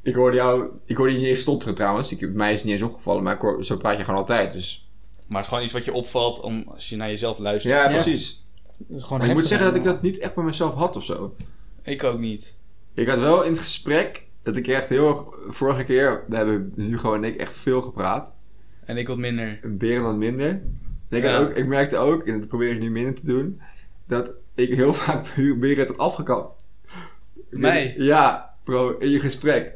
ik 0.04 0.16
hoorde 0.16 0.36
jou, 0.38 0.66
ik 0.86 0.98
hoorde 0.98 1.12
je 1.14 1.18
niet 1.20 1.28
eens 1.28 1.40
stotteren 1.40 1.76
trouwens. 1.76 2.12
Ik, 2.12 2.34
mij 2.34 2.52
is 2.52 2.56
het 2.58 2.66
niet 2.66 2.74
eens 2.74 2.90
opgevallen, 2.90 3.24
maar 3.24 3.34
ik 3.36 3.42
hoor, 3.42 3.66
zo 3.66 3.78
praat 3.78 3.98
je 3.98 4.04
gewoon 4.04 4.20
altijd. 4.20 4.52
Dus. 4.52 4.88
Maar 5.18 5.28
het 5.28 5.42
is 5.42 5.48
gewoon 5.48 5.64
iets 5.64 5.74
wat 5.74 5.86
je 5.86 5.94
opvalt 5.94 6.40
om, 6.40 6.64
als 6.74 6.90
je 6.90 6.96
naar 6.96 7.10
jezelf 7.10 7.38
luistert. 7.38 7.74
Ja, 7.74 7.88
precies. 8.02 8.46
Maar 9.10 9.26
ik 9.26 9.34
moet 9.34 9.48
zeggen 9.48 9.68
dat 9.68 9.76
ik 9.76 9.84
dat 9.84 10.02
niet 10.02 10.18
echt 10.20 10.36
bij 10.36 10.44
mezelf 10.44 10.74
had 10.74 10.96
of 10.96 11.04
zo. 11.04 11.36
Ik 11.84 12.04
ook 12.04 12.20
niet. 12.20 12.56
Ik 12.94 13.08
had 13.08 13.20
wel 13.20 13.44
in 13.44 13.52
het 13.52 13.62
gesprek, 13.62 14.24
dat 14.44 14.56
ik 14.58 14.68
echt 14.68 14.90
heel 14.90 15.08
erg, 15.10 15.24
vorige 15.48 15.84
keer, 15.84 16.24
we 16.28 16.36
hebben 16.36 16.74
Hugo 16.76 17.14
en 17.14 17.24
ik 17.24 17.36
echt 17.36 17.54
veel 17.56 17.82
gepraat. 17.82 18.34
En 18.86 18.98
ik 18.98 19.08
wat 19.08 19.18
minder. 19.18 19.60
Beren 19.64 20.04
dan 20.04 20.18
minder. 20.18 20.50
En 21.10 21.18
ik, 21.18 21.24
Ja. 21.24 21.38
ook, 21.38 21.50
ik 21.50 21.66
merkte 21.66 21.98
ook, 21.98 22.28
en 22.28 22.40
dat 22.40 22.48
probeer 22.48 22.72
ik 22.72 22.80
nu 22.82 22.92
minder 22.92 23.16
te 23.16 23.26
doen, 23.26 23.62
dat 24.08 24.34
ik 24.56 24.74
heel 24.74 24.94
vaak 25.04 25.26
Beren 25.36 25.88
had 25.88 25.98
afgekapt. 25.98 26.56
Mij? 27.50 27.94
Ja, 27.98 28.54
bro, 28.64 28.90
in 28.90 29.10
je 29.10 29.20
gesprek. 29.20 29.72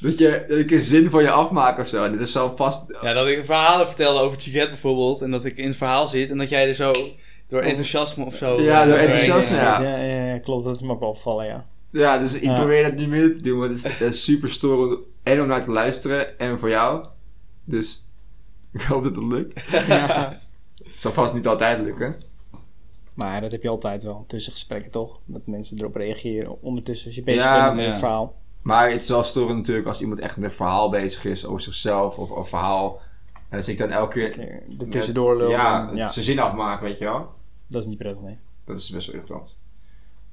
Dat, 0.00 0.18
je, 0.18 0.44
dat 0.48 0.58
ik 0.58 0.70
een 0.70 0.80
zin 0.80 1.10
van 1.10 1.22
je 1.22 1.30
afmaak 1.30 1.78
of 1.78 1.86
zo. 1.86 2.04
En 2.04 2.12
dit 2.12 2.20
is 2.20 2.32
zo 2.32 2.52
vast... 2.56 2.92
Ja, 3.02 3.12
dat 3.12 3.26
ik 3.26 3.44
verhalen 3.44 3.86
vertelde 3.86 4.20
over 4.20 4.40
Chiget 4.40 4.68
bijvoorbeeld. 4.68 5.20
En 5.20 5.30
dat 5.30 5.44
ik 5.44 5.56
in 5.56 5.66
het 5.66 5.76
verhaal 5.76 6.08
zit 6.08 6.30
en 6.30 6.38
dat 6.38 6.48
jij 6.48 6.68
er 6.68 6.74
zo 6.74 6.90
door 7.48 7.60
enthousiasme 7.60 8.24
of 8.24 8.34
zo... 8.36 8.60
Ja, 8.60 8.78
door 8.78 8.88
doorheen, 8.88 9.08
enthousiasme, 9.08 9.56
eh, 9.56 9.62
ja. 9.62 9.80
Ja, 9.82 9.96
ja, 9.96 10.26
ja, 10.32 10.38
klopt. 10.38 10.64
Dat 10.64 10.74
is 10.74 10.82
me 10.82 10.92
ook 10.92 11.00
wel 11.00 11.08
opgevallen, 11.08 11.46
ja. 11.46 11.66
Ja, 11.90 12.18
dus 12.18 12.34
ik 12.34 12.42
Ja. 12.42 12.54
probeer 12.54 12.82
dat 12.82 12.94
niet 12.94 13.08
meer 13.08 13.32
te 13.36 13.42
doen, 13.42 13.58
want 13.58 13.82
het 13.82 14.00
is, 14.00 14.24
super 14.24 14.50
storend. 14.50 14.98
En 15.22 15.40
om 15.40 15.46
naar 15.46 15.64
te 15.64 15.70
luisteren, 15.70 16.38
en 16.38 16.58
voor 16.58 16.68
jou. 16.68 17.04
Dus 17.64 18.04
ik 18.72 18.80
hoop 18.80 19.04
dat 19.04 19.14
het 19.16 19.24
lukt. 19.24 19.70
ja. 19.70 20.40
Het 20.92 21.04
zal 21.04 21.12
vast 21.12 21.34
niet 21.34 21.46
altijd 21.46 21.80
lukken. 21.80 22.16
Maar 23.14 23.40
dat 23.40 23.52
heb 23.52 23.62
je 23.62 23.68
altijd 23.68 24.02
wel. 24.02 24.24
Tussen 24.26 24.52
gesprekken 24.52 24.90
toch? 24.90 25.18
Dat 25.24 25.46
mensen 25.46 25.78
erop 25.78 25.94
reageren. 25.96 26.62
Ondertussen 26.62 27.06
als 27.06 27.14
je 27.16 27.22
bezig 27.22 27.42
Ja, 27.42 27.64
bent 27.64 27.76
met 27.76 27.86
het 27.86 27.96
verhaal. 27.96 28.34
Maar 28.62 28.90
het 28.90 29.02
is 29.02 29.08
wel 29.08 29.22
storend 29.22 29.56
natuurlijk 29.56 29.86
als 29.86 30.00
iemand 30.00 30.20
echt 30.20 30.36
met 30.36 30.50
een 30.50 30.56
verhaal 30.56 30.90
bezig 30.90 31.24
is 31.24 31.46
over 31.46 31.60
zichzelf 31.60 32.18
of 32.18 32.30
een 32.30 32.44
verhaal. 32.44 33.00
En 33.48 33.56
als 33.56 33.68
ik 33.68 33.78
dan 33.78 33.90
elke 33.90 34.30
keer... 34.30 34.40
Er 34.78 34.88
tussendoor 34.88 35.36
lullen. 35.36 35.50
Ja, 35.50 35.90
Ja, 35.94 36.10
zijn 36.10 36.24
zin 36.24 36.38
afmaak, 36.38 36.80
weet 36.80 36.98
je 36.98 37.04
wel. 37.04 37.30
dat 37.66 37.80
is 37.82 37.88
niet 37.88 37.98
prettig, 37.98 38.22
nee. 38.22 38.38
Dat 38.64 38.78
is 38.78 38.90
best 38.90 39.06
wel 39.06 39.14
irritant. 39.14 39.58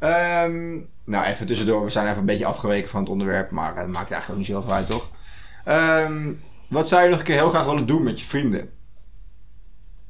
Ehm, 0.04 0.80
nou, 1.04 1.26
even 1.26 1.46
tussendoor. 1.46 1.84
We 1.84 1.90
zijn 1.90 2.08
even 2.08 2.20
een 2.20 2.26
beetje 2.26 2.46
afgeweken 2.46 2.90
van 2.90 3.02
het 3.02 3.10
onderwerp. 3.10 3.52
Maar 3.52 3.70
eh, 3.76 3.82
dat 3.82 3.88
maakt 3.88 4.12
eigenlijk 4.12 4.30
ook 4.30 4.38
niet 4.38 4.56
zoveel 4.56 4.74
uit, 4.74 4.88
toch? 4.88 5.10
Ehm, 5.66 6.32
wat 6.68 6.88
zou 6.88 7.04
je 7.04 7.10
nog 7.10 7.20
een 7.20 7.26
keer 7.26 7.36
heel 7.36 7.50
graag 7.50 7.66
willen 7.66 7.86
doen 7.86 8.04
met 8.04 8.20
je 8.20 8.26
vrienden? 8.26 8.70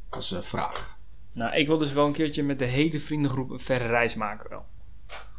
als 0.10 0.32
eh, 0.32 0.41
vraag. 0.41 0.98
Nou, 1.32 1.56
ik 1.56 1.68
wil 1.68 1.78
dus 1.78 1.94
wel 1.94 2.06
een 2.06 2.14
keertje 2.14 2.44
met 2.44 2.60
de 2.60 2.66
hele 2.66 3.00
vriendengroep 3.00 3.50
een 3.50 3.60
verre 3.60 3.88
reis 3.88 4.16
maken 4.16 4.50
wel. 4.50 4.66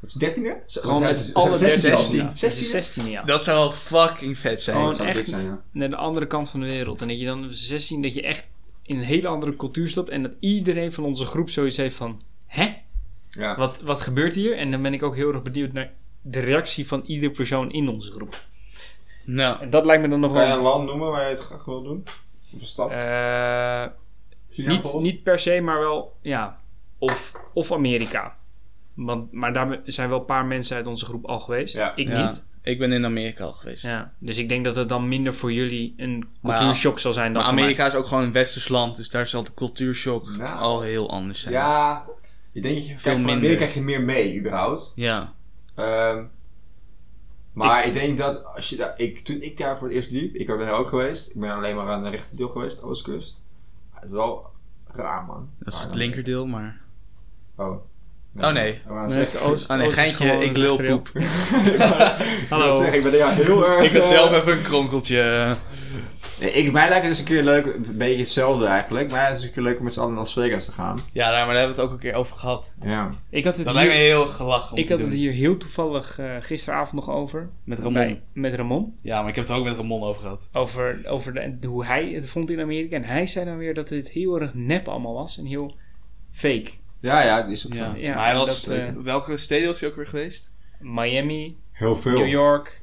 Wat 0.01 0.11
is 0.11 0.13
dertiende? 0.13 0.63
Gewoon 0.67 1.03
met 1.03 1.31
alle 1.35 1.57
16. 1.57 2.31
16. 2.35 2.65
16 2.65 3.07
ja. 3.07 3.23
Dat 3.23 3.45
zou 3.45 3.59
wel 3.59 3.73
fucking 3.73 4.39
vet 4.39 4.63
zijn. 4.63 4.77
Gewoon 4.77 5.09
echt 5.09 5.29
zijn, 5.29 5.45
ja. 5.45 5.63
naar 5.71 5.91
de 5.91 5.97
andere 5.97 6.27
kant 6.27 6.51
van 6.51 6.61
de 6.61 6.67
wereld. 6.67 7.01
En 7.01 7.09
dat 7.09 7.19
je 7.19 7.25
dan 7.25 7.45
op 7.45 7.51
16, 7.51 8.03
dat 8.03 8.15
je 8.15 8.23
echt 8.23 8.49
in 8.83 8.99
een 8.99 9.05
hele 9.05 9.29
andere 9.29 9.57
cultuur 9.57 9.89
stapt. 9.89 10.09
En 10.09 10.23
dat 10.23 10.33
iedereen 10.41 10.93
van 10.93 11.05
onze 11.05 11.25
groep 11.25 11.51
zoiets 11.51 11.77
heeft 11.77 11.97
van... 11.97 12.21
Hè? 12.47 12.75
Ja. 13.39 13.57
Wat, 13.57 13.81
wat 13.81 14.01
gebeurt 14.01 14.35
hier? 14.35 14.57
En 14.57 14.71
dan 14.71 14.83
ben 14.83 14.95
ik 14.95 15.03
ook 15.03 15.15
heel 15.15 15.33
erg 15.33 15.43
benieuwd 15.43 15.73
naar 15.73 15.93
de 16.23 16.41
reactie 16.41 16.87
van 16.87 17.03
ieder 17.07 17.31
persoon 17.31 17.71
in 17.73 17.89
onze 17.89 18.11
groep. 18.13 18.37
Nou, 19.25 19.61
En 19.61 19.71
dat 19.71 19.85
lijkt 19.85 20.03
me 20.03 20.09
dan 20.09 20.21
nog 20.21 20.33
Kan 20.33 20.47
je 20.47 20.53
een 20.53 20.63
wel... 20.63 20.73
land 20.73 20.87
noemen 20.87 21.11
waar 21.11 21.23
je 21.23 21.29
het 21.29 21.41
graag 21.41 21.65
wil 21.65 21.83
doen? 21.83 22.03
Of 22.55 22.61
een 22.61 22.67
stad? 22.67 22.91
eh, 22.91 23.87
niet, 24.67 24.93
niet 24.95 25.23
per 25.23 25.39
se, 25.39 25.61
maar 25.61 25.79
wel... 25.81 26.17
Ja, 26.23 26.61
of, 26.99 27.33
of 27.55 27.73
Amerika. 27.73 28.37
Want, 28.95 29.33
maar 29.33 29.53
daar 29.53 29.81
zijn 29.85 30.09
wel 30.09 30.19
een 30.19 30.25
paar 30.25 30.45
mensen 30.47 30.77
uit 30.77 30.87
onze 30.87 31.05
groep 31.05 31.25
al 31.27 31.41
geweest. 31.41 31.75
Ja. 31.75 31.93
Ik 31.97 32.09
ja, 32.09 32.27
niet. 32.31 32.43
Ik 32.63 32.79
ben 32.79 32.93
in 32.93 33.05
Amerika 33.05 33.45
al 33.45 33.53
geweest. 33.53 33.83
Ja, 33.83 34.13
dus 34.19 34.39
ik 34.39 34.49
denk 34.49 34.65
dat 34.65 34.77
het 34.77 34.89
dan 34.89 35.09
minder 35.09 35.35
voor 35.35 35.53
jullie 35.53 35.95
een 35.97 36.29
cultuurshock 36.43 36.99
zal 36.99 37.13
zijn 37.13 37.25
dan 37.27 37.35
Maar 37.35 37.45
voor 37.45 37.55
mij. 37.55 37.63
Amerika 37.63 37.87
is 37.87 37.95
ook 37.95 38.07
gewoon 38.07 38.23
een 38.23 38.33
westers 38.33 38.69
land, 38.69 38.97
dus 38.97 39.11
daar 39.11 39.27
zal 39.27 39.45
de 39.45 39.55
cultuurshock 39.55 40.37
Nou. 40.37 40.59
al 40.59 40.81
heel 40.83 41.11
anders 41.11 41.41
zijn. 41.41 41.55
Ja, 41.55 42.05
ik 42.55 42.63
denk 42.63 42.75
dat 42.75 42.87
je 42.87 42.99
Veel 42.99 43.17
minder. 43.17 43.35
Amerika 43.35 43.57
krijg 43.57 43.75
je 43.75 43.83
meer 43.83 44.03
mee, 44.03 44.39
überhaupt. 44.39 44.93
Ja. 44.95 45.33
Ehm, 45.75 46.23
maar 47.55 47.87
ik, 47.87 47.93
denk 47.93 48.19
dat 48.19 48.45
als 48.55 48.69
je 48.71 48.77
daar, 48.77 48.95
ik, 48.97 49.25
toen 49.25 49.41
ik 49.43 49.59
daar 49.59 49.79
voor 49.79 49.87
het 49.87 49.97
eerst 49.97 50.11
liep, 50.11 50.35
ik 50.35 50.47
ben 50.47 50.61
er 50.61 50.73
ook 50.73 50.89
geweest, 50.89 51.31
ik 51.35 51.41
ben 51.41 51.51
alleen 51.51 51.77
maar 51.77 51.89
aan 51.89 52.03
de 52.03 52.09
rechterdeel 52.11 52.49
geweest, 52.49 52.83
Oostkust. 52.83 53.41
Het 53.95 54.05
is 54.05 54.11
wel 54.11 54.47
raar, 54.93 55.25
man. 55.25 55.49
Dat 55.59 55.75
is 55.75 55.81
het 55.81 55.95
linkerdeel, 55.95 56.47
maar... 56.47 56.81
Oh. 57.57 57.77
Oh, 58.41 58.53
nee. 58.53 58.73
Ik 58.73 58.81
wou 58.87 59.09
Nee, 59.09 59.19
het 59.19 59.41
Oost- 59.41 59.71
Oh 59.71 59.77
nee, 59.77 59.87
Oost 59.87 59.97
geintje, 59.97 60.27
ik 60.33 60.57
een 60.57 60.59
lul 60.59 60.77
poep. 60.77 61.09
Ik 61.15 62.47
Hallo. 62.49 62.71
zeggen, 62.79 62.97
ik 62.97 63.03
ben 63.03 63.17
ja 63.17 63.29
heel 63.31 63.67
erg... 63.69 63.85
Ik 63.85 63.93
had 63.93 64.03
eh, 64.03 64.09
zelf 64.09 64.33
even 64.33 64.53
een 64.53 64.63
kronkeltje. 64.63 65.57
Ik, 66.39 66.73
mij 66.73 66.89
lijkt 66.89 67.07
het 67.07 67.11
dus 67.11 67.19
een 67.19 67.25
keer 67.25 67.43
leuk, 67.43 67.65
een 67.67 67.97
beetje 67.97 68.19
hetzelfde 68.23 68.67
eigenlijk, 68.67 69.11
maar 69.11 69.29
het 69.29 69.39
is 69.39 69.45
een 69.45 69.53
keer 69.53 69.63
leuk 69.63 69.79
om 69.79 69.85
met 69.85 69.93
z'n 69.93 70.01
allen 70.01 70.13
naar 70.13 70.21
Las 70.23 70.33
Vegas 70.33 70.65
te 70.65 70.73
gaan. 70.73 70.99
Ja, 71.13 71.31
daar, 71.31 71.45
maar 71.47 71.55
daar 71.55 71.57
hebben 71.65 71.77
we 71.77 71.81
het 71.83 71.91
ook 71.91 71.97
een 71.97 72.03
keer 72.11 72.15
over 72.19 72.37
gehad. 72.37 72.73
Ja. 72.83 73.11
Ik 73.31 73.45
had 73.45 73.57
het, 73.57 73.67
Dat 73.67 73.75
lijkt 73.75 73.91
me 73.91 73.97
hier, 73.97 74.05
heel 74.07 74.27
gelachen 74.27 74.73
om 74.73 74.79
ik 74.79 74.87
te 74.87 74.93
had 74.93 75.03
het 75.03 75.13
hier 75.13 75.33
heel 75.33 75.57
toevallig 75.57 76.19
eh, 76.19 76.37
gisteravond 76.41 76.93
nog 77.07 77.15
over. 77.17 77.49
Met 77.65 77.79
Ramon. 77.79 77.93
Bij- 77.93 78.23
met 78.33 78.55
Ramon. 78.55 78.95
Ja, 79.03 79.21
maar 79.21 79.29
ik 79.29 79.35
heb 79.35 79.45
het 79.45 79.53
er 79.53 79.59
ook 79.61 79.65
met 79.67 79.77
Ramon 79.77 80.03
over 80.03 80.23
gehad. 80.23 80.49
Over, 80.53 81.01
over 81.07 81.33
de, 81.61 81.67
hoe 81.67 81.85
hij 81.85 82.09
het 82.09 82.29
vond 82.29 82.51
in 82.51 82.61
Amerika. 82.61 82.97
En 82.97 83.05
hij 83.05 83.27
zei 83.27 83.45
dan 83.45 83.57
weer 83.57 83.75
dat 83.75 83.89
het 83.89 84.11
heel 84.11 84.41
erg 84.41 84.55
nep 84.55 84.89
allemaal 84.89 85.15
was. 85.15 85.39
En 85.39 85.45
heel 85.45 85.75
fake. 86.33 86.71
Ja, 87.01 87.23
ja, 87.25 87.43
die 87.43 87.53
is 87.53 87.67
ook 87.67 87.75
Ja. 87.75 87.93
zo. 87.93 87.99
Ja, 87.99 88.15
maar 88.15 88.25
hij 88.25 88.35
was... 88.35 88.63
dat, 88.63 88.75
eh, 88.77 88.89
welke 89.03 89.37
steden 89.37 89.69
was 89.69 89.81
hij 89.81 89.89
ook 89.89 89.97
weer 89.97 90.07
geweest? 90.07 90.51
Miami, 90.81 91.57
Heel 91.73 91.97
veel. 91.97 92.19
New 92.19 92.29
York, 92.29 92.83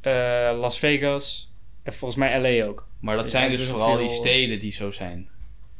eh, 0.00 0.12
Las 0.58 0.78
Vegas. 0.78 1.49
En 1.82 1.92
volgens 1.92 2.20
mij 2.20 2.60
LA 2.60 2.66
ook. 2.66 2.88
Maar 3.00 3.16
dat 3.16 3.30
zijn 3.30 3.50
dus 3.50 3.66
vooral 3.66 3.96
die 3.96 4.08
steden 4.08 4.60
die 4.60 4.72
zo 4.72 4.90
zijn. 4.90 5.28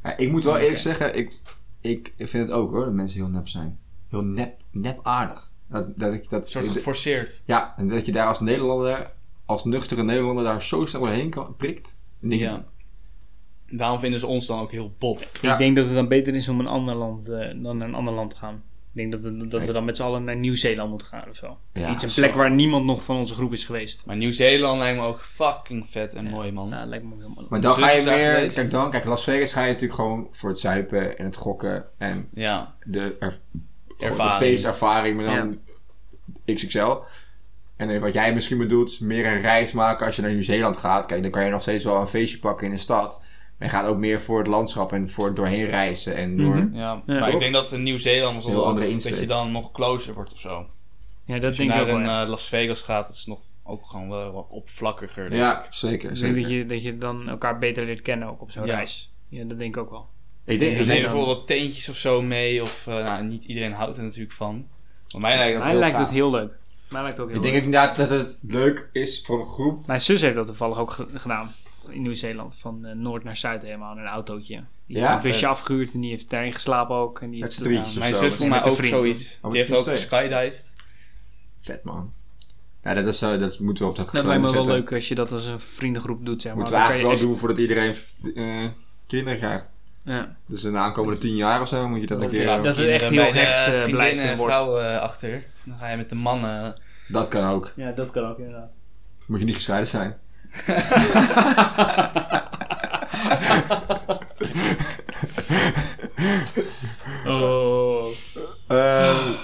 Ja, 0.03 0.17
ik 0.17 0.31
moet 0.31 0.45
wel 0.45 0.57
eerlijk 0.57 0.79
zeggen, 0.79 1.17
ik, 1.17 1.33
ik 1.81 2.13
vind 2.17 2.47
het 2.49 2.51
ook 2.51 2.71
hoor, 2.71 2.85
dat 2.85 2.95
mensen 2.95 3.19
heel 3.19 3.29
nep 3.29 3.49
zijn. 3.49 3.79
Heel 4.09 4.23
nep, 4.23 4.61
nep 4.71 5.01
aardig. 5.03 5.51
Dat, 5.69 5.99
dat 5.99 6.13
ik, 6.13 6.29
dat, 6.31 6.43
Een 6.43 6.49
soort 6.49 6.69
geforceerd. 6.69 7.43
ja, 7.45 7.75
en 7.77 7.89
dat 7.89 8.07
je 8.07 8.13
daar 8.13 8.27
als 8.27 8.41
Nederlander, 8.41 9.13
als 9.45 9.65
nuchtere 9.65 10.03
Nederlander, 10.03 10.45
daar 10.45 10.63
zo 10.63 10.85
snel 10.85 11.01
doorheen 11.01 11.31
kan, 11.31 11.57
prikt. 11.57 11.97
Dan 12.21 12.29
denk 12.31 12.43
ik, 12.43 12.49
Ja. 12.49 12.65
Daarom 13.73 13.99
vinden 13.99 14.21
ze 14.21 14.27
ons 14.27 14.47
dan 14.47 14.61
ook 14.61 14.71
heel 14.71 14.95
bot. 14.99 15.33
Ja. 15.43 15.53
Ik 15.53 15.59
denk 15.59 15.77
dat 15.77 15.85
het 15.85 15.95
dan 15.95 16.09
beter 16.09 16.35
is 16.35 16.49
om 16.49 16.61
een 16.61 16.67
ander 16.67 16.95
land, 16.95 17.29
eh, 17.29 17.49
dan 17.63 17.77
naar 17.77 17.89
een 17.89 17.95
ander 17.95 18.15
land 18.15 18.31
te 18.31 18.37
gaan. 18.37 18.63
Ik 18.95 19.11
denk 19.11 19.13
dat, 19.23 19.51
dat 19.51 19.65
we 19.65 19.73
dan 19.73 19.85
met 19.85 19.97
z'n 19.97 20.03
allen 20.03 20.25
naar 20.25 20.37
Nieuw-Zeeland 20.37 20.91
moeten 20.91 21.09
gaan 21.09 21.29
of 21.31 21.37
zo. 21.37 21.59
Ja, 21.73 21.91
Iets 21.91 22.03
een 22.03 22.11
zo. 22.11 22.21
plek 22.21 22.35
waar 22.35 22.51
niemand 22.51 22.85
nog 22.85 23.03
van 23.05 23.17
onze 23.17 23.35
groep 23.35 23.53
is 23.53 23.65
geweest. 23.65 24.07
Maar 24.07 24.17
Nieuw-Zeeland 24.17 24.79
lijkt 24.79 24.99
me 24.99 25.05
ook 25.05 25.21
fucking 25.21 25.87
vet 25.91 26.15
en 26.15 26.25
mooi, 26.25 26.53
man. 26.53 26.71
Dat 26.71 26.87
lijkt 26.87 27.05
me 27.05 27.11
ook 27.15 27.21
helemaal 27.21 27.47
Maar 27.49 27.61
dan 27.61 27.73
ga 27.73 27.91
je 27.91 28.03
meer, 28.05 28.53
kijk 28.53 28.71
dan, 28.71 28.91
kijk 28.91 29.05
Las 29.05 29.25
Vegas 29.25 29.53
ga 29.53 29.61
je 29.61 29.67
natuurlijk 29.67 29.95
gewoon 29.95 30.29
voor 30.33 30.49
het 30.51 30.61
zuipen 30.61 31.19
en 31.19 31.25
het 31.25 31.37
gokken 31.37 31.85
en 31.99 32.29
Ja. 32.35 32.75
de, 32.85 33.17
er, 33.21 33.39
Ervaring. 33.99 34.39
de 34.39 34.45
feestervaring, 34.45 35.17
maar 35.17 35.37
dan 35.37 35.59
XXL. 36.55 36.97
En 37.77 38.01
wat 38.01 38.13
jij 38.13 38.35
misschien 38.35 38.59
bedoelt, 38.59 38.91
is 38.91 38.99
meer 38.99 39.27
een 39.27 39.41
reis 39.41 39.73
maken 39.73 40.07
als 40.07 40.17
je 40.17 40.23
naar 40.23 40.31
Nieuw-Zeeland 40.33 40.77
gaat. 40.77 41.07
Kijk, 41.07 41.23
dan 41.23 41.31
kan 41.31 41.45
je 41.45 41.51
nog 41.51 41.63
steeds 41.63 41.85
wel 41.85 42.01
een 42.01 42.09
feestje 42.09 42.39
pakken 42.39 42.67
in 42.67 42.73
de 42.73 42.79
stad. 42.79 43.21
Je 43.61 43.69
gaat 43.69 43.87
ook 43.87 43.97
meer 43.99 44.21
voor 44.21 44.39
het 44.39 44.47
landschap 44.47 44.93
en 44.93 45.09
voor 45.11 45.27
het 45.27 45.37
doorheen 45.37 45.65
reizen. 45.67 46.17
En 46.17 46.37
door... 46.37 46.57
Mhm. 46.57 46.77
Ja, 46.77 47.03
Ja. 47.07 47.19
maar 47.21 47.31
ik 47.33 47.39
denk 47.39 47.53
dat 47.55 47.73
in 47.73 47.83
Nieuw-Zeeland 47.83 48.45
Heel 48.45 48.67
andere 48.67 48.87
dat 48.87 48.95
insteek. 48.95 49.15
je 49.21 49.27
dan 49.27 49.53
nog 49.53 49.73
closer 49.73 50.15
wordt 50.15 50.33
of 50.33 50.41
zo. 50.41 50.67
Ja, 51.25 51.35
dat 51.35 51.45
Als 51.45 51.57
je 51.57 51.59
denk 51.67 51.69
ik 51.71 51.77
naar 51.77 51.81
ook 51.81 51.87
wel. 51.87 51.97
een 51.97 52.05
ja. 52.17 52.23
eh, 52.23 52.29
Las 52.29 52.49
Vegas 52.49 52.81
gaat, 52.83 53.09
is 53.09 53.19
het 53.19 53.27
nog 53.27 53.41
ook 53.65 53.87
gewoon 53.87 54.09
wel 54.09 54.33
wat 54.33 54.47
oppervlakkiger. 54.49 55.29
denk 55.29 55.41
Ja, 55.41 55.65
ik. 55.65 55.73
zeker. 55.73 56.11
Ik 56.11 56.17
zeker. 56.17 56.35
denk 56.35 56.47
dat 56.47 56.53
je, 56.57 56.67
dat 56.67 56.83
je 56.83 56.99
dan 56.99 57.29
elkaar 57.29 57.59
beter 57.59 57.85
leert 57.85 58.03
kennen 58.03 58.29
ook 58.29 58.41
op 58.41 58.51
zo'n 58.51 58.67
Ja. 58.67 58.75
reis. 58.75 59.13
Ja, 59.29 59.45
dat 59.45 59.59
denk 59.59 59.75
ik 59.77 59.83
ook 59.83 59.91
wel. 59.91 60.09
Ik 60.45 60.59
denk, 60.59 60.71
ik 60.73 60.79
neem 60.79 60.87
denk 60.87 61.01
bijvoorbeeld 61.03 61.37
wat 61.39 61.47
teentjes 61.47 61.89
of 61.89 61.97
zo 61.97 62.23
mee. 62.23 62.63
Of 62.63 62.87
eh, 62.87 62.95
nou, 62.95 63.25
niet 63.25 63.45
iedereen 63.45 63.73
houdt 63.73 63.97
er 63.97 64.03
natuurlijk 64.03 64.33
van. 64.33 64.67
Maar 65.13 65.21
mij 65.21 65.37
lijkt 65.37 65.53
dat 65.55 65.63
Mij 65.63 65.71
heel 65.71 65.81
lijkt 65.81 65.99
het 65.99 66.11
heel 66.11 66.31
leuk. 66.31 66.53
Mij 66.91 67.03
lijkt 67.03 67.17
het 67.17 67.27
ook 67.27 67.33
heel 67.33 67.43
ik 67.45 67.51
denk 67.51 67.65
inderdaad 67.65 67.97
dat 67.97 68.09
het 68.11 68.37
leuk 68.41 68.89
is 68.93 69.23
voor 69.27 69.41
een 69.41 69.47
groep. 69.47 69.87
Mijn 69.87 70.01
zus 70.01 70.21
heeft 70.21 70.35
dat 70.35 70.47
toevallig 70.47 70.79
ook 70.79 70.91
ge- 70.91 71.07
gedaan. 71.15 71.53
In 71.91 72.03
Nieuw-Zeeland. 72.03 72.59
Van 72.59 72.85
eh, 72.85 72.95
noord 72.95 73.25
naar 73.25 73.37
zuid 73.37 73.63
helemaal. 73.63 73.93
In 73.93 73.99
een 74.01 74.07
autootje. 74.07 74.63
Die 74.87 74.97
Ja, 74.97 75.13
heeft 75.13 75.25
een 75.25 75.31
busje 75.31 75.47
afgehuurd. 75.47 75.93
En 75.93 76.01
die 76.01 76.11
heeft 76.11 76.31
daarin 76.31 76.53
geslapen 76.53 76.97
ook. 76.97 77.21
En 77.21 77.31
die 77.31 77.41
Met 77.41 77.51
heeft, 77.51 77.63
drietjes. 77.63 77.95
Mijn 77.95 78.15
zus 78.15 78.35
voor 78.35 78.49
Met 78.49 78.63
mij 78.63 78.71
ook 78.71 78.77
vriend, 78.77 78.93
zoiets. 79.03 79.39
Oh, 79.43 79.51
Die 79.51 79.61
heeft 79.61 79.89
ook 79.89 79.97
skydived. 79.97 80.73
Vet 81.61 81.85
man. 81.85 82.13
Ja, 82.83 82.95
dat, 82.95 83.07
is, 83.07 83.23
eh, 83.23 83.39
dat 83.41 83.59
moeten 83.59 83.85
we 83.85 83.91
op 83.91 83.97
de 83.97 84.05
Dat 84.13 84.25
lijkt 84.25 84.43
me 84.43 84.53
wel 84.53 84.67
leuk 84.67 84.93
als 84.93 85.09
je 85.09 85.15
dat 85.15 85.33
als 85.33 85.47
een 85.47 85.61
vriendengroep 85.61 86.25
doet. 86.25 86.43
Zeg 86.43 86.55
maar. 86.55 86.61
Moeten 86.61 86.79
we 86.81 86.85
eigenlijk 86.85 87.13
je 87.13 87.19
wel 87.19 87.29
doen 87.29 87.39
voordat 87.39 87.59
iedereen 87.59 87.95
eh, 88.35 88.69
kinderen 89.07 89.39
krijgt. 89.39 89.71
Ja. 90.03 90.37
Dus 90.47 90.63
de 90.63 90.77
aankomende 90.77 91.19
tien 91.21 91.37
jaar 91.37 91.61
of 91.61 91.69
zo 91.69 91.89
moet 91.89 92.01
je 92.01 92.07
dat 92.07 92.19
een 92.19 92.25
Of 92.25 92.31
keer... 92.31 92.47
Dat 92.47 92.65
het 92.65 92.79
echt 92.79 93.09
heel 93.09 93.23
eh, 93.23 93.33
vriendinnen 93.33 93.91
blijft 93.91 94.21
en 94.21 94.37
vrouwen 94.37 94.93
eh, 94.95 95.01
achter. 95.01 95.45
Dan 95.65 95.79
ga 95.79 95.89
je 95.89 95.97
met 95.97 96.09
de 96.09 96.15
mannen. 96.15 96.75
Dat 97.09 97.29
kan 97.29 97.45
ook. 97.45 97.73
ja, 97.77 97.93
dat 97.93 98.11
kan 98.11 98.25
ook 98.25 98.39
inderdaad. 98.39 98.71
Moet 99.27 99.39
je 99.39 99.45
niet 99.45 99.55
gescheiden 99.55 99.89
zijn. 99.89 100.19
Oh. 107.27 108.11
Ehm, 108.69 109.35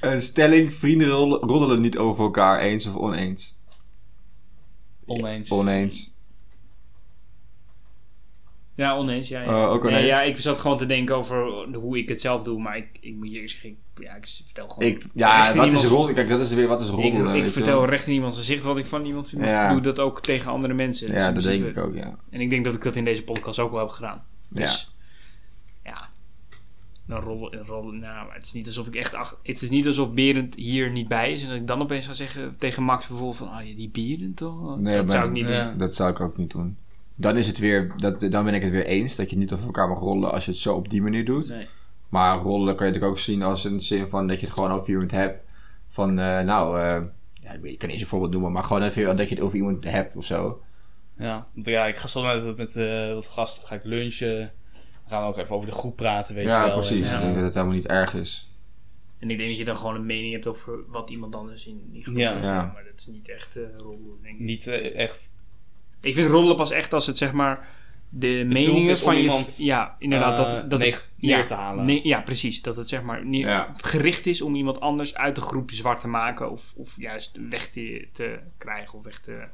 een 0.00 0.22
stelling, 0.22 0.72
vrienden 0.72 1.08
roddelen, 1.08 1.48
roddelen 1.48 1.80
niet 1.80 1.98
over 1.98 2.24
elkaar, 2.24 2.60
eens 2.60 2.86
of 2.86 2.94
oneens. 2.94 3.58
Oneens. 5.06 5.50
Oneens. 5.50 6.09
Ja, 8.80 8.96
oneens. 8.96 9.28
Ja, 9.28 9.40
ja. 9.42 9.64
Oh, 9.66 9.70
ook 9.72 9.82
Nee, 9.82 9.92
oneens? 9.92 10.06
ja, 10.06 10.22
ik 10.22 10.36
zat 10.36 10.58
gewoon 10.58 10.78
te 10.78 10.86
denken 10.86 11.16
over 11.16 11.36
hoe 11.74 11.98
ik 11.98 12.08
het 12.08 12.20
zelf 12.20 12.42
doe. 12.42 12.60
Maar 12.60 12.76
ik, 12.76 12.86
ik 13.00 13.14
moet 13.16 13.30
je 13.32 13.40
ik, 13.40 13.74
ja, 13.98 14.14
ik 14.14 14.26
vertel 14.44 14.68
gewoon. 14.68 14.88
Ik, 14.88 15.04
ja, 15.14 15.36
Recht 15.42 15.50
in 15.54 15.56
wat 15.60 15.72
is 15.72 15.84
roddelen? 15.84 16.14
Kijk, 16.14 16.28
dat 16.28 16.40
is 16.40 16.52
weer 16.52 16.68
wat 16.68 16.80
is 16.80 16.88
Ik, 16.88 16.94
roddelen. 16.94 17.34
ik 17.34 17.44
je 17.44 17.50
vertel 17.50 17.84
recht 17.86 18.06
in 18.06 18.12
iemands 18.14 18.36
gezicht 18.36 18.64
wat 18.64 18.78
ik 18.78 18.86
van 18.86 19.04
iemand 19.04 19.28
vind. 19.28 19.44
Ja. 19.44 19.66
Ik 19.66 19.72
doe 19.72 19.80
dat 19.80 19.98
ook 19.98 20.22
tegen 20.22 20.50
andere 20.50 20.74
mensen. 20.74 21.06
Dus 21.06 21.16
Ja, 21.16 21.32
dat 21.32 21.42
denk 21.42 21.66
ik 21.68 21.76
ook, 21.78 21.94
ja. 21.94 22.16
En 22.30 22.40
ik 22.40 22.50
denk 22.50 22.64
dat 22.64 22.74
ik 22.74 22.82
dat 22.82 22.96
in 22.96 23.04
deze 23.04 23.24
podcast 23.24 23.58
ook 23.58 23.70
wel 23.70 23.80
heb 23.80 23.88
gedaan. 23.88 24.22
Ja. 24.48 24.60
Dus, 24.60 24.94
ja. 25.84 26.08
Dan 27.06 27.20
rollen, 27.20 27.64
rollen, 27.66 27.98
nou, 27.98 28.26
maar 28.26 28.34
het 28.34 28.44
is 28.44 28.52
niet 28.52 28.66
alsof 28.66 28.86
ik 28.86 28.94
echt, 28.94 29.14
ach, 29.14 29.38
het 29.42 29.62
is 29.62 29.68
niet 29.70 29.86
alsof 29.86 30.14
Berend 30.14 30.54
hier 30.54 30.90
niet 30.90 31.08
bij 31.08 31.32
is. 31.32 31.42
En 31.42 31.48
dat 31.48 31.56
ik 31.56 31.66
dan 31.66 31.82
opeens 31.82 32.06
ga 32.06 32.12
zeggen 32.12 32.54
tegen 32.58 32.82
Max 32.82 33.06
bijvoorbeeld 33.06 33.36
van, 33.38 33.50
ah 33.50 33.66
ja, 33.68 33.74
die 33.74 33.88
Berend 33.92 34.36
toch? 34.36 34.78
Nee, 34.78 34.96
dat 34.96 35.06
maar- 35.06 35.14
zou 35.14 35.26
ik 35.26 35.32
niet 35.32 35.48
Ja. 35.50 35.68
doen. 35.68 35.78
Dat 35.78 35.94
zou 35.94 36.10
ik 36.10 36.20
ook 36.20 36.36
niet 36.36 36.50
doen. 36.50 36.76
Dan 37.20 37.36
is 37.36 37.46
het 37.46 37.58
weer, 37.58 37.92
dat, 37.96 38.20
dan 38.20 38.44
ben 38.44 38.54
ik 38.54 38.62
het 38.62 38.70
weer 38.70 38.86
eens 38.86 39.16
dat 39.16 39.30
je 39.30 39.36
niet 39.36 39.52
over 39.52 39.64
elkaar 39.64 39.88
mag 39.88 39.98
rollen 39.98 40.32
als 40.32 40.44
je 40.44 40.50
het 40.50 40.60
zo 40.60 40.74
op 40.74 40.88
die 40.90 41.02
manier 41.02 41.24
doet. 41.24 41.48
Nee. 41.48 41.66
Maar 42.08 42.38
rollen 42.38 42.76
kan 42.76 42.86
je 42.86 42.92
natuurlijk 42.92 43.18
ook 43.18 43.24
zien 43.24 43.42
als 43.42 43.64
een 43.64 43.80
zin 43.80 44.08
van 44.08 44.26
dat 44.26 44.40
je 44.40 44.46
het 44.46 44.54
gewoon 44.54 44.70
over 44.70 44.88
iemand 44.88 45.10
hebt. 45.10 45.44
Van, 45.88 46.18
eh, 46.18 46.40
nou, 46.40 46.80
eh, 46.80 47.02
ja, 47.42 47.52
ik 47.52 47.60
weet- 47.60 47.72
ik 47.72 47.78
kan 47.78 47.88
niet 47.88 47.90
eens 47.90 48.00
een 48.00 48.06
voorbeeld 48.06 48.32
noemen, 48.32 48.52
maar 48.52 48.64
gewoon 48.64 48.82
even 48.82 49.16
dat 49.16 49.28
je 49.28 49.34
het 49.34 49.44
over 49.44 49.56
iemand 49.56 49.84
hebt 49.84 50.16
of 50.16 50.24
zo. 50.24 50.62
Ja, 51.18 51.46
want 51.54 51.66
ja, 51.66 51.86
ik 51.86 51.96
ga 51.96 52.06
soms 52.08 52.42
met, 52.42 52.56
met 52.56 52.76
eh, 52.76 53.12
wat 53.14 53.26
gasten 53.28 53.66
ga 53.66 53.74
ik 53.74 53.84
lunchen. 53.84 54.38
Dan 54.38 54.50
gaan 55.08 55.22
we 55.22 55.28
ook 55.28 55.38
even 55.38 55.54
over 55.54 55.68
de 55.68 55.74
groep 55.74 55.96
praten, 55.96 56.34
weet 56.34 56.44
je 56.44 56.50
ja, 56.50 56.64
wel. 56.66 56.74
precies. 56.78 57.08
En, 57.08 57.14
Ik 57.14 57.18
eh, 57.18 57.20
denk 57.22 57.34
dat 57.34 57.44
het 57.44 57.54
helemaal 57.54 57.74
niet 57.76 57.86
erg 57.86 58.14
is. 58.14 58.50
En 59.18 59.30
ik 59.30 59.36
denk 59.36 59.48
dat 59.48 59.58
je 59.58 59.64
dan 59.64 59.76
gewoon 59.76 59.94
een 59.94 60.06
mening 60.06 60.32
hebt 60.32 60.46
over 60.46 60.78
wat 60.88 61.10
iemand 61.10 61.34
anders 61.34 61.66
in 61.66 61.88
die 61.92 62.02
groep 62.02 62.16
Ja. 62.16 62.32
doet. 62.32 62.42
Ja. 62.42 62.70
Maar 62.74 62.84
dat 62.84 63.00
is 63.00 63.06
niet 63.06 63.28
echt 63.28 63.58
roddelen, 63.76 64.18
denk 64.22 64.34
ik. 64.34 64.40
niet 64.40 64.66
echt 64.94 65.30
Ik 66.00 66.14
vind 66.14 66.30
roddelen 66.30 66.56
pas 66.56 66.70
echt 66.70 66.92
als 66.92 67.06
het 67.06 67.18
zeg 67.18 67.32
maar 67.32 67.68
de 68.08 68.44
meningen 68.48 68.90
is 68.90 68.98
om 68.98 69.04
van 69.04 69.16
je... 69.16 69.22
iemand, 69.22 69.56
Ja, 69.58 69.96
inderdaad. 69.98 70.38
eh, 70.38 70.52
dat, 70.52 70.70
dat 70.70 70.78
neer, 70.78 70.92
het- 70.92 71.10
neer 71.16 71.38
ja, 71.38 71.44
te 71.46 71.54
halen. 71.54 71.84
Nee, 71.84 72.00
ja, 72.06 72.20
precies. 72.20 72.62
Dat 72.62 72.76
het 72.76 72.88
zeg 72.88 73.02
maar 73.02 73.26
neer- 73.26 73.46
Ja. 73.48 73.74
gericht 73.76 74.26
is 74.26 74.42
om 74.42 74.54
iemand 74.54 74.80
anders 74.80 75.14
uit 75.14 75.34
de 75.34 75.40
groep 75.40 75.70
zwart 75.70 76.00
te 76.00 76.08
maken. 76.08 76.50
Of, 76.50 76.72
of 76.76 76.94
juist 76.96 77.38
weg 77.50 77.66
te, 77.70 78.08
te 78.12 78.38
krijgen 78.58 78.98
of 78.98 79.04
weg 79.04 79.18
te 79.20 79.44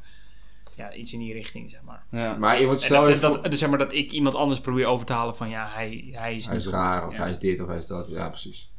ja, 0.77 0.93
iets 0.95 1.13
in 1.13 1.19
die 1.19 1.33
richting, 1.33 1.71
zeg 1.71 1.81
maar. 1.83 2.05
Ja. 2.11 2.35
Maar 2.37 2.61
je 2.61 2.67
wordt 2.67 2.83
stel 2.83 3.03
dat, 3.05 3.13
je 3.15 3.19
dat, 3.21 3.45
dus 3.51 3.59
zeg 3.59 3.69
maar 3.69 3.79
dat 3.79 3.93
ik 3.93 4.11
iemand 4.13 4.35
anders 4.35 4.61
probeer 4.61 4.87
over 4.87 5.07
te 5.07 5.13
halen 5.13 5.37
van 5.37 5.49
ja, 5.49 5.69
hij, 5.73 6.09
hij 6.13 6.37
is 6.37 6.47
Hij 6.47 6.57
is 6.57 6.65
goed. 6.65 6.73
raar, 6.73 7.07
of 7.07 7.13
Ja. 7.13 7.19
hij 7.21 7.29
is 7.31 7.39
dit, 7.39 7.61
of 7.61 7.67
hij 7.69 7.77
is 7.77 7.87
dat. 7.87 8.09
Ja, 8.09 8.29
precies. 8.29 8.71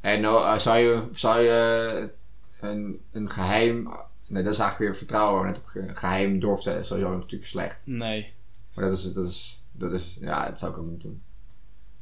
En 0.00 0.20
nou, 0.20 0.58
zou 0.60 0.78
je, 0.78 1.02
zou 1.12 1.40
je 1.42 2.10
een, 2.60 3.00
een 3.12 3.30
geheim... 3.30 3.88
Nee, 4.28 4.42
dat 4.42 4.52
is 4.52 4.58
eigenlijk 4.58 4.90
weer 4.90 4.98
vertrouwen. 4.98 5.46
net 5.46 5.58
op 5.58 5.66
ge- 5.66 5.90
geheim 5.94 6.40
doorvertellen 6.40 6.80
is 6.80 6.86
sowieso 6.86 7.16
natuurlijk 7.16 7.50
slecht. 7.50 7.82
Nee. 7.86 8.32
Maar 8.74 8.84
dat 8.88 8.98
is, 8.98 9.12
dat 9.12 9.26
is, 9.26 9.62
dat 9.72 9.92
is, 9.92 10.16
ja, 10.20 10.46
dat 10.48 10.58
zou 10.58 10.72
ik 10.72 10.78
ook 10.78 10.86
niet 10.86 11.00
doen. 11.00 11.22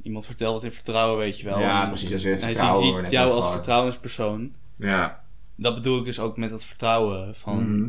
Iemand 0.03 0.27
vertelt 0.27 0.55
het 0.55 0.65
in 0.65 0.73
vertrouwen, 0.73 1.19
weet 1.19 1.39
je 1.39 1.45
wel. 1.45 1.59
Ja, 1.61 1.87
precies, 1.87 2.13
als 2.13 2.23
je 2.23 2.29
Hij 2.29 2.39
vertrouwen 2.39 2.87
ziet 2.87 2.95
we 2.95 3.01
net 3.01 3.11
jou 3.11 3.33
als 3.33 3.51
vertrouwenspersoon. 3.51 4.55
Ja. 4.77 5.25
Dat 5.57 5.75
bedoel 5.75 5.99
ik 5.99 6.05
dus 6.05 6.21
ook 6.21 6.37
met 6.37 6.51
dat 6.51 6.65
vertrouwen. 6.65 7.35
Van, 7.35 7.79
Mhm. 7.79 7.89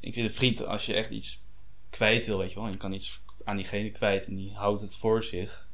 Ik 0.00 0.14
vind 0.14 0.28
een 0.28 0.34
vriend, 0.34 0.66
als 0.66 0.86
je 0.86 0.94
echt 0.94 1.10
iets 1.10 1.42
kwijt 1.90 2.26
wil, 2.26 2.38
weet 2.38 2.48
je 2.50 2.54
wel. 2.56 2.64
en 2.64 2.70
Je 2.72 2.76
kan 2.76 2.92
iets 2.92 3.20
aan 3.44 3.56
diegene 3.56 3.90
kwijt 3.90 4.26
en 4.26 4.34
die 4.36 4.52
houdt 4.54 4.80
het 4.80 4.96
voor 4.96 5.22
zich. 5.24 5.68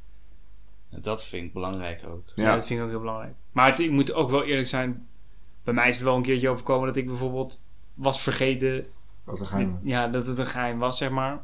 En 0.89 1.01
Dat 1.01 1.25
vind 1.25 1.45
ik 1.45 1.53
belangrijk 1.53 2.03
ook. 2.07 2.23
Ja, 2.35 2.43
Ja. 2.43 2.55
dat 2.55 2.65
vind 2.65 2.79
ik 2.79 2.85
ook 2.85 2.91
heel 2.91 2.99
belangrijk. 2.99 3.33
Maar 3.51 3.69
het- 3.69 3.79
ik 3.79 3.91
moet 3.91 4.11
ook 4.11 4.29
wel 4.29 4.43
eerlijk 4.43 4.67
zijn. 4.67 5.07
Bij 5.63 5.73
mij 5.73 5.87
is 5.87 5.95
het 5.95 6.03
wel 6.03 6.15
een 6.15 6.21
keertje 6.21 6.49
overkomen 6.49 6.87
dat 6.87 6.97
ik 6.97 7.05
bijvoorbeeld 7.05 7.59
was 7.97 8.21
vergeten 8.21 8.85
Wat 9.23 9.39
een 9.39 9.45
geheim. 9.45 9.79
ja, 9.83 10.07
dat 10.07 10.27
het 10.27 10.37
een 10.37 10.45
geheim 10.45 10.79
was, 10.79 10.97
zeg 10.97 11.09
maar. 11.09 11.39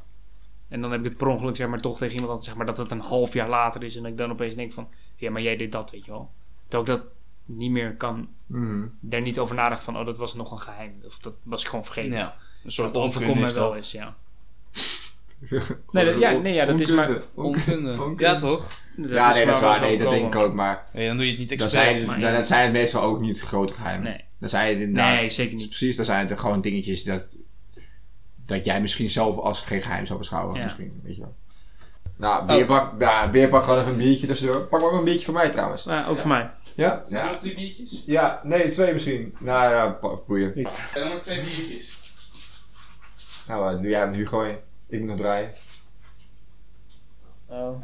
En 0.67 0.81
dan 0.81 0.91
heb 0.91 0.99
ik 0.99 1.05
het 1.05 1.17
per 1.17 1.27
ongeluk 1.27 1.55
zeg 1.55 1.67
maar, 1.67 1.81
toch 1.81 1.97
tegen 1.97 2.11
iemand 2.13 2.29
anders, 2.29 2.47
zeg 2.49 2.57
maar, 2.57 2.65
dat 2.65 2.77
het 2.77 2.91
een 2.91 2.99
half 2.99 3.33
jaar 3.33 3.49
later 3.49 3.83
is. 3.83 3.95
En 3.95 4.01
dat 4.01 4.11
ik 4.11 4.17
dan 4.17 4.31
opeens 4.31 4.55
denk 4.55 4.73
van, 4.73 4.87
ja, 5.15 5.31
maar 5.31 5.41
jij 5.41 5.55
deed 5.57 5.71
dat, 5.71 5.91
weet 5.91 6.05
je 6.05 6.11
wel. 6.11 6.31
Terwijl 6.67 6.81
ik 6.97 7.03
dat 7.03 7.11
niet 7.45 7.71
meer 7.71 7.95
kan, 7.95 8.29
Mhm. 8.45 8.85
daar 8.99 9.21
niet 9.21 9.39
over 9.39 9.55
nadenken 9.55 9.83
van, 9.85 9.97
oh, 9.97 10.05
dat 10.05 10.17
was 10.17 10.33
nog 10.33 10.51
een 10.51 10.59
geheim. 10.59 10.93
Of 11.05 11.19
dat 11.19 11.33
was 11.43 11.61
ik 11.61 11.67
gewoon 11.69 11.85
vergeten. 11.85 12.11
Ja, 12.17 12.35
een 12.63 12.71
soort 12.71 12.93
dat 12.93 13.03
overkomt 13.03 13.39
mij 13.39 13.53
wel 13.53 13.75
eens, 13.75 13.91
ja. 13.91 14.15
Nee, 15.91 16.05
dat- 16.05 16.19
ja, 16.19 16.31
nee, 16.31 16.53
ja, 16.53 16.65
dat 16.65 16.79
is 16.79 16.91
maar- 16.91 17.21
Onkunde. 17.33 17.91
Onkunde. 17.91 18.23
Ja, 18.23 18.35
toch? 18.39 18.71
Ja, 18.97 19.31
nee, 19.33 19.45
dat 19.45 19.55
is 19.55 19.61
waar. 19.61 19.81
Nee, 19.81 19.97
dat 19.97 20.09
denk 20.09 20.33
ik 20.35 20.41
ook. 20.41 20.53
Maar 20.53 20.85
Nee, 20.93 21.07
dan 21.07 21.15
doe 21.17 21.25
je 21.25 21.31
het 21.31 21.39
niet 21.39 21.49
dan 21.49 21.57
expres. 21.57 21.95
zijn, 21.95 22.05
maar 22.07 22.19
ja. 22.19 22.31
dan 22.31 22.45
zijn 22.45 22.63
het 22.63 22.71
meestal 22.71 23.01
ook 23.01 23.19
niet 23.19 23.39
grote 23.41 23.73
geheimen. 23.73 24.03
Nee. 24.11 24.23
Dan 24.43 24.51
zijn 24.51 24.67
het 24.67 24.77
inderdaad... 24.77 25.19
Nee, 25.19 25.29
zeker 25.29 25.55
niet. 25.55 25.67
Precies, 25.67 25.95
dan 25.95 26.05
zijn 26.05 26.19
het 26.19 26.31
er 26.31 26.37
gewoon 26.37 26.61
dingetjes 26.61 27.03
dat, 27.03 27.37
dat 28.45 28.65
jij 28.65 28.81
misschien 28.81 29.09
zelf 29.09 29.37
als 29.37 29.61
geen 29.61 29.81
geheim 29.81 30.05
zou 30.05 30.19
beschouwen. 30.19 30.55
Ja. 30.57 30.63
Misschien, 30.63 30.99
weet 31.03 31.15
je 31.15 31.21
wel. 31.21 31.35
Nou, 32.15 32.45
beerpak, 32.45 33.01
ja, 33.01 33.29
beerpak 33.29 33.63
gewoon 33.63 33.79
even 33.79 33.91
een 33.91 33.97
biertje 33.97 34.27
tussendoor. 34.27 34.61
Pak 34.61 34.81
maar 34.81 34.89
ook 34.89 34.97
een 34.97 35.03
biertje 35.03 35.25
voor 35.25 35.33
mij 35.33 35.49
trouwens. 35.49 35.83
Ja, 35.83 36.07
ook 36.07 36.17
voor 36.17 36.27
mij. 36.27 36.49
Ja? 36.75 37.03
Zijn 37.07 37.23
er 37.23 37.31
nog 37.31 37.39
twee 37.39 37.55
biertjes? 37.55 38.03
Ja, 38.05 38.41
nee, 38.43 38.69
twee 38.69 38.93
misschien. 38.93 39.35
Nou 39.39 39.73
ja, 39.73 39.99
boeien. 40.27 40.51
Zijn 40.91 41.03
er 41.05 41.13
nog 41.13 41.21
twee 41.21 41.43
biertjes? 41.43 41.97
Nou, 43.47 43.75
uh, 43.75 43.81
doe 43.81 43.89
jij 43.89 43.99
hem 43.99 44.11
nu 44.11 44.27
gooien. 44.27 44.59
Ik 44.87 44.99
moet 44.99 45.07
nog 45.07 45.17
draaien. 45.17 45.51
Oh. 47.45 47.83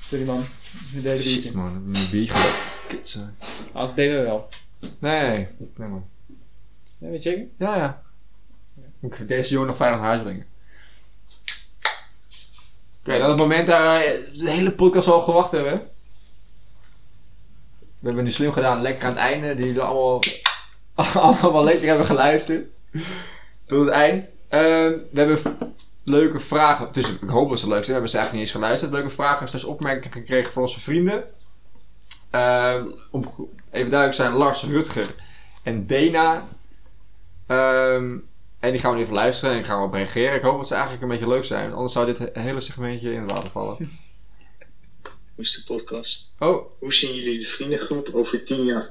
Sorry 0.00 0.24
man, 0.24 0.44
dit 0.92 1.02
derde 1.02 1.22
Shit 1.22 1.52
man, 1.52 1.66
ik 1.66 1.72
heb 1.72 1.82
mijn 1.82 2.10
biertje. 2.10 2.52
Kut, 2.88 3.08
zo. 3.08 3.20
Als 3.72 3.94
deden 3.94 4.16
we 4.18 4.22
wel. 4.22 4.48
Nee, 4.98 5.28
nee, 5.28 5.48
nee 5.76 5.88
man. 5.88 6.04
Ja, 6.98 7.08
weet 7.08 7.22
je 7.22 7.30
zeker? 7.30 7.46
Ja, 7.58 7.76
ja. 7.76 8.02
Moet 9.00 9.18
ik 9.18 9.28
deze 9.28 9.52
jongen 9.52 9.68
nog 9.68 9.76
veilig 9.76 10.00
naar 10.00 10.08
huis 10.08 10.22
brengen. 10.22 10.46
Oké, 13.00 13.18
dan 13.18 13.28
het 13.28 13.38
moment 13.38 13.66
daar 13.66 14.00
eh, 14.00 14.12
de 14.34 14.50
hele 14.50 14.72
podcast 14.72 15.08
al 15.08 15.20
gewacht 15.20 15.50
hebben. 15.52 15.88
We 17.98 18.06
hebben 18.06 18.24
nu 18.24 18.30
slim 18.30 18.52
gedaan, 18.52 18.82
lekker 18.82 19.04
aan 19.04 19.10
het 19.10 19.20
einde. 19.20 19.54
Die 19.54 19.66
jullie 19.66 19.80
allemaal, 19.80 20.22
allemaal 21.24 21.52
wel 21.52 21.64
lekker 21.64 21.88
hebben 21.88 22.06
geluisterd. 22.06 22.66
Tot 23.66 23.80
het 23.84 23.88
eind. 23.88 24.30
Ehm, 24.48 24.92
we 25.10 25.20
hebben 25.20 25.38
leuke 26.04 26.40
vragen. 26.40 26.88
Is, 26.92 27.08
ik 27.08 27.28
hoop 27.28 27.48
dat 27.48 27.58
ze 27.58 27.68
leuk 27.68 27.84
zijn. 27.84 27.86
We 27.86 27.92
hebben 27.92 28.10
ze 28.10 28.16
eigenlijk 28.16 28.32
niet 28.32 28.54
eens 28.54 28.64
geluisterd. 28.64 28.92
Leuke 28.92 29.14
vragen, 29.14 29.48
slash 29.48 29.64
opmerkingen 29.64 30.12
gekregen 30.12 30.52
van 30.52 30.62
onze 30.62 30.80
vrienden. 30.80 31.24
Ehm, 32.30 32.84
om 33.10 33.22
even 33.70 33.90
duidelijk 33.90 34.10
te 34.10 34.22
zijn, 34.22 34.32
Lars, 34.32 34.64
Rutger 34.64 35.14
en 35.62 35.86
Dena. 35.86 36.44
Ehm, 37.46 38.16
en 38.60 38.70
die 38.70 38.80
gaan 38.80 38.94
we 38.94 39.00
even 39.00 39.14
luisteren 39.14 39.50
en 39.54 39.60
die 39.60 39.66
gaan 39.66 39.78
we 39.80 39.86
op 39.86 39.92
reageren. 39.92 40.34
Ik 40.36 40.42
hoop 40.42 40.56
dat 40.58 40.66
ze 40.66 40.72
eigenlijk 40.74 41.02
een 41.02 41.08
beetje 41.08 41.28
leuk 41.28 41.44
zijn. 41.44 41.62
want 41.62 41.74
Anders 41.74 41.92
zou 41.92 42.06
dit 42.06 42.18
he- 42.18 42.40
hele 42.40 42.60
segmentje 42.60 43.12
in 43.12 43.20
het 43.22 43.30
water 43.32 43.50
vallen. 43.50 43.76
Hoe 45.34 45.44
is 45.44 45.52
de 45.66 45.74
podcast? 45.74 46.30
Oh, 46.38 46.66
Hoe 46.78 46.94
zien 46.94 47.14
jullie 47.14 47.38
de 47.40 47.46
vriendengroep 47.46 48.08
over 48.12 48.44
tien 48.44 48.64
jaar? 48.64 48.90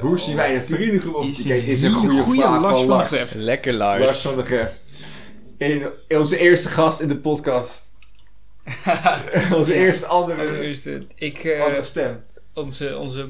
hoe 0.00 0.18
zien 0.18 0.36
wij 0.36 0.56
een 0.56 0.64
vriendengroep 0.64 1.14
op 1.14 1.24
Is 1.24 1.36
die 1.36 1.46
Kijk, 1.46 1.62
is 1.66 1.82
een 1.82 1.92
goede 1.92 2.22
vraag 2.22 2.60
Lars 2.60 2.62
van 2.62 2.76
van 2.78 2.86
Lars. 2.86 3.10
de 3.10 3.16
Greft. 3.16 3.34
Lekker 3.34 3.72
Lars 3.72 4.00
Lars. 4.04 4.20
van 4.20 4.36
der 4.36 4.44
Greft. 4.44 4.88
In, 5.58 5.86
in 6.08 6.18
onze 6.18 6.38
eerste 6.38 6.68
gast 6.68 7.00
in 7.00 7.08
de 7.08 7.16
podcast. 7.16 7.94
onze 9.52 9.74
eerste 9.74 10.06
andere, 10.06 10.60
Eerst, 10.62 10.86
eh, 10.86 11.00
ik, 11.14 11.38
eh, 11.44 11.62
andere 11.62 11.82
stem. 11.84 12.24
Onze, 12.54 12.98
onze 12.98 13.26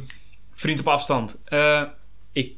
vriend 0.54 0.80
op 0.80 0.88
afstand. 0.88 1.36
Eh, 1.44 1.82
ik, 2.32 2.54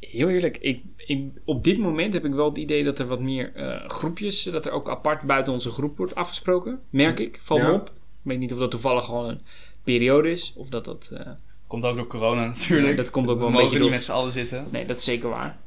heel 0.00 0.28
eerlijk, 0.28 0.58
ik, 0.58 0.82
ik, 0.96 1.22
op 1.44 1.64
dit 1.64 1.78
moment 1.78 2.12
heb 2.12 2.24
ik 2.24 2.32
wel 2.34 2.48
het 2.48 2.58
idee 2.58 2.84
dat 2.84 2.98
er 2.98 3.06
wat 3.06 3.20
meer 3.20 3.54
eh, 3.54 3.88
groepjes, 3.88 4.42
dat 4.42 4.66
er 4.66 4.72
ook 4.72 4.88
apart 4.88 5.22
buiten 5.22 5.52
onze 5.52 5.70
groep 5.70 5.96
wordt 5.96 6.14
afgesproken. 6.14 6.80
Merk 6.90 7.18
ik, 7.18 7.40
me 7.48 7.54
Ja. 7.54 7.72
op. 7.72 7.86
Ik 7.88 7.92
weet 8.22 8.38
niet 8.38 8.52
of 8.52 8.58
dat 8.58 8.70
toevallig 8.70 9.04
gewoon 9.04 9.28
een 9.28 9.40
periode 9.84 10.30
is, 10.30 10.52
of 10.56 10.68
dat 10.68 10.84
dat... 10.84 11.10
eh, 11.14 11.26
Komt 11.66 11.84
ook 11.84 11.96
door 11.96 12.06
corona 12.06 12.46
natuurlijk. 12.46 12.86
Nee, 12.86 12.96
dat 12.96 13.10
komt 13.10 13.28
ook 13.28 13.34
We 13.34 13.40
wel 13.40 13.46
een 13.48 13.52
mogen 13.52 13.66
beetje 13.70 13.78
niet 13.78 13.88
door. 13.88 13.96
met 13.98 14.04
z'n 14.06 14.12
allen 14.12 14.32
zitten. 14.32 14.66
nee, 14.70 14.86
dat 14.86 14.96
is 14.96 15.04
zeker 15.04 15.28
waar. 15.28 15.58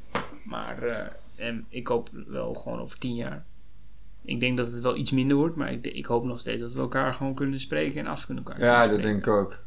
Maar 0.44 0.82
eh, 0.82 1.06
en 1.46 1.66
ik 1.68 1.86
hoop 1.86 2.08
wel 2.26 2.54
gewoon 2.54 2.80
over 2.80 2.98
tien 2.98 3.14
jaar. 3.14 3.44
Ik 4.24 4.40
denk 4.40 4.56
dat 4.56 4.72
het 4.72 4.80
wel 4.82 4.96
iets 4.96 5.10
minder 5.10 5.36
wordt, 5.36 5.56
maar 5.56 5.72
ik, 5.72 5.86
ik 5.86 6.06
hoop 6.06 6.24
nog 6.24 6.40
steeds 6.40 6.60
dat 6.60 6.72
we 6.72 6.78
elkaar 6.80 7.14
gewoon 7.14 7.34
kunnen 7.34 7.60
spreken 7.60 8.00
en 8.00 8.06
af 8.06 8.26
kunnen 8.26 8.44
elkaar 8.44 8.60
Ja, 8.60 8.80
kunnen 8.80 8.88
dat 8.90 8.98
spreken. 8.98 9.22
denk 9.22 9.36
ik 9.38 9.42
ook. 9.42 9.64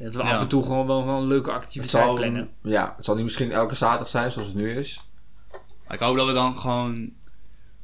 Dat 0.00 0.14
we 0.14 0.22
Ja. 0.22 0.30
af 0.34 0.40
en 0.40 0.48
toe 0.48 0.62
gewoon 0.62 0.86
wel, 0.86 1.06
wel 1.06 1.16
een 1.16 1.26
leuke 1.26 1.50
activiteit 1.50 2.04
zal, 2.04 2.14
plannen. 2.14 2.50
ja, 2.62 2.92
het 2.96 3.04
zal 3.04 3.14
niet 3.14 3.24
misschien 3.24 3.52
elke 3.52 3.74
zaterdag 3.74 4.08
zijn 4.08 4.32
zoals 4.32 4.48
het 4.48 4.56
nu 4.56 4.76
is. 4.78 5.04
Ik 5.88 5.98
hoop 5.98 6.16
dat 6.16 6.26
we 6.26 6.32
dan 6.32 6.56
gewoon... 6.58 7.10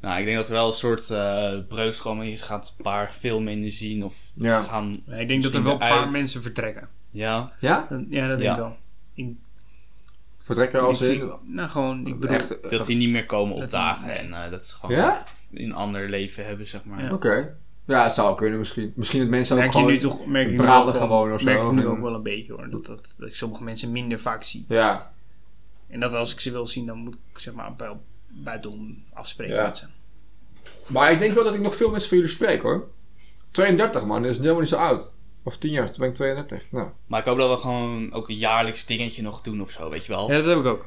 Nou, 0.00 0.18
ik 0.18 0.24
denk 0.24 0.36
dat 0.36 0.46
er 0.46 0.52
wel 0.52 0.66
een 0.66 0.72
soort 0.72 1.08
uh, 1.10 1.50
breukskomen 1.68 2.26
is. 2.26 2.38
Je 2.38 2.44
gaat 2.44 2.74
een 2.76 2.82
paar 2.82 3.12
veel 3.20 3.40
minder 3.40 3.70
zien 3.70 4.04
of 4.04 4.16
Ja. 4.34 4.60
gaan... 4.62 5.02
Ja, 5.06 5.14
ik 5.16 5.28
denk 5.28 5.42
dat 5.42 5.54
er 5.54 5.62
wel 5.62 5.72
een 5.72 5.78
paar 5.78 6.08
mensen 6.10 6.42
vertrekken. 6.42 6.88
Ja, 7.10 7.52
Ja? 7.60 7.86
Dat- 7.90 8.04
Ja, 8.08 8.28
dat 8.28 8.38
denk 8.38 8.42
Ja. 8.42 8.52
ik 8.52 8.58
wel. 8.58 8.76
Ik, 9.14 9.26
Vertrekken 10.38 10.80
als 10.80 11.00
ik 11.00 11.12
in... 11.12 11.18
vind- 11.18 11.32
nou, 11.54 11.68
gewoon, 11.68 12.06
ik 12.06 12.20
bedoel... 12.20 12.36
Echt, 12.36 12.70
dat 12.70 12.86
die 12.86 12.96
niet 12.96 13.08
meer 13.08 13.26
komen 13.26 13.54
opdagen. 13.56 14.18
En 14.18 14.44
eh, 14.44 14.50
dat 14.50 14.64
ze 14.64 14.76
gewoon 14.76 14.96
Ja? 14.96 15.24
een 15.52 15.72
ander 15.72 16.08
leven 16.08 16.46
hebben, 16.46 16.66
zeg 16.66 16.84
maar. 16.84 17.02
Ja. 17.04 17.12
Oké. 17.12 17.56
Ja, 17.86 18.02
het 18.02 18.12
zou 18.12 18.36
kunnen 18.36 18.58
misschien. 18.58 18.92
Misschien 18.96 19.20
dat 19.20 19.28
mensen 19.28 19.54
ook 19.54 19.60
merk 19.60 19.72
je 19.72 19.78
gewoon... 19.78 19.92
nu 19.94 19.98
toch 20.00 20.26
merk 20.26 20.46
in 20.48 20.52
nu 20.52 20.60
ook 20.60 20.66
wel- 20.84 20.92
gewoon 20.92 21.32
of 21.32 21.38
zo, 21.40 21.44
merk 21.44 21.62
ik 21.62 21.72
nu 21.72 21.86
ook 21.86 22.00
wel 22.00 22.14
een 22.14 22.22
beetje 22.22 22.52
hoor. 22.52 22.70
Dat, 22.70 22.86
dat, 22.86 23.14
dat 23.18 23.28
ik 23.28 23.34
sommige 23.34 23.62
mensen 23.64 23.92
minder 23.92 24.18
vaak 24.18 24.42
zie. 24.42 24.64
Ja. 24.68 25.12
En 25.88 26.00
dat 26.00 26.14
als 26.14 26.32
ik 26.32 26.40
ze 26.40 26.50
wil 26.52 26.66
zien, 26.66 26.86
dan 26.86 26.98
moet 26.98 27.14
ik 27.32 27.38
zeg 27.38 27.54
maar 27.54 27.74
bij, 27.74 27.92
buitenom 28.28 29.02
afspreken 29.12 29.54
Ja. 29.54 29.64
met 29.64 29.76
ze. 29.76 29.86
Maar 30.86 31.12
ik 31.12 31.18
denk 31.18 31.34
wel 31.34 31.44
dat 31.44 31.54
ik 31.54 31.60
nog 31.60 31.76
veel 31.76 31.90
mensen 31.90 32.08
van 32.08 32.18
jullie 32.18 32.32
spreek 32.32 32.62
hoor. 32.62 32.88
32 33.50 34.04
man, 34.04 34.22
dat 34.22 34.30
is 34.30 34.38
helemaal 34.38 34.60
niet 34.60 34.68
zo 34.68 34.76
oud. 34.76 35.10
Of 35.42 35.56
10 35.56 35.70
jaar, 35.70 35.86
toen 35.86 35.96
ben 35.98 36.08
ik 36.08 36.14
32. 36.14 36.62
Nou. 36.70 36.88
Maar 37.06 37.20
ik 37.20 37.26
hoop 37.26 37.36
dat 37.38 37.50
we 37.50 37.56
gewoon 37.56 38.12
ook 38.12 38.28
een 38.28 38.36
jaarlijks 38.36 38.86
dingetje 38.86 39.22
nog 39.22 39.40
doen 39.40 39.60
of 39.62 39.70
zo, 39.70 39.90
weet 39.90 40.06
je 40.06 40.12
wel. 40.12 40.30
Ja, 40.30 40.36
dat 40.36 40.46
heb 40.46 40.58
ik 40.58 40.64
ook. 40.64 40.84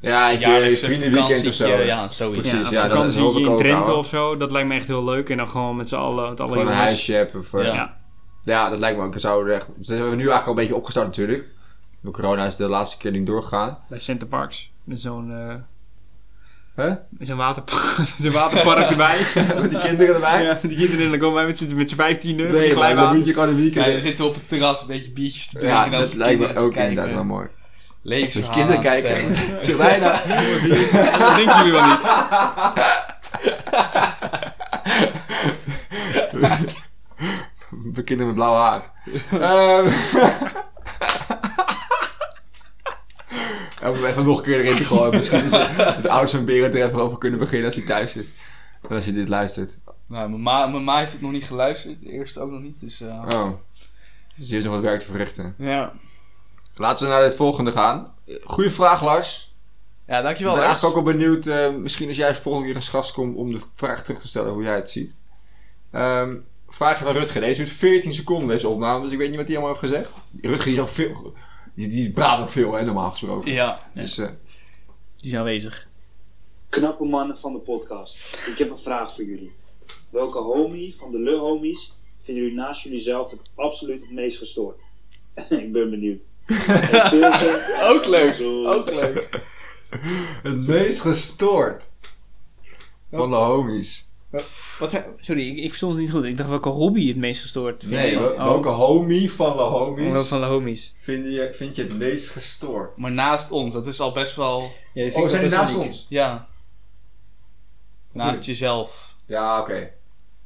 Ja, 0.00 0.28
je 0.28 0.46
een 0.46 0.76
vriendenweekend 0.76 1.46
of 1.46 1.54
zo. 1.54 1.66
ja, 1.66 2.08
zoiets. 2.08 2.48
Precies, 2.48 2.68
ja, 2.68 2.86
ja, 2.86 2.90
een 2.94 3.08
ik 3.08 3.46
in 3.46 3.56
Drenthe 3.56 3.82
ouwe. 3.84 3.92
of 3.96 4.06
zo, 4.06 4.36
dat 4.36 4.50
lijkt 4.50 4.68
me 4.68 4.74
echt 4.74 4.86
heel 4.86 5.04
leuk. 5.04 5.30
En 5.30 5.36
dan 5.36 5.48
gewoon 5.48 5.76
met 5.76 5.88
z'n 5.88 5.94
allen, 5.96 6.28
met 6.28 6.40
alle 6.40 6.52
Gewoon 6.52 6.66
een 6.66 6.72
huisje 6.72 7.12
hebben. 7.12 7.44
Eh, 7.52 7.64
Ja. 7.64 7.74
ja. 7.74 7.96
ja. 8.44 8.68
dat 8.70 8.78
lijkt 8.78 8.98
me 8.98 9.04
ook. 9.04 9.12
Dat 9.12 9.20
zouden 9.20 9.48
we 9.48 9.54
echt... 9.54 9.66
Dat 9.76 9.86
hebben 9.86 10.10
we 10.10 10.16
nu 10.16 10.22
eigenlijk 10.28 10.44
al 10.46 10.50
een 10.50 10.58
beetje 10.58 10.76
opgestart 10.76 11.06
natuurlijk. 11.06 11.44
Door 12.00 12.12
corona 12.12 12.46
is 12.46 12.56
de 12.56 12.68
laatste 12.68 12.96
keer 12.96 13.10
niet 13.10 13.26
doorgegaan. 13.26 13.78
Bij 13.88 13.98
Center 13.98 14.28
Parks. 14.28 14.70
Met 14.84 15.00
zo'n 15.00 15.32
eh, 15.32 15.54
Hè? 16.74 16.88
met 17.10 17.26
zo'n 17.26 17.36
waterpark, 17.36 17.96
met 18.18 18.32
waterpark 18.32 18.90
erbij. 18.96 19.18
Met 19.60 19.70
die 19.70 19.78
kinderen 19.78 20.14
erbij? 20.14 20.42
Ja, 20.42 20.58
met 20.62 20.70
die 20.70 20.78
kinderen 20.78 21.10
dan 21.10 21.18
komen 21.18 21.34
wij 21.34 21.46
met 21.46 21.58
z'n 21.58 21.76
met 21.76 21.90
z'n 21.90 21.96
vijftienen. 21.96 22.52
Nee, 22.52 22.74
dan 22.74 23.16
moet 23.16 23.26
je 23.26 23.32
gewoon 23.32 23.48
een 23.48 23.54
Ja, 23.54 23.60
weekend... 23.60 24.02
zitten 24.02 24.24
we 24.24 24.30
op 24.30 24.36
het 24.36 24.48
terras 24.48 24.80
een 24.80 24.86
beetje 24.86 25.10
biertjes 25.10 25.46
te 25.48 25.58
drinken. 25.58 25.90
Ja, 25.90 25.98
dat 25.98 26.14
lijkt 26.14 26.40
me 26.40 26.56
ook 26.56 26.74
inderdaad 26.74 27.14
wel 27.14 27.24
mooi. 27.24 27.46
Met 28.02 28.12
Levensverhalen 28.12 28.66
kinderen 28.80 28.82
kijken. 29.02 29.34
Zeg 29.64 29.76
jij 29.76 29.98
nou? 29.98 30.12
Dat 31.18 31.36
denken 31.36 31.56
jullie 31.56 31.72
wel 31.72 31.86
niet. 31.86 32.00
Bij 37.94 38.04
kinderen 38.04 38.26
met 38.26 38.34
blauw 38.34 38.54
haar. 38.54 38.90
Ehm. 39.30 39.90
Ja, 43.80 43.92
we 43.92 44.06
even 44.06 44.24
nog 44.24 44.38
een 44.38 44.44
keer 44.44 44.64
erin 44.64 44.76
te 44.76 44.84
gooien. 44.84 45.14
Misschien 45.16 45.50
dat 45.50 45.76
we 45.76 45.82
het 45.82 46.06
ouders 46.08 46.32
van 46.32 46.44
Berend 46.44 46.74
er 46.74 46.86
even 46.86 47.00
over 47.00 47.18
kunnen 47.18 47.38
beginnen 47.38 47.66
als 47.66 47.74
hij 47.76 47.84
thuis 47.84 48.12
zit. 48.12 48.26
En 48.88 48.94
als 48.96 49.04
je 49.04 49.12
dit 49.12 49.28
luistert. 49.28 49.78
Nou, 50.06 50.28
mijn 50.28 50.42
ma, 50.42 50.66
mijn 50.66 50.84
ma 50.84 50.98
heeft 50.98 51.12
het 51.12 51.20
nog 51.20 51.30
niet 51.30 51.44
geluisterd. 51.44 52.00
De 52.02 52.10
eerste 52.10 52.40
ook 52.40 52.50
nog 52.50 52.60
niet. 52.60 52.80
Dus, 52.80 53.00
eh, 53.00 53.22
Oh. 53.28 53.50
Dus 54.36 54.44
die 54.46 54.54
heeft 54.54 54.64
nog 54.64 54.74
wat 54.74 54.82
werk 54.84 55.00
te 55.00 55.06
verrichten. 55.06 55.54
ja. 55.58 55.92
Laten 56.78 57.06
we 57.06 57.12
naar 57.12 57.22
het 57.22 57.34
volgende 57.34 57.72
gaan. 57.72 58.14
Goeie 58.44 58.70
vraag, 58.70 59.02
Lars. 59.02 59.54
Ja, 60.06 60.18
Ik 60.18 60.24
dankjewel. 60.24 60.52
ben 60.54 60.62
Lars. 60.62 60.72
eigenlijk 60.72 60.98
ook 60.98 61.04
wel 61.04 61.14
benieuwd, 61.16 61.46
eh, 61.46 61.74
misschien 61.74 62.08
als 62.08 62.16
jij 62.16 62.34
volgende 62.34 62.66
keer 62.66 62.76
als 62.76 62.88
gast 62.88 63.12
komt 63.12 63.36
om 63.36 63.52
de 63.52 63.60
vraag 63.74 64.02
terug 64.04 64.20
te 64.20 64.28
stellen 64.28 64.52
hoe 64.52 64.62
jij 64.62 64.74
het 64.74 64.90
ziet. 64.90 65.20
Ehm 65.90 66.34
vraag 66.68 66.98
van 66.98 67.12
Rutger. 67.12 67.40
Deze 67.40 67.62
duurt 67.62 67.76
14 67.76 68.14
seconden 68.14 68.48
deze 68.48 68.68
opname, 68.68 69.02
dus 69.02 69.12
ik 69.12 69.18
weet 69.18 69.28
niet 69.28 69.38
wat 69.38 69.46
hij 69.48 69.56
allemaal 69.56 69.74
heeft 69.80 69.92
gezegd. 69.92 70.10
Rutger 70.40 70.64
die 70.64 70.74
is 70.74 70.80
ook 70.80 70.88
veel, 70.88 71.32
die, 71.74 71.88
die 71.88 72.10
praat 72.12 72.40
ook 72.40 72.48
veel 72.48 72.72
hè, 72.72 72.84
normaal 72.84 73.10
gesproken. 73.10 73.52
Ja. 73.52 73.82
Dus 73.94 74.18
eh, 74.18 74.28
Die 75.16 75.30
is 75.32 75.38
aanwezig. 75.38 75.86
Knappe 76.68 77.04
mannen 77.04 77.38
van 77.38 77.52
de 77.52 77.58
podcast. 77.58 78.38
Ik 78.46 78.58
heb 78.58 78.70
een 78.70 78.78
vraag 78.78 79.14
voor 79.14 79.24
jullie. 79.24 79.52
Welke 80.10 80.38
homie 80.38 80.94
van 80.94 81.10
de 81.10 81.18
Le 81.18 81.36
homies 81.36 81.92
vinden 82.22 82.42
jullie 82.42 82.58
naast 82.58 82.82
jullie 82.82 83.00
zelf 83.00 83.30
het 83.30 83.40
absoluut 83.54 84.00
het 84.00 84.10
meest 84.10 84.38
gestoord? 84.38 84.80
ik 85.48 85.72
ben 85.72 85.90
benieuwd. 85.90 86.22
Ook 87.92 88.04
leuk. 88.06 88.34
Zo. 88.34 88.66
Ook 88.66 88.90
leuk. 88.90 89.42
het 90.42 90.66
meest 90.66 91.00
gestoord 91.00 91.88
van 93.10 93.30
de 93.30 93.36
homies. 93.36 94.06
Wat 94.78 95.04
sorry, 95.20 95.48
ik, 95.48 95.56
ik 95.56 95.66
verstond 95.68 95.92
het 95.92 96.00
niet 96.02 96.10
goed. 96.10 96.24
Ik 96.24 96.36
dacht 96.36 96.48
welke 96.48 96.68
hobby 96.68 97.08
het 97.08 97.16
meest 97.16 97.40
gestoord 97.40 97.80
vind 97.82 97.92
Nee, 97.94 98.10
je? 98.10 98.18
wel- 98.20 98.30
Oh, 98.32 98.44
welke 98.44 98.68
homie 98.68 99.32
van 99.32 99.56
de 99.56 99.62
oh, 99.62 99.70
homies 99.72 100.26
van 100.28 100.40
de 100.40 100.46
homies. 100.46 100.94
vind, 100.98 101.24
je, 101.24 101.50
vind 101.54 101.76
je 101.76 101.82
het 101.82 101.96
meest 101.98 102.28
gestoord? 102.28 102.96
Maar 102.96 103.10
naast 103.10 103.50
ons, 103.50 103.72
dat 103.72 103.86
is 103.86 104.00
al 104.00 104.12
best 104.12 104.34
wel... 104.36 104.60
Ja, 104.60 105.02
die 105.02 105.12
vind 105.12 105.14
Oh, 105.16 105.22
ik 105.24 105.30
zijn 105.30 105.40
wel 105.42 105.50
die 105.50 105.58
best 105.58 105.60
naast 105.60 105.72
wel 105.74 105.82
ons? 105.86 106.06
Ja. 106.08 106.48
Naast 108.12 108.44
jezelf. 108.44 109.14
Ja, 109.26 109.60
oké. 109.60 109.90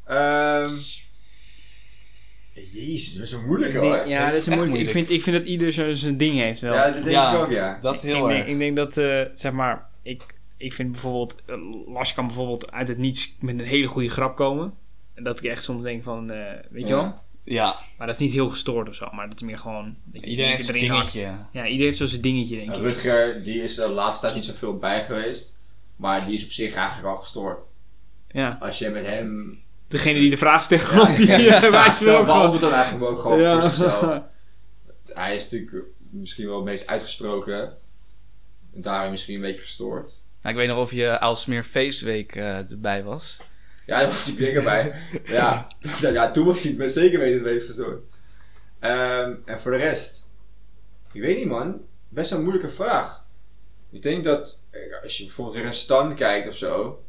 Ehm 0.06 0.76
Jezus, 2.54 3.14
dat 3.14 3.22
is 3.26 3.32
een 3.32 3.46
moeilijke 3.46 3.76
Ik 3.76 3.82
denk- 3.82 3.94
hoor. 3.96 4.08
ja, 4.08 4.30
dat 4.30 4.38
is 4.38 4.46
moeilijk. 4.46 4.68
Ik 4.68 4.74
moeilijk. 4.74 4.90
vind, 4.90 5.10
ik 5.10 5.22
vind 5.22 5.36
dat 5.36 5.46
ieder 5.46 5.72
zo 5.72 5.94
zijn 5.94 6.16
ding 6.16 6.34
heeft 6.38 6.60
wel. 6.60 6.74
Ja, 6.74 6.84
dat 6.84 6.94
denk 6.94 7.08
Ja. 7.10 7.32
ik 7.34 7.38
ook, 7.38 7.50
ja. 7.50 7.78
Dat 7.82 8.02
heel 8.02 8.16
ik, 8.16 8.36
erg. 8.36 8.44
denk, 8.44 8.46
ik 8.46 8.58
denk 8.58 8.76
dat, 8.76 8.96
eh, 8.96 9.20
zeg 9.34 9.52
maar, 9.52 9.88
ik, 10.02 10.22
ik 10.56 10.72
vind 10.72 10.90
bijvoorbeeld, 10.92 11.34
eh, 11.46 11.54
Lars 11.86 12.14
kan 12.14 12.26
bijvoorbeeld 12.26 12.72
uit 12.72 12.88
het 12.88 12.98
niets 12.98 13.36
met 13.40 13.58
een 13.60 13.66
hele 13.66 13.86
goede 13.86 14.08
grap 14.08 14.36
komen. 14.36 14.74
En 15.14 15.24
dat 15.24 15.38
ik 15.38 15.44
echt 15.44 15.62
soms 15.62 15.82
denk 15.82 16.02
van, 16.02 16.30
eh, 16.30 16.52
weet 16.70 16.86
je 16.86 16.94
Ja. 16.94 17.00
wel? 17.02 17.14
Ja, 17.44 17.78
Maar 17.98 18.06
dat 18.06 18.16
is 18.16 18.22
niet 18.22 18.32
heel 18.32 18.48
gestoord 18.48 18.88
of 18.88 18.94
zo, 18.94 19.08
maar 19.12 19.28
dat 19.28 19.40
is 19.40 19.46
meer 19.46 19.58
gewoon... 19.58 19.96
dat 20.04 20.22
iedereen 20.24 20.50
heeft 20.50 20.64
zijn 20.64 20.78
dingetje. 20.80 21.20
Ja, 21.20 21.46
iedereen 21.52 21.78
heeft 21.78 21.96
zo 21.96 22.06
zijn 22.06 22.20
dingetje, 22.20 22.56
denk 22.56 22.70
ik. 22.70 22.76
Rutger, 22.76 23.42
die 23.42 23.62
is 23.62 23.74
de 23.74 23.88
laatste 23.88 24.22
tijd 24.26 24.34
niet 24.38 24.44
zoveel 24.44 24.76
bij 24.76 25.04
geweest. 25.04 25.58
Maar 25.96 26.24
die 26.24 26.34
is 26.34 26.44
op 26.44 26.50
zich 26.50 26.74
eigenlijk 26.74 27.08
al 27.08 27.16
gestoord. 27.16 27.62
Ja, 28.28 28.56
Als 28.60 28.78
je 28.78 28.88
met 28.90 29.06
hem... 29.06 29.61
degene 29.92 30.18
die 30.18 30.30
de 30.30 30.36
vraag 30.36 30.62
stelt, 30.62 31.16
die 31.16 31.26
ja, 31.26 31.62
eh, 31.62 31.70
wijst 31.70 32.00
ook 32.00 32.06
gewoon. 32.08 32.24
behandelt 32.24 32.60
dan 32.60 32.72
eigenlijk 32.72 33.04
ook 33.04 33.20
gewoon 33.20 33.40
Ja. 33.40 33.52
voor 33.60 33.70
zichzelf. 33.70 34.20
Hij 35.12 35.34
is 35.34 35.42
natuurlijk 35.50 35.86
misschien 36.10 36.46
wel 36.46 36.56
het 36.56 36.64
meest 36.64 36.86
uitgesproken. 36.86 37.62
En 38.74 38.82
daarom 38.82 39.10
misschien 39.10 39.34
een 39.34 39.40
beetje 39.40 39.60
gestoord. 39.60 40.12
Nou, 40.42 40.54
ik 40.54 40.60
weet 40.60 40.68
nog 40.68 40.78
of 40.78 40.92
je 40.92 41.18
Aalsmeer 41.18 41.64
Feestweek 41.64 42.36
eh, 42.36 42.70
erbij 42.70 43.02
was. 43.02 43.36
Ja, 43.86 43.98
daar 43.98 44.08
was 44.08 44.24
hij 44.26 44.34
zeker 44.34 44.62
bij. 44.62 44.92
Ja. 45.24 45.66
ja, 46.00 46.08
ja, 46.08 46.30
toen 46.30 46.44
was 46.46 46.62
hij 46.62 46.88
zeker 46.88 47.18
weten 47.18 47.44
het 47.44 47.54
meest 47.54 47.66
gestoord. 47.66 48.02
Ehm, 48.78 49.32
en 49.44 49.60
voor 49.60 49.70
de 49.70 49.76
rest, 49.76 50.28
ik 51.12 51.20
weet 51.20 51.36
niet 51.36 51.46
man, 51.46 51.80
best 52.08 52.30
wel 52.30 52.38
een 52.38 52.44
moeilijke 52.44 52.72
vraag. 52.74 53.24
Ik 53.90 54.02
denk 54.02 54.24
dat 54.24 54.58
eh, 54.70 54.80
als 55.02 55.16
je 55.18 55.24
bijvoorbeeld 55.24 55.56
weer 55.56 55.66
een 55.66 55.72
Stan 55.72 56.14
kijkt 56.14 56.48
of 56.48 56.56
zo, 56.56 57.02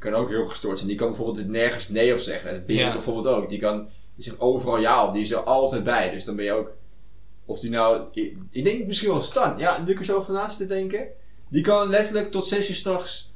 die 0.00 0.10
kan 0.10 0.20
ook 0.20 0.28
heel 0.28 0.48
gestoord 0.48 0.76
zijn. 0.76 0.88
Die 0.88 0.98
kan 0.98 1.08
bijvoorbeeld 1.08 1.48
nergens 1.48 1.88
nee 1.88 2.12
op 2.12 2.18
zeggen. 2.18 2.64
Ja. 2.66 2.92
bijvoorbeeld 2.92 3.26
ook. 3.26 3.48
Die 3.48 3.58
kan 3.58 3.88
die 4.14 4.24
zegt 4.24 4.40
overal 4.40 4.78
ja 4.78 5.06
op, 5.06 5.12
die 5.12 5.22
is 5.22 5.30
er 5.30 5.42
altijd 5.42 5.84
bij. 5.84 6.10
Dus 6.10 6.24
dan 6.24 6.36
ben 6.36 6.44
je 6.44 6.52
ook, 6.52 6.70
of 7.44 7.60
die 7.60 7.70
nou, 7.70 8.02
ik, 8.12 8.36
ik 8.50 8.64
denk 8.64 8.86
misschien 8.86 9.10
wel 9.10 9.22
Stan. 9.22 9.58
Ja, 9.58 9.82
nu 9.82 9.92
ik 9.92 9.98
er 9.98 10.04
zo 10.04 10.16
over 10.16 10.32
na 10.32 10.48
zit 10.48 10.56
te 10.56 10.66
denken. 10.66 11.06
Die 11.48 11.62
kan 11.62 11.88
letterlijk 11.88 12.30
tot 12.30 12.46
6 12.46 12.68
uur 12.68 12.74
s'nachts 12.74 13.32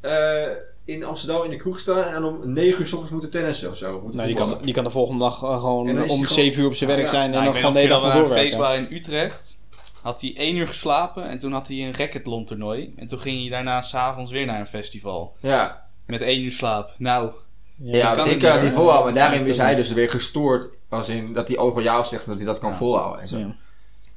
eh 0.00 0.46
in 0.84 1.04
Amsterdam 1.04 1.44
in 1.44 1.50
de 1.50 1.56
kroeg 1.56 1.78
staan 1.78 2.14
en 2.14 2.24
om 2.24 2.52
9 2.52 2.80
uur 2.80 2.86
s 2.86 2.92
ochtends 2.92 3.12
moeten 3.12 3.30
tennissen 3.30 3.70
of 3.70 3.76
zo. 3.76 3.92
Moeten 3.92 4.16
Nou, 4.16 4.28
die 4.28 4.36
kan, 4.36 4.58
die 4.62 4.74
kan 4.74 4.84
de 4.84 4.90
volgende 4.90 5.24
dag 5.24 5.42
eh, 5.42 5.58
gewoon 5.60 5.88
En 5.88 6.10
om 6.10 6.20
hij 6.20 6.28
7 6.28 6.60
uur 6.60 6.66
op 6.66 6.74
zijn 6.74 6.90
Ja, 6.90 6.96
werk 6.96 7.08
ja. 7.08 7.14
zijn 7.14 7.24
en 7.24 7.30
Nou, 7.30 7.44
dan 7.44 7.54
gewoon 7.54 7.74
de 7.74 7.80
nog 7.80 7.88
hele 7.88 8.00
dag 8.00 8.14
naar 8.14 8.20
een 8.20 8.26
feest 8.26 8.34
doorwerken. 8.34 8.58
waren 8.58 8.88
in 8.88 8.96
Utrecht. 8.96 9.56
Had 10.02 10.20
hij 10.20 10.34
één 10.36 10.56
uur 10.56 10.68
geslapen 10.68 11.28
en 11.28 11.38
toen 11.38 11.52
had 11.52 11.68
hij 11.68 11.76
een 11.76 11.94
racketlon 11.94 12.44
toernooi. 12.44 12.92
En 12.96 13.08
toen 13.08 13.18
ging 13.18 13.40
hij 13.40 13.50
daarna 13.50 13.82
s'avonds 13.82 14.30
weer 14.30 14.46
naar 14.46 14.60
een 14.60 14.66
festival. 14.66 15.36
Ja, 15.40 15.87
Met 16.08 16.20
één 16.20 16.40
uur 16.42 16.50
slaap. 16.52 16.90
Nou, 16.98 17.30
ja, 17.76 18.14
kan 18.14 18.28
ik 18.28 18.38
kan 18.38 18.50
het 18.50 18.60
niet, 18.60 18.70
niet 18.70 18.78
volhouden. 18.78 19.14
Maar 19.14 19.22
daarin 19.22 19.46
is 19.46 19.56
hij 19.56 19.74
dus 19.74 19.92
weer 19.92 20.10
gestoord. 20.10 20.68
Als 20.88 21.08
in 21.08 21.32
dat 21.32 21.48
hij 21.48 21.56
overal 21.58 21.82
ja 21.84 21.98
op 21.98 22.04
zegt 22.04 22.22
en 22.22 22.28
dat 22.28 22.38
hij 22.38 22.46
dat 22.46 22.58
kan 22.58 22.70
Ja. 22.70 22.76
volhouden. 22.76 23.20
En 23.20 23.28
zo. 23.28 23.38
Ja. 23.38 23.56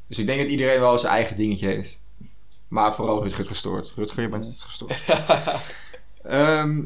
Dus 0.08 0.20
ik 0.20 0.26
denk 0.26 0.40
dat 0.40 0.50
iedereen 0.50 0.80
wel 0.80 1.00
zijn 1.00 1.14
eigen 1.14 1.36
dingetje 1.36 1.68
heeft. 1.68 2.00
Maar 2.68 2.96
vooral 2.96 3.24
Rutger 3.24 3.46
gestoord. 3.46 3.94
Rutger, 3.96 4.22
je 4.22 4.30
bent 4.30 4.44
niet 4.44 4.62
gestoord. 4.62 4.98
Ehm, 6.24 6.82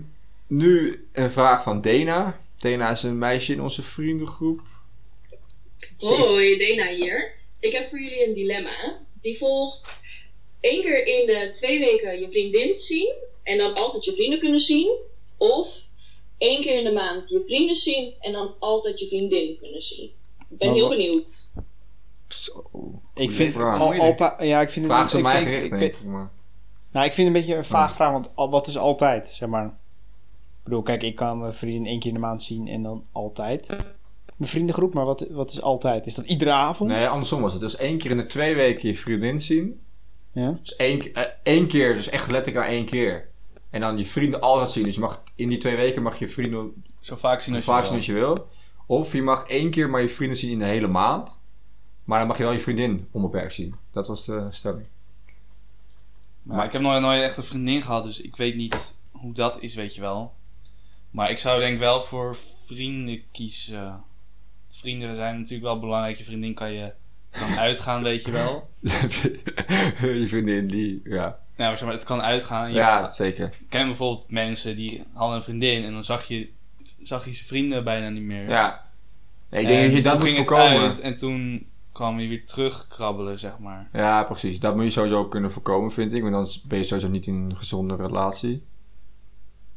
nu 0.47 1.06
een 1.12 1.32
vraag 1.32 1.64
van 1.64 1.82
Dena. 1.82 2.39
Dena 2.58 2.89
is 2.89 3.03
een 3.03 3.18
meisje 3.18 3.53
in 3.53 3.62
onze 3.62 3.84
vriendengroep. 3.84 4.62
Hoi, 5.97 6.58
Dena 6.58 6.88
hier. 6.88 7.34
Ik 7.60 7.72
heb 7.72 7.89
voor 7.89 7.99
jullie 7.99 8.28
een 8.28 8.34
dilemma. 8.34 8.97
Die 9.22 9.38
volgt 9.38 10.01
één 10.66 10.82
keer 10.82 11.05
in 11.07 11.26
de 11.26 11.49
twee 11.53 11.80
weken 11.80 12.20
je 12.20 12.30
vriendin 12.30 12.74
zien 12.74 13.13
en 13.43 13.57
dan 13.57 13.74
altijd 13.74 14.05
je 14.05 14.13
vrienden 14.13 14.39
kunnen 14.39 14.59
zien. 14.59 14.97
Of 15.38 15.88
één 16.38 16.61
keer 16.61 16.78
in 16.78 16.84
de 16.84 16.91
maand 16.91 17.30
je 17.30 17.41
vrienden 17.41 17.76
zien 17.76 18.13
en 18.20 18.32
dan 18.32 18.53
altijd 18.59 18.99
je 18.99 19.07
vriendin 19.07 19.57
kunnen 19.59 19.82
zien. 19.82 20.09
Ik 20.49 20.57
ben 20.57 20.74
heel 20.74 20.89
benieuwd. 20.89 21.51
Zo. 22.28 22.63
Ik 23.16 23.32
vind 23.32 23.53
vraag. 23.53 23.80
al, 23.80 23.93
altijd, 23.93 24.34
ja, 24.39 24.61
ik 24.61 24.70
vind 24.70 24.86
het 24.86 24.93
Vraag 24.95 25.13
ik 25.13 25.22
mij 25.22 25.32
vind- 25.36 25.45
gericht, 25.47 25.66
ik 25.66 25.72
denk 25.72 25.93
ik. 25.93 26.03
Maar. 26.03 26.32
Nou, 26.91 27.05
ik 27.05 27.13
vind 27.13 27.28
het 27.28 27.36
een 27.36 27.41
beetje 27.41 27.57
een 27.57 27.66
vaag 27.66 27.95
vraag, 27.95 28.11
want 28.11 28.30
al, 28.36 28.49
wat 28.49 28.68
is 28.68 28.78
altijd, 28.78 29.28
zeg 29.28 29.49
maar. 29.49 29.66
Ik 29.66 30.63
bedoel, 30.63 30.82
kijk, 30.82 31.03
ik 31.03 31.16
kan 31.16 31.39
mijn 31.39 31.53
vriendin 31.53 31.86
één 31.86 31.99
keer 31.99 32.07
in 32.07 32.13
de 32.13 32.20
maand 32.20 32.43
zien 32.43 32.68
en 32.68 32.84
dan 32.84 33.05
altijd. 33.11 33.68
Mijn 34.36 34.49
vriendengroep, 34.51 34.93
maar 34.93 35.05
wat, 35.05 35.26
wat 35.30 35.51
is 35.51 35.61
altijd? 35.61 36.05
Is 36.05 36.16
dat 36.16 36.26
iedere 36.26 36.51
avond? 36.51 36.89
Nee, 36.89 37.07
andersom 37.07 37.41
was 37.41 37.51
het. 37.51 37.61
Dus 37.61 37.76
één 37.76 37.97
keer 37.97 38.11
in 38.11 38.18
de 38.18 38.26
twee 38.26 38.55
weken 38.55 38.88
je 38.89 38.95
vriendin 38.95 39.41
zien. 39.41 39.82
Ja? 40.36 40.58
Dus 40.62 40.76
één, 40.76 41.14
eh, 41.14 41.24
één 41.44 41.68
keer, 41.68 41.94
dus 41.94 42.10
echt 42.10 42.32
letterlijk 42.32 42.66
maar 42.66 42.76
één 42.76 42.86
keer. 42.86 43.28
En 43.70 43.80
dan 43.80 43.98
je 43.98 44.06
vrienden 44.06 44.42
altijd 44.42 44.70
zien. 44.70 44.84
Dus 44.84 44.94
je 44.96 45.00
mag 45.00 45.24
in 45.36 45.50
die 45.50 45.58
twee 45.58 45.76
weken 45.76 46.04
mag 46.04 46.20
je 46.20 46.28
vrienden 46.28 46.84
zo 47.00 47.16
vaak 47.16 47.42
zien 47.42 47.50
zo 47.50 47.56
als 47.56 47.66
je 47.66 47.72
vaak 47.72 47.80
wil. 47.80 47.88
zien 47.88 47.96
als 47.96 48.06
je 48.06 48.14
wil. 48.14 48.48
Of 48.86 49.14
je 49.14 49.22
mag 49.22 49.48
één 49.48 49.70
keer 49.70 49.90
maar 49.90 50.02
je 50.02 50.10
vrienden 50.10 50.38
zien 50.38 50.52
in 50.52 50.60
de 50.60 50.66
hele 50.66 50.88
maand. 50.88 51.40
Maar 52.04 52.20
dan 52.20 52.28
mag 52.28 52.38
je 52.38 52.44
wel 52.44 52.52
je 52.52 52.60
vriendin 52.60 53.08
onbeperkt 53.12 53.54
zien. 53.54 53.76
Dat 53.92 54.08
was 54.08 54.26
de 54.26 54.48
stelling. 54.50 54.86
Maar 56.42 56.66
ik 56.66 56.72
heb 56.72 56.82
nooit, 56.82 57.02
nooit 57.02 57.22
echt 57.22 57.38
een 57.38 57.44
vriendin 57.44 57.82
gehad, 57.82 58.04
dus 58.04 58.22
ik 58.22 58.36
weet 58.36 58.56
niet 58.56 58.94
hoe 59.12 59.34
dat 59.34 59.58
is, 59.60 59.76
weet 59.76 59.96
je 59.96 60.02
wel. 60.02 60.34
Maar 61.12 61.30
ik 61.30 61.40
zou 61.40 61.60
denk 61.60 61.74
ik 61.74 61.80
wel 61.80 62.02
voor 62.04 62.38
vrienden 62.66 63.22
kiezen. 63.32 64.04
Vrienden 64.70 65.16
zijn 65.16 65.36
natuurlijk 65.36 65.64
wel 65.64 65.80
belangrijk. 65.80 66.18
Je 66.18 66.24
vriendin 66.24 66.54
kan 66.54 66.72
je 66.72 66.94
kan 67.40 67.58
uitgaan, 67.60 68.04
weet 68.04 68.26
je 68.26 68.32
wel. 68.32 68.70
je 70.22 70.26
vriendin 70.28 70.68
die, 70.68 71.02
ja. 71.04 71.40
Nou, 71.58 71.70
maar 71.70 71.78
zeg 71.78 71.88
maar, 71.88 71.98
het 71.98 72.04
kan 72.06 72.22
uitgaan. 72.22 72.70
Je 72.70 72.76
Ja, 72.76 73.10
zeker. 73.10 73.46
ik 73.46 73.70
ken 73.70 73.88
bijvoorbeeld 73.88 74.32
mensen 74.32 74.76
die 74.76 75.04
hadden 75.14 75.38
een 75.38 75.44
vriendin 75.44 75.84
en 75.84 75.92
dan 75.94 76.04
zag 76.04 76.24
je, 76.24 76.50
zag 77.04 77.26
je 77.26 77.34
zijn 77.34 77.48
vrienden 77.48 77.84
bijna 77.84 78.10
niet 78.10 78.24
meer. 78.24 78.50
Ja. 78.50 78.84
Nee, 79.50 79.62
ik 79.62 79.68
En 79.68 79.74
denk 79.74 79.86
dat 79.86 79.96
je 79.96 80.04
dat 80.04 80.20
moet 80.20 80.36
voorkomen. 80.36 80.80
uit 80.80 81.00
en 81.00 81.18
toen 81.18 81.68
kwam 81.92 82.20
je 82.20 82.28
weer 82.28 82.46
terugkrabbelen, 82.46 83.40
zeg 83.40 83.58
maar. 83.60 83.90
Ja, 83.94 84.24
precies. 84.24 84.60
Dat 84.60 84.76
moet 84.76 84.84
je 84.84 84.90
sowieso 84.90 85.26
kunnen 85.28 85.52
voorkomen, 85.52 85.92
vind 85.92 86.14
ik. 86.14 86.22
Want 86.22 86.34
dan 86.34 86.48
ben 86.68 86.78
je 86.78 86.84
sowieso 86.84 87.10
niet 87.10 87.26
in 87.28 87.34
een 87.36 87.58
gezonde 87.58 87.96
relatie. 87.96 88.64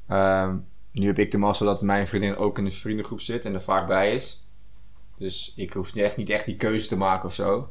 Ehm, 0.08 0.56
nu 0.92 1.06
heb 1.06 1.18
ik 1.18 1.30
de 1.30 1.38
mazzel 1.38 1.66
dat 1.66 1.82
mijn 1.82 2.06
vriendin 2.06 2.36
ook 2.36 2.58
in 2.58 2.64
een 2.64 2.72
vriendengroep 2.72 3.20
zit 3.20 3.44
en 3.44 3.54
er 3.54 3.62
vaak 3.62 3.86
bij 3.86 4.14
is. 4.14 4.42
Dus 5.18 5.52
ik 5.56 5.72
hoef 5.72 5.94
echt 5.96 6.16
niet 6.16 6.30
echt 6.30 6.44
die 6.44 6.56
keuze 6.56 6.88
te 6.88 6.96
maken 6.96 7.28
of 7.28 7.34
zo. 7.34 7.68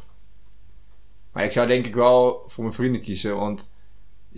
Maar 1.32 1.44
ik 1.44 1.52
zou 1.52 1.68
denk 1.68 1.86
ik 1.86 1.96
wel 1.96 2.44
voor 2.48 2.64
mijn 2.64 2.76
vrienden 2.76 3.02
kiezen. 3.02 3.36
Want 3.36 3.72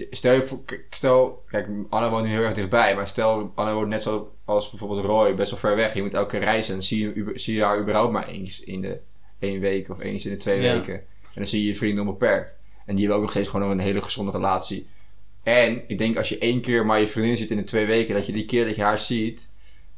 stel 0.09 0.33
je 0.33 0.43
voor, 0.43 0.63
k- 0.65 0.85
stel, 0.89 1.43
kijk, 1.47 1.67
Anne 1.89 2.09
woont 2.09 2.25
nu 2.25 2.29
heel 2.31 2.41
erg 2.43 2.53
dichtbij. 2.53 2.95
Maar 2.95 3.07
stel, 3.07 3.51
Anne 3.55 3.73
woont 3.73 3.87
net 3.87 4.01
zoals 4.01 4.69
bijvoorbeeld 4.69 5.05
Roy, 5.05 5.35
best 5.35 5.51
wel 5.51 5.59
ver 5.59 5.75
weg. 5.75 5.93
Je 5.93 6.01
moet 6.01 6.13
elke 6.13 6.29
keer 6.29 6.39
reizen 6.39 6.75
en 6.75 6.83
zie 6.83 7.13
je, 7.15 7.31
zie 7.35 7.55
je 7.55 7.63
haar 7.63 7.79
überhaupt 7.81 8.11
maar 8.11 8.27
eens 8.27 8.59
in 8.61 8.81
de 8.81 8.99
één 9.39 9.59
week 9.59 9.89
of 9.89 9.99
eens 9.99 10.25
in 10.25 10.31
de 10.31 10.37
twee 10.37 10.61
Ja. 10.61 10.73
weken. 10.73 10.93
En 10.95 11.05
dan 11.35 11.47
zie 11.47 11.61
je 11.61 11.67
je 11.67 11.75
vrienden 11.75 12.03
onbeperkt. 12.07 12.51
En 12.85 12.95
die 12.95 12.97
hebben 12.99 13.15
ook 13.15 13.21
nog 13.21 13.31
steeds 13.31 13.49
gewoon 13.49 13.71
een 13.71 13.79
hele 13.79 14.01
gezonde 14.01 14.31
relatie. 14.31 14.87
En 15.43 15.83
ik 15.87 15.97
denk 15.97 16.17
als 16.17 16.29
je 16.29 16.37
één 16.37 16.61
keer 16.61 16.85
maar 16.85 16.99
je 16.99 17.07
vriendin 17.07 17.37
ziet 17.37 17.51
in 17.51 17.57
de 17.57 17.63
twee 17.63 17.85
weken, 17.85 18.13
dat 18.15 18.25
je 18.25 18.31
die 18.33 18.45
keer 18.45 18.65
dat 18.65 18.75
je 18.75 18.81
haar 18.81 18.97
ziet, 18.97 19.51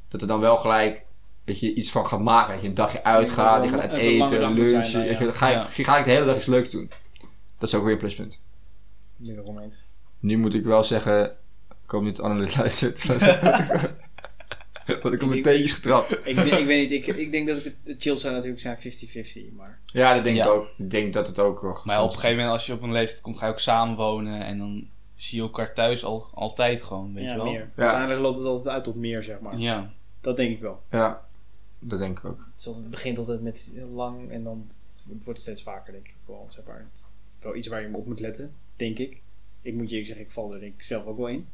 dat 0.10 0.22
er 0.22 0.28
dan 0.28 0.40
wel 0.40 0.58
gelijk 0.58 1.04
dat 1.46 1.60
je 1.60 1.74
iets 1.74 1.92
van 1.92 2.08
gaat 2.08 2.20
maken. 2.20 2.54
Dat 2.54 2.62
je 2.62 2.68
een 2.68 2.74
dagje 2.74 3.04
uitgaat, 3.04 3.64
je 3.64 3.70
gaat 3.70 3.80
uit 3.80 3.92
eten, 3.92 4.30
zijn 4.30 4.54
lunchen. 4.54 5.04
je, 5.06 5.34
ga, 5.34 5.50
Ja. 5.50 5.68
je 5.76 5.84
gaat 5.84 6.06
de 6.06 6.12
hele 6.12 6.26
dag 6.26 6.36
iets 6.36 6.46
leuks 6.46 6.70
doen. 6.70 6.92
Dat 7.58 7.70
is 7.70 7.76
ook 7.76 7.84
weer 7.84 7.94
een 7.94 7.98
pluspunt. 8.00 8.42
Nu 10.20 10.38
moet 10.38 10.54
ik 10.54 10.64
wel 10.64 10.84
zeggen, 10.84 11.26
ik 11.84 11.90
hoop 11.90 12.04
niet 12.04 12.16
dat 12.16 12.26
Anne 12.26 12.46
dit 12.46 12.56
luistert. 12.58 13.06
Want 15.02 15.14
ik 15.14 15.20
heb 15.20 15.30
mijn 15.30 15.42
teentjes 15.42 15.72
getrapt. 15.74 16.12
Ik, 16.12 16.38
ik 16.38 16.66
weet 16.66 16.90
niet, 16.90 17.08
ik, 17.08 17.16
ik 17.16 17.32
denk 17.32 17.48
dat 17.48 17.64
het 17.64 17.76
de 17.84 17.96
chill 17.98 18.16
zou 18.16 18.34
natuurlijk 18.34 18.62
zijn 18.62 18.78
50-50, 19.52 19.56
maar... 19.56 19.80
Ja, 19.86 20.14
dat 20.14 20.24
denk 20.24 20.36
Ja. 20.36 20.44
ik 20.46 20.52
ook. 20.52 20.68
Ik 20.78 20.92
denk 20.92 21.14
dat 21.14 21.28
het 21.28 21.40
ook 21.40 21.62
wel 21.62 21.78
Maar 21.84 22.00
op 22.04 22.10
een 22.10 22.16
gegeven 22.16 22.36
moment, 22.36 22.54
als 22.54 22.66
je 22.66 22.74
op 22.74 22.82
een 22.82 22.92
leeftijd 22.92 23.22
komt, 23.22 23.38
ga 23.38 23.46
je 23.46 23.52
ook 23.52 23.60
samenwonen 23.60 24.42
en 24.46 24.58
dan 24.58 24.88
zie 25.16 25.38
je 25.38 25.44
elkaar 25.44 25.74
thuis 25.74 26.04
al, 26.06 26.28
altijd 26.34 26.82
gewoon, 26.84 27.14
weet 27.14 27.24
ja, 27.24 27.32
je 27.32 27.36
wel. 27.38 27.46
meer. 27.46 27.72
Ja. 27.76 27.84
Uiteindelijk 27.84 28.22
loopt 28.22 28.38
het 28.38 28.48
altijd 28.48 28.76
uit 28.76 28.84
tot 28.84 28.96
meer, 28.96 29.24
zeg 29.24 29.40
maar. 29.40 29.58
Ja. 29.58 29.92
Dat 30.22 30.38
denk 30.38 30.52
ik 30.52 30.62
wel. 30.62 30.82
Ja, 30.92 31.22
dat 31.84 32.00
denk 32.00 32.18
ik 32.18 32.26
ook. 32.26 32.40
Altijd- 32.56 32.76
het 32.76 32.90
begint 32.90 33.18
altijd 33.18 33.42
met 33.42 33.72
lang 33.94 34.30
en 34.32 34.44
dan 34.44 34.70
wordt 35.06 35.26
het 35.26 35.40
steeds 35.42 35.64
vaker, 35.64 35.94
denk 35.94 36.08
ik 36.08 36.16
wel. 36.26 36.48
Zeg 36.50 36.66
maar. 36.66 36.88
Wel 37.40 37.56
iets 37.56 37.68
waar 37.68 37.82
je 37.82 37.96
op 37.96 38.06
moet 38.06 38.20
letten, 38.20 38.54
denk 38.76 38.98
ik. 38.98 39.22
Ik 39.62 39.74
moet 39.74 39.84
je 39.84 39.90
eerlijk 39.90 40.06
zeggen, 40.08 40.26
ik 40.26 40.32
val 40.32 40.54
er 40.54 40.60
denk 40.60 40.74
ik 40.74 40.84
zelf 40.84 41.06
ook 41.06 41.18
wel 41.18 41.28
in. 41.28 41.48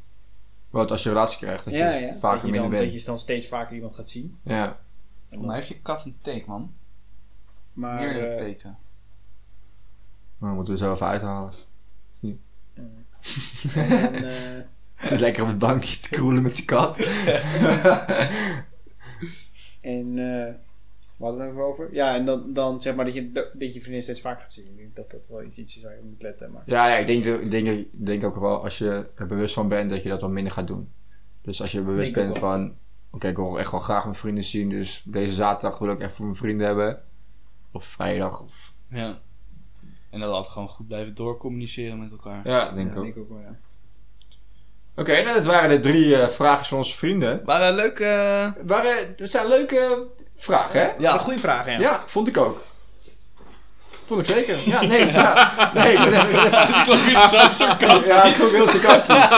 Want 0.69 0.91
als 0.91 1.03
je 1.03 1.09
een 1.09 1.15
relatie 1.15 1.37
krijgt, 1.37 1.63
dat 1.63 1.73
je 1.73 1.79
Ja, 1.79 1.93
ja. 1.93 2.17
vaker 2.17 2.21
dat, 2.21 2.37
je 2.37 2.41
minder 2.43 2.61
dan, 2.61 2.69
bent. 2.69 2.83
dat 2.91 2.99
je 3.01 3.05
dan 3.05 3.19
steeds 3.19 3.47
vaker 3.47 3.75
iemand 3.75 3.95
gaat 3.95 4.09
zien. 4.09 4.37
Ja. 4.43 4.79
En 5.29 5.45
Maar 5.45 5.55
heeft 5.55 5.67
je 5.67 5.79
kat 5.81 6.05
een 6.05 6.17
teken, 6.21 6.49
man? 6.49 6.73
maar, 7.73 7.99
Meerdere 7.99 8.25
eh, 8.27 8.37
teken. 8.37 8.77
Maar 10.37 10.53
moeten 10.53 10.73
we 10.73 10.79
zo 10.79 10.93
even 10.93 11.07
uithalen. 11.07 11.53
en 12.21 12.41
dan, 13.75 14.13
eh, 14.23 15.07
Zit 15.09 15.19
lekker 15.25 15.41
op 15.43 15.49
het 15.49 15.57
bankje 15.57 15.99
te 15.99 16.09
kroelen 16.09 16.43
met 16.43 16.55
zijn 16.55 16.67
kat. 16.67 16.97
En 19.87 20.17
eh 20.17 20.53
we 21.17 21.23
hadden 21.23 21.47
het 21.47 21.57
over. 21.57 21.93
Ja, 21.93 22.15
en 22.15 22.25
dan, 22.25 22.53
dan 22.53 22.81
zeg 22.81 22.95
maar 22.95 23.05
dat 23.05 23.13
je, 23.13 23.31
dat 23.53 23.73
je 23.73 23.81
vriendin 23.81 24.01
steeds 24.01 24.21
vaker 24.21 24.41
gaat 24.41 24.53
zien. 24.53 24.67
Ik 24.67 24.77
denk 24.77 24.95
dat 24.95 25.11
dat 25.11 25.21
wel 25.27 25.43
iets, 25.43 25.57
iets 25.57 25.77
is 25.77 25.83
waar 25.83 25.93
je 25.93 25.99
op 25.99 26.05
moet 26.05 26.21
letten. 26.21 26.51
Maar 26.51 26.63
Ja, 26.65 26.87
ja 26.87 26.95
ik, 26.95 27.07
denk, 27.07 27.23
ik, 27.23 27.51
denk, 27.51 27.67
ik 27.67 28.05
denk 28.05 28.23
ook 28.23 28.35
wel 28.35 28.63
als 28.63 28.77
je 28.77 29.09
er 29.15 29.27
bewust 29.27 29.53
van 29.53 29.67
bent 29.67 29.89
dat 29.89 30.03
je 30.03 30.09
dat 30.09 30.21
wel 30.21 30.29
minder 30.29 30.53
gaat 30.53 30.67
doen. 30.67 30.89
Dus 31.41 31.61
als 31.61 31.71
je 31.71 31.81
bewust 31.81 32.13
Denk 32.13 32.27
bent 32.27 32.37
van, 32.37 32.75
oké, 33.11 33.27
ik 33.27 33.35
wil 33.35 33.59
echt 33.59 33.71
wel 33.71 33.79
graag 33.79 34.03
mijn 34.03 34.15
vrienden 34.15 34.43
zien, 34.43 34.69
dus 34.69 35.03
deze 35.05 35.33
zaterdag 35.33 35.79
wil 35.79 35.91
ik 35.91 35.99
echt 35.99 36.13
voor 36.13 36.25
mijn 36.25 36.37
vrienden 36.37 36.67
hebben. 36.67 37.03
Of 37.71 37.85
vrijdag. 37.85 38.43
Of... 38.43 38.73
Ja. 38.89 39.19
En 40.09 40.19
dat 40.19 40.31
altijd 40.31 40.53
gewoon 40.53 40.69
goed 40.69 40.87
blijven 40.87 41.15
doorcommuniceren 41.15 41.99
met 41.99 42.11
elkaar. 42.11 42.47
Ja, 42.47 42.71
denk 42.71 42.87
ja, 42.87 42.91
ik 42.91 42.97
ook. 42.97 43.03
denk 43.03 43.15
ik 43.15 43.21
ook 43.21 43.29
wel, 43.29 43.39
ja. 43.39 43.59
Oké, 44.99 45.21
nou, 45.21 45.35
dat 45.35 45.45
waren 45.45 45.69
de 45.69 45.79
drie 45.79 46.15
eh, 46.15 46.29
vragen 46.29 46.65
van 46.65 46.77
onze 46.77 46.95
vrienden. 46.95 47.41
Waren 47.45 47.75
leuke... 47.75 48.03
Waren, 48.63 49.13
dat 49.15 49.29
zijn 49.29 49.47
leuke 49.47 50.05
vragen, 50.37 50.79
hè? 50.81 50.89
Ja, 50.97 51.17
goede 51.17 51.39
vraag, 51.39 51.65
ja. 51.65 51.79
Ja, 51.79 52.03
vond 52.07 52.27
ik 52.27 52.37
ook. 52.37 52.61
Vond 54.05 54.19
ik 54.29 54.35
zeker. 54.35 54.57
Ja, 54.65 54.81
nee, 54.83 55.11
ja. 55.11 55.71
Nee, 55.73 55.93
ik 55.93 56.09
ben 56.09 56.27
even- 56.27 56.85
zo 57.29 57.51
sarcastisch. 57.51 58.07
Ja, 58.07 58.27
het 58.27 58.35
klonk 58.35 58.51
heel 58.51 58.67
sarcastisch. 58.67 59.29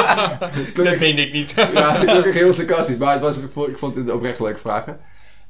Het 0.59 0.71
klonk 0.71 0.89
echt- 0.89 0.99
meen 0.99 1.17
ik 1.17 1.31
niet. 1.33 1.53
Ja, 1.55 1.95
ik 1.95 2.07
klonk 2.07 2.33
heel 2.33 2.53
sarcastisch, 2.53 2.97
maar 2.97 3.11
het 3.13 3.21
was, 3.21 3.37
ik, 3.37 3.77
vond, 3.77 3.95
het 3.95 4.09
oprecht 4.11 4.39
leuke 4.39 4.59
vragen. 4.59 4.99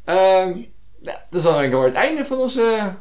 Ehm 0.06 0.58
ja, 1.02 1.12
dat 1.30 1.40
is 1.40 1.44
dan 1.44 1.58
denk 1.58 1.74
ik 1.74 1.82
het 1.82 1.94
einde 1.94 2.26
van 2.26 2.38
onze 2.38 2.94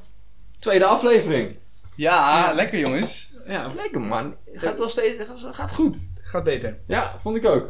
tweede 0.59 0.85
aflevering. 0.85 1.57
Ja, 1.95 2.53
lekker 2.55 2.79
jongens. 2.79 3.33
Ja, 3.47 3.67
Lekker 3.77 4.01
man. 4.01 4.35
Het 4.53 4.63
gaat 4.63 4.79
wel 4.79 4.89
steeds, 4.89 5.19
het 5.19 5.29
gaat, 5.29 5.55
gaat 5.55 5.75
goed. 5.75 6.11
Gaat 6.29 6.45
beter. 6.45 6.79
Ja, 6.87 7.18
vond 7.20 7.37
ik 7.37 7.45
ook. 7.47 7.66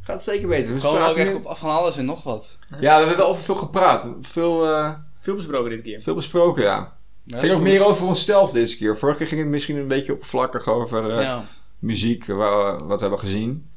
Gaat 0.00 0.22
zeker 0.22 0.48
beter. 0.48 0.72
We 0.74 0.80
Gewoon 0.80 1.02
ook 1.02 1.16
echt 1.16 1.28
nu- 1.32 1.34
op 1.44 1.56
van 1.56 1.70
alles 1.70 1.96
en 1.96 2.04
nog 2.04 2.22
wat. 2.22 2.56
Ja, 2.70 2.76
we 2.78 2.86
hebben 2.98 3.16
wel 3.16 3.28
over 3.28 3.42
veel 3.42 3.54
gepraat. 3.54 4.10
Veel, 4.20 4.66
eh, 4.66 4.92
Veel 5.20 5.34
besproken 5.34 5.70
dit 5.70 5.82
keer. 5.82 6.00
veel 6.00 6.14
besproken, 6.14 6.62
ja. 6.62 6.96
Het 7.26 7.40
ging 7.42 7.52
ook 7.52 7.60
meer 7.62 7.84
over 7.86 8.06
onszelf 8.06 8.50
deze 8.50 8.76
keer. 8.76 8.98
Vorige 8.98 9.18
keer 9.18 9.26
ging 9.26 9.40
het 9.40 9.50
misschien 9.50 9.76
een 9.76 9.88
beetje 9.88 10.12
oppervlakkig 10.12 10.66
over 10.68 11.10
eh, 11.16 11.22
Ja. 11.22 11.44
muziek, 11.78 12.28
eh, 12.28 12.36
wa- 12.36 12.76
wat 12.76 12.94
we 12.94 13.00
hebben 13.00 13.18
gezien. 13.18 13.70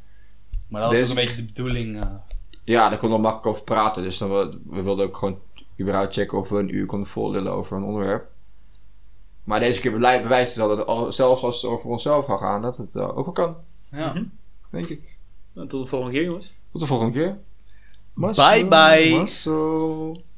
Maar 0.68 0.82
dat 0.82 0.90
was 0.90 1.00
Deze- 1.00 1.12
ook 1.12 1.18
een 1.18 1.26
beetje 1.26 1.42
de 1.46 1.54
bedoeling. 1.54 2.02
eh. 2.04 2.10
Ja, 2.64 2.90
daar 2.90 2.98
kon 3.00 3.10
nog 3.10 3.20
makkelijk 3.22 3.48
over 3.48 3.64
praten. 3.64 4.04
Dus 4.04 4.18
dan, 4.18 4.30
we, 4.30 4.60
we 4.66 4.82
wilden 4.82 5.06
ook 5.06 5.18
gewoon 5.18 5.40
überhaupt 5.80 6.14
checken 6.14 6.38
of 6.38 6.50
we 6.50 6.58
een 6.60 6.76
uur 6.76 6.86
konden 6.86 7.08
vollullen 7.08 7.52
over 7.52 7.78
een 7.78 7.84
onderwerp. 7.84 8.28
Maar 9.44 9.60
deze 9.60 9.82
keer 9.82 9.92
bewijst 9.92 10.56
het 10.56 10.64
al 10.64 10.76
dat 10.76 10.88
al, 10.88 11.12
zelfs 11.12 11.44
als 11.44 11.62
het 11.62 11.72
over 11.72 11.90
onszelf 11.90 12.26
gaat 12.26 12.40
gaan, 12.40 12.62
dat 12.62 12.78
het 12.78 12.98
ook 13.00 13.26
wel 13.26 13.34
kan. 13.34 13.56
Ja. 13.92 14.14
Mhm. 14.14 14.24
Denk 14.70 14.90
ik. 14.90 15.18
Nou, 15.54 15.68
tot 15.68 15.82
de 15.84 15.88
volgende 15.88 16.14
keer, 16.14 16.24
jongens. 16.24 16.54
Tot 16.72 16.82
de 16.82 16.88
volgende 16.88 17.14
keer. 17.14 17.38
Bye 18.14 18.66
bye. 18.68 20.24